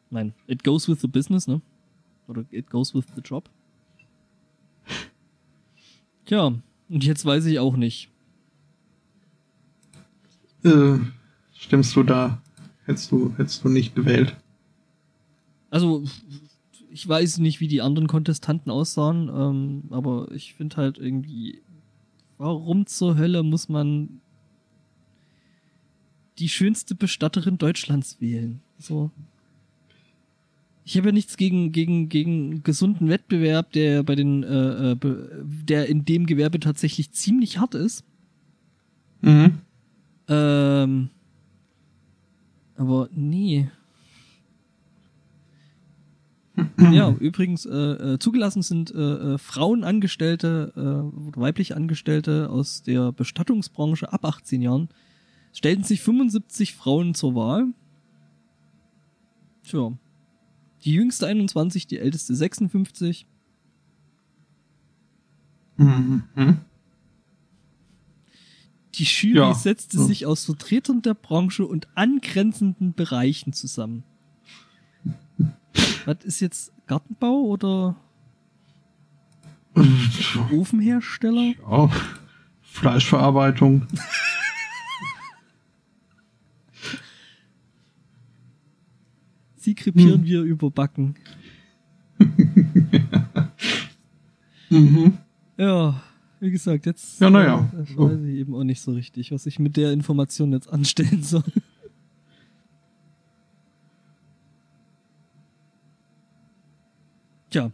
[0.10, 1.62] Nein, it goes with the business, ne?
[2.28, 3.50] Oder it goes with the job.
[6.26, 6.54] Tja,
[6.90, 8.10] und jetzt weiß ich auch nicht.
[10.64, 10.98] Äh,
[11.54, 12.41] stimmst du da?
[12.86, 14.36] Hättest du, hättest du nicht gewählt?
[15.70, 16.04] Also,
[16.90, 21.62] ich weiß nicht, wie die anderen Kontestanten aussahen, ähm, aber ich finde halt irgendwie,
[22.38, 24.22] warum zur Hölle muss man
[26.40, 28.62] die schönste Bestatterin Deutschlands wählen?
[28.78, 29.12] So.
[30.86, 35.88] Ich habe ja nichts gegen, gegen, gegen gesunden Wettbewerb, der bei den, äh, äh, der
[35.88, 38.04] in dem Gewerbe tatsächlich ziemlich hart ist.
[39.22, 39.60] Mhm.
[40.28, 41.10] Ähm,
[42.76, 43.70] aber nee.
[46.92, 53.12] ja, übrigens, äh, äh, zugelassen sind äh, äh, Frauenangestellte, äh, oder weibliche Angestellte aus der
[53.12, 54.90] Bestattungsbranche ab 18 Jahren.
[55.52, 57.68] Es stellten sich 75 Frauen zur Wahl.
[59.64, 59.94] Tja.
[60.84, 63.26] Die jüngste 21, die älteste 56.
[65.78, 66.24] Mhm.
[68.96, 69.54] Die Jury Ja.
[69.56, 70.04] setzte Ja.
[70.04, 74.04] sich aus Vertretern der Branche und angrenzenden Bereichen zusammen.
[76.06, 77.96] Was ist jetzt Gartenbau oder
[80.52, 81.54] Ofenhersteller?
[81.68, 81.90] Ja,
[82.62, 83.88] Fleischverarbeitung.
[89.64, 90.26] Sie krepieren Hm.
[90.26, 91.15] wir überbacken.
[94.69, 95.18] Mhm.
[95.57, 96.02] Ja,
[96.40, 97.69] wie gesagt, jetzt Ja, ja.
[97.73, 101.22] äh, weiß ich eben auch nicht so richtig, was ich mit der Information jetzt anstellen
[101.23, 101.44] soll.
[107.49, 107.72] Tja,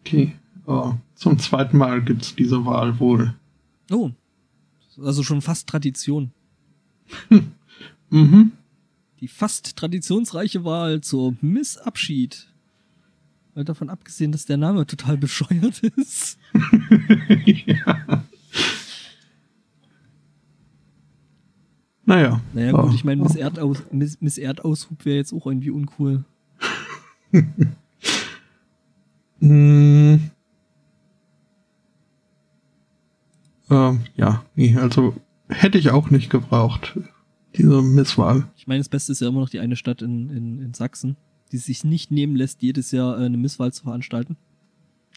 [0.00, 0.32] Okay.
[0.66, 3.34] Oh, zum zweiten Mal gibt's diese Wahl wohl.
[3.90, 4.10] oh.
[4.98, 6.30] Also schon fast Tradition.
[8.08, 8.52] Mhm.
[9.20, 12.48] Die fast traditionsreiche Wahl zur Missabschied.
[13.54, 16.38] Mal davon abgesehen, dass der Name total bescheuert ist.
[17.44, 18.24] ja.
[22.08, 22.40] Naja.
[22.54, 22.82] Naja, ja.
[22.82, 26.24] gut, ich meine, Miss, Erdaus Miss, Miss Erdaushub wäre jetzt auch irgendwie uncool.
[29.40, 30.16] Mm.
[33.68, 35.16] Ähm, ja, nee, also
[35.48, 37.00] hätte ich auch nicht gebraucht,
[37.56, 38.48] diese Misswahl.
[38.56, 41.16] Ich meine, das Beste ist ja immer noch die eine Stadt in, in, in Sachsen,
[41.52, 44.36] die sich nicht nehmen lässt, jedes Jahr äh, eine Misswahl zu veranstalten.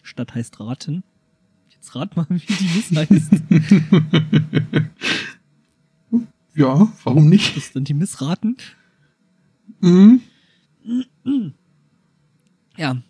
[0.04, 1.04] Stadt heißt Raten.
[1.70, 3.32] Jetzt rat mal, wie die Miss heißt.
[6.56, 7.56] ja, warum nicht?
[7.56, 8.58] Das ist dann die Missraten.
[9.82, 10.22] Mhm.
[12.76, 13.02] Ja.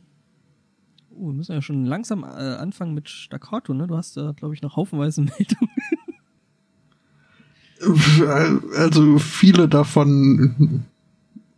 [1.11, 3.87] Oh, wir müssen ja schon langsam äh, anfangen mit Staccato, ne?
[3.87, 5.69] Du hast ja, glaube ich, noch haufenweise Meldungen.
[8.75, 10.83] Also viele davon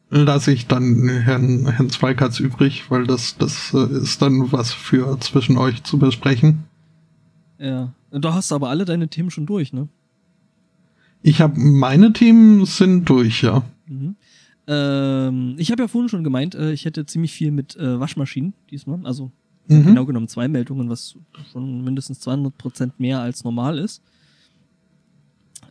[0.10, 5.20] lasse ich dann Herrn, Herrn Zweikatz übrig, weil das, das äh, ist dann was für
[5.20, 6.66] zwischen euch zu besprechen.
[7.58, 7.94] Ja.
[8.12, 9.88] Da hast du aber alle deine Themen schon durch, ne?
[11.22, 13.64] Ich habe meine Themen sind durch, ja.
[13.88, 14.16] Mhm.
[14.68, 18.54] Ähm, ich habe ja vorhin schon gemeint, äh, ich hätte ziemlich viel mit äh, Waschmaschinen
[18.70, 19.00] diesmal.
[19.06, 19.32] Also
[19.68, 19.86] Mhm.
[19.86, 21.16] genau genommen zwei Meldungen, was
[21.52, 24.02] schon mindestens 200% mehr als normal ist.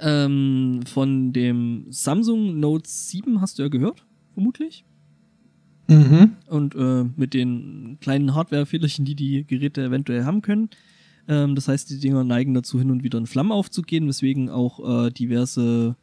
[0.01, 4.85] Ähm, von dem Samsung Note 7 hast du ja gehört, vermutlich.
[5.89, 6.37] Mhm.
[6.47, 10.71] Und äh, mit den kleinen Hardware-Fehlerchen, die die Geräte eventuell haben können.
[11.29, 15.07] Ähm, das heißt, die Dinger neigen dazu, hin und wieder in Flammen aufzugehen, weswegen auch
[15.07, 15.97] äh, diverse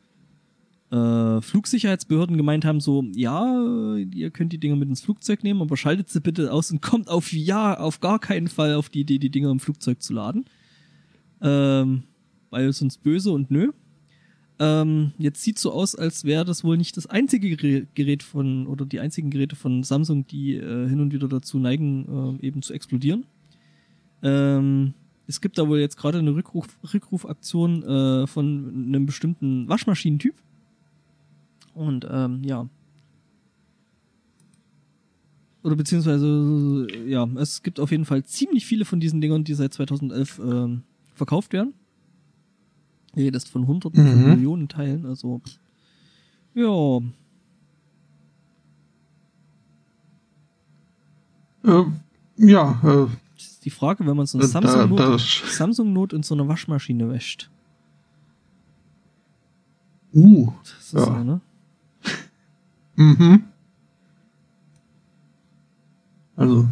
[0.91, 5.76] äh, Flugsicherheitsbehörden gemeint haben, so, ja, ihr könnt die Dinger mit ins Flugzeug nehmen, aber
[5.76, 9.19] schaltet sie bitte aus und kommt auf ja, auf gar keinen Fall auf die Idee,
[9.19, 10.45] die Dinger im Flugzeug zu laden.
[11.41, 12.03] Ähm,
[12.49, 13.72] weil sonst böse und nö.
[14.59, 18.65] Ähm, jetzt sieht so aus, als wäre das wohl nicht das einzige Gerä- Gerät von
[18.65, 22.61] oder die einzigen Geräte von Samsung, die äh, hin und wieder dazu neigen, äh, eben
[22.63, 23.25] zu explodieren.
[24.23, 24.93] Ähm,
[25.27, 30.35] es gibt da wohl jetzt gerade eine Rückruf, Rückrufaktion äh, von einem bestimmten Waschmaschinentyp.
[31.75, 32.67] Und ähm, ja.
[35.63, 39.73] Oder beziehungsweise, ja, es gibt auf jeden Fall ziemlich viele von diesen Dingern, die seit
[39.73, 41.73] 2011 ähm, verkauft werden.
[43.18, 44.30] Redest von hunderten von Mhm.
[44.30, 45.41] Millionen Teilen, also
[46.53, 47.02] ja,
[51.64, 51.84] Äh,
[52.38, 55.95] ja, äh, das ist die Frage, wenn man so eine da, Samsung Note, da, Samsung
[56.14, 57.49] in so einer Waschmaschine wäscht.
[60.14, 61.06] uh, Das ist Ja.
[61.06, 61.41] so, ne?
[62.95, 63.44] mhm.
[66.35, 66.68] Also,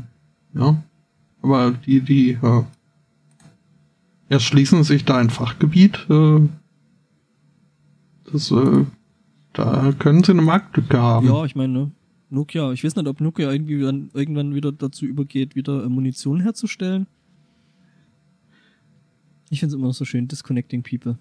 [0.54, 0.82] ja.
[1.42, 2.64] Aber die, die, äh,
[4.30, 6.42] erschließen sich da ein Fachgebiet, äh,
[8.32, 8.86] das, äh,
[9.54, 11.28] da können sie eine Marktlücke haben.
[11.28, 11.92] Ja, ich meine, ne?
[12.30, 16.42] Nokia, ich weiß nicht, ob Nokia irgendwie dann irgendwann wieder dazu übergeht, wieder äh, Munition
[16.42, 17.08] herzustellen.
[19.50, 21.18] Ich finde es immer noch so schön, disconnecting people.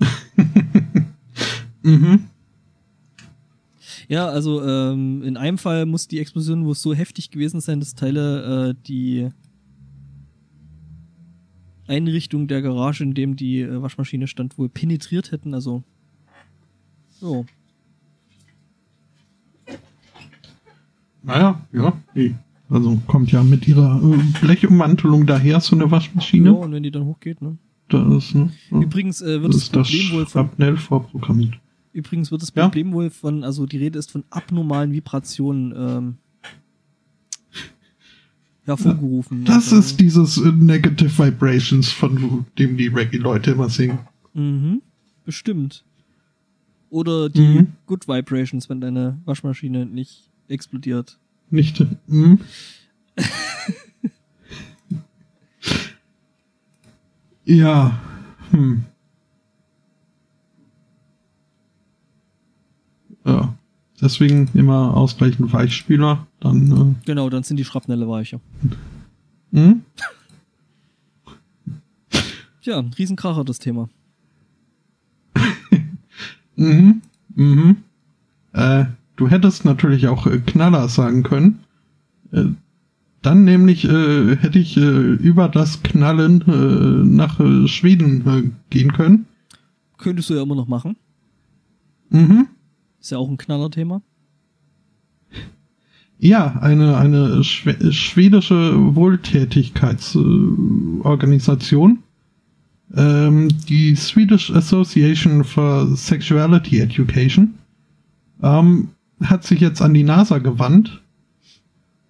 [1.84, 2.24] Mhm.
[4.08, 7.94] Ja, also ähm, in einem Fall muss die Explosion wohl so heftig gewesen sein, dass
[7.94, 9.28] Teile äh, die
[11.86, 15.54] Einrichtung der Garage, in dem die äh, Waschmaschine stand, wohl penetriert hätten.
[15.54, 15.82] Also
[17.10, 17.46] so.
[21.22, 21.92] Naja, ja.
[22.14, 22.34] Nee.
[22.70, 26.52] Also kommt ja mit ihrer äh, Blechummantelung daher so eine Ja, Waschmaschine.
[26.52, 27.56] und wenn die dann hochgeht, ne?
[27.88, 28.80] Das, ne, ja.
[28.80, 31.54] Übrigens äh, wird das das, ist Problem wohl von Schrapnell vorprogrammiert.
[31.92, 32.64] Übrigens wird das Ja.
[32.64, 36.16] Problem wohl von, also die Rede ist von abnormalen Vibrationen ähm,
[38.64, 39.44] hervorgerufen.
[39.44, 43.98] Das also, ist dieses äh, Negative Vibrations, von dem die Reggae-Leute immer singen.
[44.32, 44.82] Mhm,
[45.24, 45.84] bestimmt.
[46.90, 47.72] Oder die Mhm.
[47.86, 51.18] Good Vibrations, wenn deine Waschmaschine nicht explodiert.
[51.50, 51.84] Nicht.
[52.08, 52.38] Hm?
[57.44, 58.00] ja.
[58.50, 58.84] Hm.
[63.24, 63.54] Ja.
[64.04, 66.26] Deswegen immer ausreichend Weichspüler.
[66.38, 66.96] Dann.
[67.06, 68.38] Genau, dann sind die Schrapnelle weicher.
[69.54, 69.82] Äh, hm?
[72.62, 73.88] Tja, ein Riesenkracher das Thema.
[76.56, 77.02] Mhm.
[77.34, 77.78] Mhm.
[78.52, 78.84] Äh,
[79.16, 81.64] du hättest natürlich auch äh, Knaller sagen können.
[82.30, 82.44] Äh,
[83.22, 88.92] dann nämlich äh, hätte ich äh, über das Knallen äh, nach äh, Schweden äh, gehen
[88.92, 89.26] können.
[89.98, 90.96] Könntest du ja immer noch machen.
[92.10, 92.46] Mhm.
[93.04, 94.00] Ist ja auch ein Knallerthema.
[96.18, 101.98] Ja, eine, eine schwe schwedische Wohltätigkeitsorganisation, äh, Organisation,
[102.96, 107.58] ähm, die Swedish Association for Sexuality Education,
[108.42, 108.88] ähm,
[109.22, 111.02] hat sich jetzt an die NASA gewandt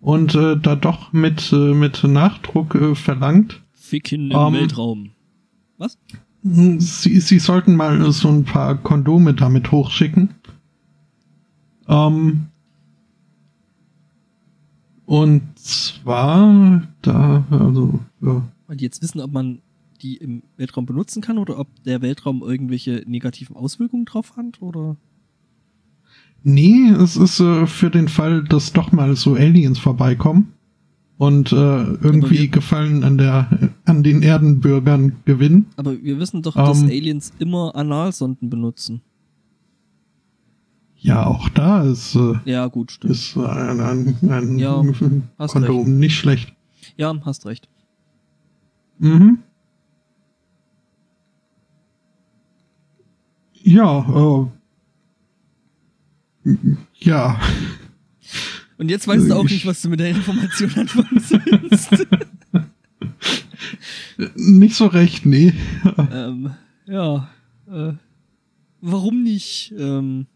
[0.01, 5.11] und äh, da doch mit, äh, mit Nachdruck äh, verlangt, Ficken im Ähm, Weltraum.
[5.77, 5.99] Was?
[6.45, 10.35] Sie, sie sollten mal so ein paar Kondome damit hochschicken.
[11.89, 12.47] Ähm,
[15.07, 19.61] und zwar da, also, ja, die jetzt wissen, ob man
[20.03, 24.97] die im Weltraum benutzen kann oder ob der Weltraum irgendwelche negativen Auswirkungen drauf hat oder?
[26.45, 30.53] nee, es ist äh, für den Fall, dass doch mal so Aliens vorbeikommen
[31.17, 35.67] und äh, irgendwie Gefallen an der an den Erdenbürgern gewinnen.
[35.77, 36.89] Aber wir wissen doch, dass Ähm.
[36.89, 39.01] Aliens immer Analsonden benutzen.
[41.07, 43.13] Ja, auch da ist, äh, Ja, gut, stimmt.
[43.13, 44.83] ist ein, ein, ein Ja,
[45.39, 46.55] hast Kondom nicht schlecht.
[46.97, 47.69] Ja, hast recht.
[48.99, 49.39] Mhm.
[53.63, 54.49] Ja,
[56.45, 56.51] äh,
[57.01, 57.39] ja,
[58.79, 62.07] Und jetzt weißt du auch Ich- nicht, was du mit der Information anfangen sollst.
[64.37, 65.53] nicht so recht, nee.
[66.13, 66.55] ähm,
[66.87, 67.29] ja,
[67.71, 67.93] äh,
[68.81, 69.73] warum nicht?
[69.79, 70.27] Ähm,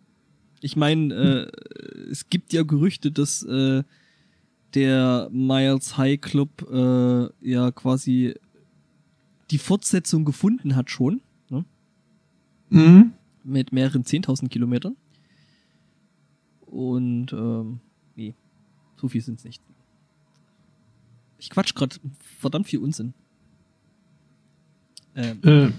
[0.60, 3.82] ich meine, äh, es gibt ja Gerüchte, dass äh,
[4.74, 8.34] der Miles High Club äh, ja quasi
[9.50, 11.64] die Fortsetzung gefunden hat schon, ne?
[12.70, 13.12] Mhm.
[13.44, 14.96] mit mehreren 10.000 Kilometern.
[16.66, 17.80] Und ähm,
[18.14, 18.34] nee,
[18.96, 19.62] so viel sind's nicht.
[21.38, 21.98] Ich quatsch grad
[22.38, 23.14] verdammt viel Unsinn.
[25.14, 25.70] Ähm, Äh,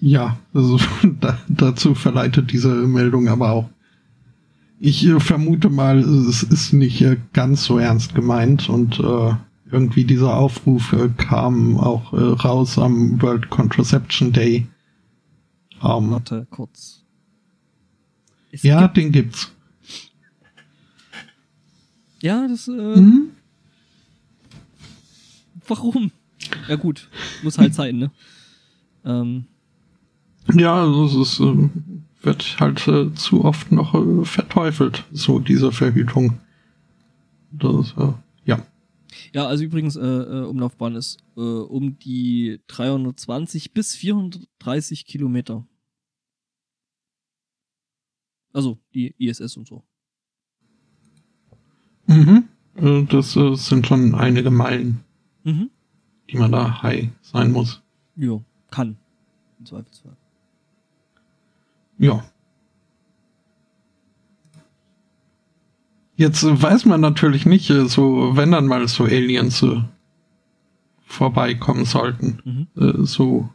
[0.00, 0.78] ja, also
[1.20, 3.70] da, dazu verleitet diese Meldung aber auch.
[4.78, 9.34] Ich äh, vermute mal, es ist nicht äh, ganz so ernst gemeint und äh,
[9.70, 14.66] irgendwie dieser Aufruf äh, kam auch äh, raus am World Contraception Day.
[15.82, 17.02] Ähm, Warte kurz.
[18.52, 19.52] Es ja, gibt, den gibt's.
[22.22, 23.30] ja, das, äh, Mhm.
[25.66, 26.10] warum?
[26.68, 27.08] Ja gut,
[27.42, 28.10] muss halt sein, ne?
[29.04, 29.46] Ähm,
[30.52, 31.68] Ja, es ist, äh,
[32.22, 36.40] wird halt äh, zu oft noch äh, verteufelt, so diese Verhütung.
[37.52, 38.12] Das, äh,
[38.44, 38.66] ja.
[39.32, 45.66] ja, also übrigens, äh, äh, Umlaufbahn ist äh, um die 320 bis 430 Kilometer.
[48.52, 49.82] Also die ISS und so.
[52.06, 52.48] Mhm.
[52.76, 55.00] Äh, Das äh, sind schon einige Meilen,
[55.44, 55.70] Mhm.
[56.30, 57.82] die man da high sein muss.
[58.16, 58.40] Ja,
[58.70, 58.96] kann.
[59.58, 60.16] Im Zweifelsfall.
[61.98, 62.24] Ja.
[66.16, 69.82] Jetzt äh, weiß man natürlich nicht, äh, so wenn dann mal so Aliens äh,
[71.04, 72.38] vorbeikommen sollten,
[72.74, 72.82] Mhm.
[72.82, 73.48] äh, so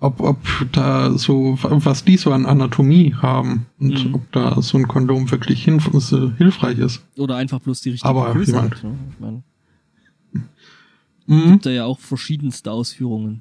[0.00, 0.38] ob, ob
[0.72, 4.14] da so, was die so an Anatomie haben und Mhm.
[4.16, 5.64] ob da so ein Kondom wirklich
[5.98, 7.02] so hilfreich ist.
[7.16, 8.98] Oder einfach bloß die richtige Aber Größe jemand- hat, ne?
[9.10, 9.42] Ich meine,
[11.26, 11.52] Mhm.
[11.52, 13.40] gibt da ja auch verschiedenste Ausführungen.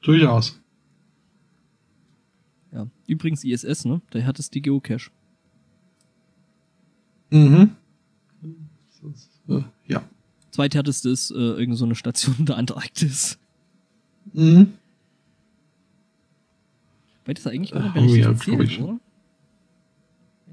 [0.00, 0.58] Durchaus.
[3.08, 3.14] Ja.
[3.14, 4.00] Übrigens ISS, ne?
[4.12, 5.10] Der härteste Geocache.
[7.30, 7.76] Mhm.
[8.40, 10.02] Das ist, äh, ja.
[10.50, 13.38] Zweithärteste ist äh, irgend so eine Station in der Antarktis.
[14.32, 14.74] Mhm.
[17.24, 19.00] Weil das eigentlich gar Äh, nicht erzählt, glaub ich, oder?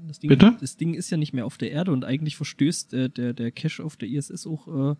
[0.08, 0.56] Das Ding, Bitte?
[0.60, 3.50] Das Ding ist ja nicht mehr auf der Erde und eigentlich verstößt der, der, der
[3.50, 4.94] Cache auf der ISS auch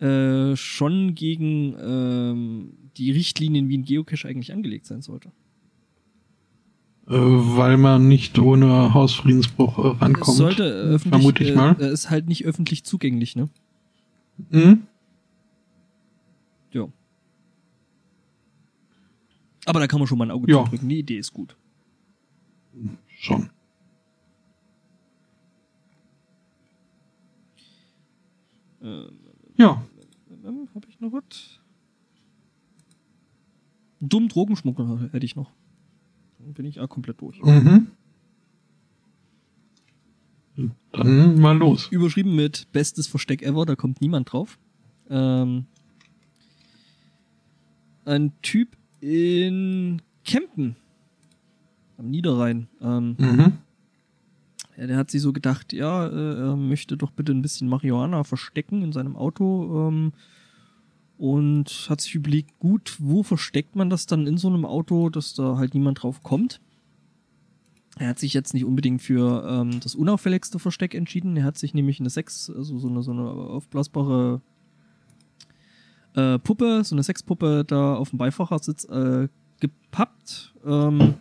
[0.00, 5.32] äh, äh, schon gegen ähm, die Richtlinien, wie ein Geocache eigentlich angelegt sein sollte.
[7.08, 10.36] Äh, weil man nicht ohne Hausfriedensbruch äh, Es rankommt.
[10.36, 11.76] sollte äh, öffentlich, vermute ich mal.
[11.80, 13.48] äh, ist halt nicht öffentlich zugänglich, ne?
[14.50, 14.82] Mhm.
[16.72, 16.88] Ja.
[19.66, 20.64] Aber da kann man schon mal ein Auge Ja.
[20.64, 20.88] drücken.
[20.88, 21.56] Die Idee ist gut.
[23.18, 23.50] Schon.
[28.82, 29.18] Ähm,
[29.56, 29.82] Ja.
[30.74, 31.60] hab ich noch was?
[34.00, 35.50] Dumm Drogenschmuggler hätte ich noch.
[36.54, 37.40] Bin ich auch komplett durch.
[37.42, 37.88] Mhm.
[40.92, 41.88] Dann mal los.
[41.90, 44.58] Überschrieben mit Bestes Versteck ever, da kommt niemand drauf.
[45.10, 45.66] Ähm,
[48.06, 50.76] ein Typ in Kempen
[51.98, 52.68] am Niederrhein.
[52.80, 53.52] Ähm, Mhm.
[54.78, 58.24] ja, der hat sich so gedacht, ja, äh, er möchte doch bitte ein bisschen Marihuana
[58.24, 59.88] verstecken in seinem Auto.
[59.88, 60.12] Ähm,
[61.18, 65.34] und hat sich überlegt, gut, wo versteckt man das dann in so einem Auto, dass
[65.34, 66.60] da halt niemand drauf kommt?
[67.98, 71.36] Er hat sich jetzt nicht unbedingt für ähm, das unauffälligste Versteck entschieden.
[71.36, 74.42] Er hat sich nämlich eine Sex, also so eine, so eine aufblasbare
[76.14, 79.28] äh, Puppe, so eine Sexpuppe da auf dem Beifahrersitz äh,
[79.60, 80.54] gepappt.
[80.66, 81.14] Ähm,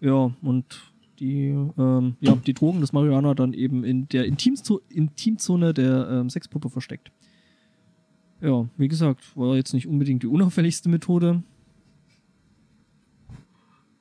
[0.00, 5.74] ja, und die, ähm, ja, die Drogen des Marihuana dann eben in der Intimzo Intimzone
[5.74, 7.12] der ähm, Sexpuppe versteckt.
[8.44, 11.42] Ja, wie gesagt, war jetzt nicht unbedingt die unauffälligste Methode.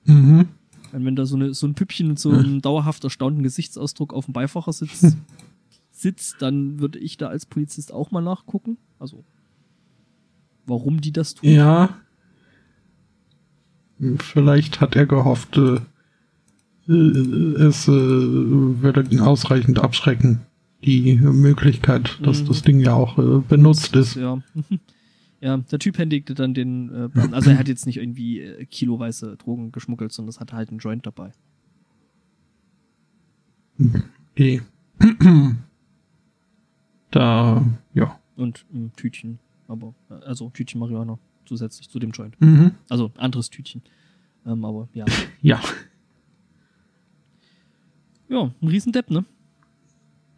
[0.04, 0.50] Mhm.
[0.92, 4.26] Wenn, wenn da so, eine, so ein Püppchen mit so einem dauerhaft erstaunten Gesichtsausdruck auf
[4.26, 5.16] dem Beifahrersitz
[5.92, 8.78] sitzt, dann würde ich da als Polizist auch mal nachgucken.
[9.00, 9.24] Also,
[10.66, 11.50] warum die das tun.
[11.50, 11.98] Ja.
[14.18, 15.80] Vielleicht hat er gehofft, äh,
[16.90, 20.42] äh, es äh, würde ihn ausreichend abschrecken.
[20.86, 22.48] Die Möglichkeit, dass Mhm.
[22.48, 24.16] das Ding ja auch äh, benutzt ist.
[24.16, 24.42] Ja.
[25.42, 29.38] ja, der Typ händigte dann den, äh, also er hat jetzt nicht irgendwie äh, kiloweise
[29.38, 31.32] Drogen geschmuggelt, sondern es hatte halt einen Joint dabei.
[34.32, 34.62] Okay.
[37.12, 38.20] Da, ja.
[38.38, 39.38] Und ein Tütchen,
[39.68, 42.42] aber, äh, also Tütchen Marihuana zusätzlich zu dem Joint.
[42.42, 42.72] Mhm.
[42.90, 43.84] Also anderes Tütchen.
[44.48, 45.06] Ähm, aber ja.
[45.44, 45.62] Ja.
[48.30, 49.26] Ja, ein Riesendepp, ne?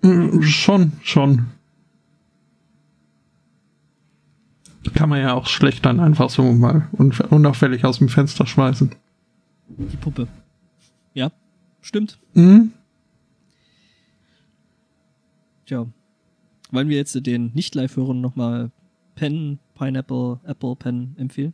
[0.05, 1.47] Äh, Schon, schon.
[4.93, 6.87] Kann man ja auch schlecht dann einfach so mal
[7.29, 8.91] unauffällig aus dem Fenster schmeißen.
[9.67, 10.27] Die Puppe.
[11.13, 11.31] Ja,
[11.81, 12.19] stimmt.
[12.33, 12.71] Mhm.
[15.65, 15.87] Tja.
[16.71, 18.71] Wollen wir jetzt den Nicht-Live-Hörern nochmal
[19.15, 21.53] Pen, Pineapple, Apple Pen empfehlen?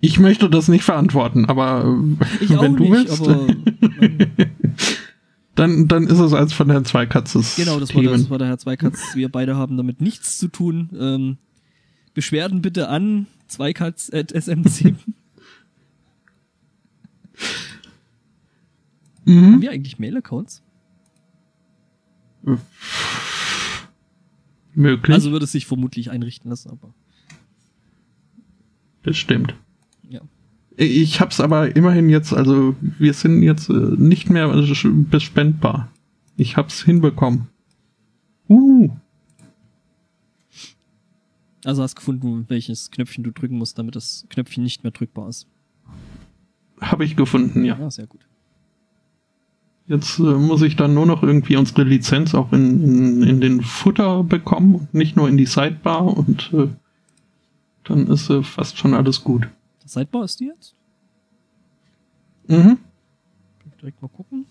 [0.00, 1.84] Ich möchte das nicht verantworten, aber
[2.40, 3.22] Ich wenn du nicht, willst,
[5.54, 7.56] dann, dann ist es als von der Zweikatzes.
[7.56, 9.14] genau, das war, der, das war der Herr Zweikatz.
[9.14, 10.90] Wir beide haben damit nichts zu tun.
[10.98, 11.38] Ähm,
[12.14, 14.94] Beschwerden bitte an zweikatz.sm7.
[19.24, 19.62] Haben Mhm.
[19.62, 20.62] wir eigentlich Mail-Accounts?
[24.74, 26.92] Möglich, Also würde es sich vermutlich einrichten lassen, aber
[29.02, 29.54] bestimmt.
[30.76, 35.88] Ich hab's aber immerhin jetzt, also wir sind jetzt äh, nicht mehr bespendbar.
[36.36, 37.48] Ich hab's hinbekommen.
[38.48, 38.90] Uh,
[41.64, 45.46] Also hast gefunden, welches Knöpfchen du drücken musst, damit das Knöpfchen nicht mehr drückbar ist.
[46.80, 47.78] habe ich gefunden, ja.
[47.78, 48.20] Ja, sehr gut.
[49.86, 53.62] Jetzt äh, muss ich dann nur noch irgendwie unsere Lizenz auch in, in, in den
[53.62, 56.68] Futter bekommen nicht nur in die Sidebar und äh,
[57.84, 59.48] dann ist äh, fast schon alles gut.
[59.92, 60.74] Sidebar ist die jetzt?
[62.48, 62.78] Mhm.
[63.80, 64.46] Direkt mal gucken.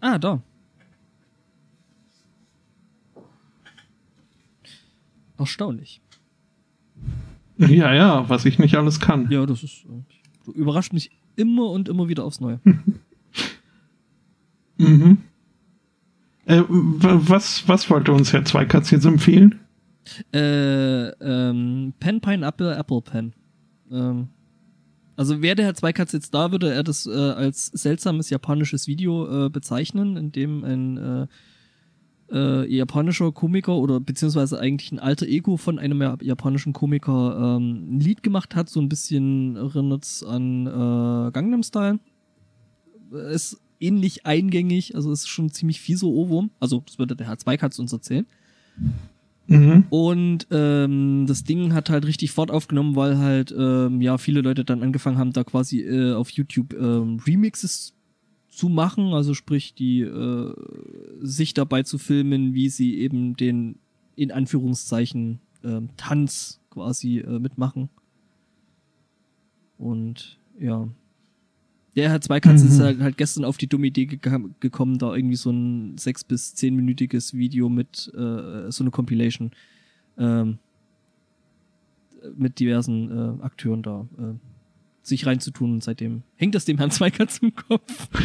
[0.00, 0.40] Ah, da.
[5.38, 6.00] Erstaunlich.
[7.58, 9.30] Ja, ja, was ich nicht alles kann.
[9.30, 9.84] Ja, das ist.
[9.84, 10.02] äh,
[10.44, 12.60] Du überrascht mich immer und immer wieder aufs Neue.
[14.78, 15.18] Mhm.
[16.46, 19.60] Äh, was, was wollte uns Herr Zweikatz jetzt empfehlen?
[20.32, 23.34] Äh, ähm, Pen, Pineapple, Apple Pen.
[23.90, 24.28] Ähm,
[25.16, 29.46] also wäre der Herr Zweikatz jetzt da, würde er das äh, als seltsames japanisches Video
[29.46, 31.26] äh, bezeichnen, in dem ein äh,
[32.32, 37.96] äh, japanischer Komiker oder beziehungsweise eigentlich ein alter Ego von einem ja- japanischen Komiker ähm,
[37.96, 41.98] ein Lied gemacht hat, so ein bisschen erinnert's an äh, Gangnam Style.
[43.32, 46.50] Ist ähnlich eingängig, also ist schon ziemlich fieser Ohrwurm.
[46.60, 48.26] Also das würde der Herr Zweikatz uns erzählen.
[49.50, 49.84] Mhm.
[49.90, 54.64] Und ähm, das Ding hat halt richtig Fahrt aufgenommen, weil halt ähm, ja viele Leute
[54.64, 57.92] dann angefangen haben, da quasi äh, auf YouTube ähm, Remixes
[58.48, 60.54] zu machen, also sprich die äh,
[61.20, 63.80] sich dabei zu filmen, wie sie eben den
[64.14, 67.88] in Anführungszeichen ähm, Tanz quasi äh, mitmachen.
[69.78, 70.88] Und ja.
[71.96, 72.68] Der Herr Zweikatz Mhm.
[72.68, 76.22] ist halt, halt gestern auf die dumme Idee geka- gekommen, da irgendwie so ein sechs-
[76.24, 79.50] bis zehnminütiges Video mit äh, so eine Compilation
[80.18, 80.58] ähm,
[82.36, 83.10] mit diversen
[83.40, 84.34] äh, Akteuren da äh,
[85.02, 88.08] sich reinzutun und seitdem hängt das dem Herrn Zweikatz im Kopf.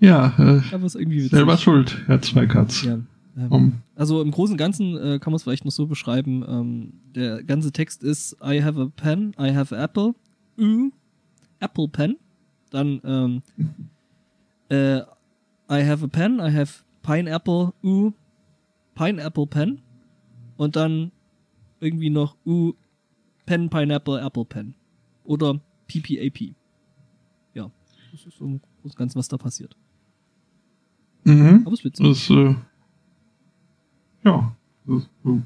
[0.00, 1.30] Ja, äh, Aber ist irgendwie witzig.
[1.30, 2.82] selber schuld, Herr Zweikatz.
[2.82, 2.94] Ja.
[3.36, 6.44] Ähm, Um, Also im Großen und Ganzen äh, kann man es vielleicht noch so beschreiben.
[6.46, 10.14] Ähm, der ganze Text ist I have a pen, I have apple,
[10.58, 10.90] ü,
[11.60, 12.16] Apple pen.
[12.70, 13.42] Dann ähm,
[14.68, 14.98] äh,
[15.70, 18.12] I have a pen, I have pineapple, ü,
[18.94, 19.80] pineapple pen.
[20.56, 21.12] Und dann
[21.80, 22.72] irgendwie noch ü,
[23.46, 24.74] pen, pineapple, apple pen.
[25.24, 26.54] Oder PPAP.
[27.54, 27.70] Ja,
[28.12, 29.76] das ist so im Großen Ganzen, was da passiert.
[31.24, 31.62] mhm.
[31.64, 32.06] Aber es ist witzig.
[32.06, 32.54] Das, äh,
[34.24, 34.56] ja,
[34.86, 35.40] das, äh,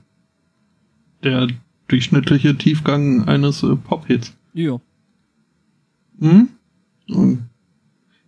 [1.23, 1.49] der
[1.89, 4.37] durchschnittliche Tiefgang eines äh, Pop-Hits.
[4.55, 4.81] Ja.
[7.09, 7.49] Und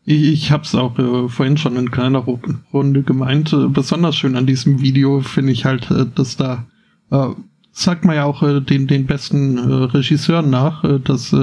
[0.05, 3.53] ich, ich habe es auch äh, vorhin schon in kleiner Ru- Runde gemeint.
[3.53, 6.67] Äh, besonders schön an diesem Video finde ich halt, äh, dass da
[7.11, 7.29] äh,
[7.73, 11.35] sagt man ja auch äh, den den besten Regisseuren nach, dass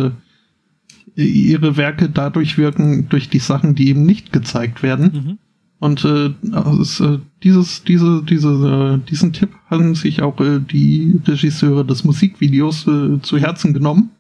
[1.15, 5.11] ihre Werke dadurch wirken durch die Sachen, die eben nicht gezeigt werden.
[5.13, 5.37] Mhm.
[5.79, 12.03] Und äh, äh, dieses, diese, diese, äh, diesen Tipp haben sich auch die Regisseure des
[12.03, 12.83] Musikvideos
[13.21, 14.11] zu Herzen genommen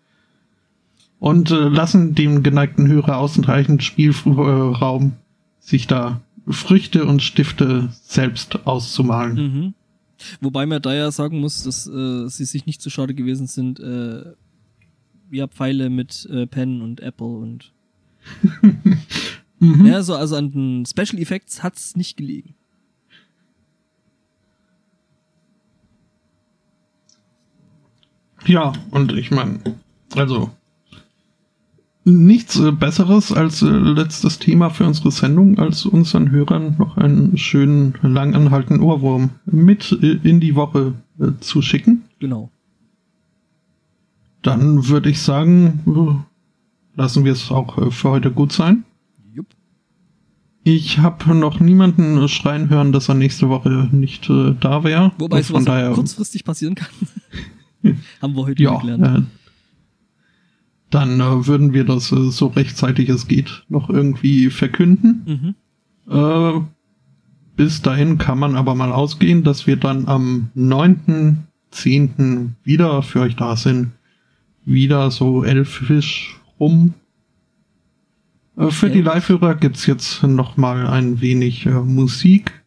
[1.19, 5.13] und äh, lassen dem geneigten Hörer ausreichend Spielraum,
[5.59, 9.35] sich da Früchte und Stifte selbst auszumalen.
[9.35, 9.73] Mhm.
[10.41, 13.79] Wobei man da ja sagen muss, dass äh, sie sich nicht zu schade gewesen sind,
[13.79, 14.23] äh,
[15.29, 17.73] ja, Pfeile mit äh, Pen und Apple und
[19.59, 19.87] Mhm.
[19.87, 22.53] ja, so also an den Special Effects hat's nicht gelegen.
[28.45, 29.59] Ja, und ich meine,
[30.15, 30.51] also
[32.07, 37.37] nichts äh, Besseres als äh, letztes Thema für unsere Sendung, als unseren Hörern noch einen
[37.37, 40.93] schönen, langanhaltenden Ohrwurm mit äh, in die Woche
[41.39, 42.03] zu schicken.
[42.19, 42.51] Genau.
[44.43, 46.25] Dann würde ich sagen,
[46.95, 48.83] lassen wir es auch für heute gut sein.
[49.33, 49.47] Jupp.
[50.63, 55.11] Ich habe noch niemanden schreien hören, dass er nächste Woche nicht äh, da wäre.
[55.17, 56.89] Wobei sowas auch kurzfristig passieren kann.
[58.21, 59.27] Haben wir heute ja, gelernt.
[59.27, 59.46] äh,
[60.89, 65.55] dann äh, würden wir das äh, so rechtzeitig es geht noch irgendwie verkünden.
[66.07, 66.13] Mhm.
[66.13, 66.61] Äh,
[67.55, 72.49] bis dahin kann man aber mal ausgehen, dass wir dann am 9.10.
[72.63, 73.91] wieder für euch da sind.
[74.63, 76.93] Wieder so elfisch rum.
[78.57, 79.01] Äh, für die.
[79.01, 82.63] Live-Hörer gibt's jetzt noch mal ein wenig äh, Musik.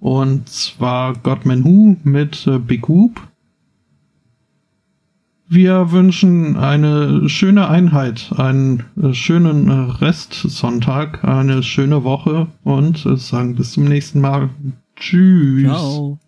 [0.00, 3.20] Und zwar Godman Who mit äh, Big Whoop.
[5.46, 13.16] Wir wünschen eine schöne Einheit, einen äh, schönen äh, Restsonntag, eine schöne Woche und äh,
[13.16, 14.50] sagen bis zum nächsten Mal.
[14.96, 15.64] Tschüss.
[15.64, 16.18] Ciao.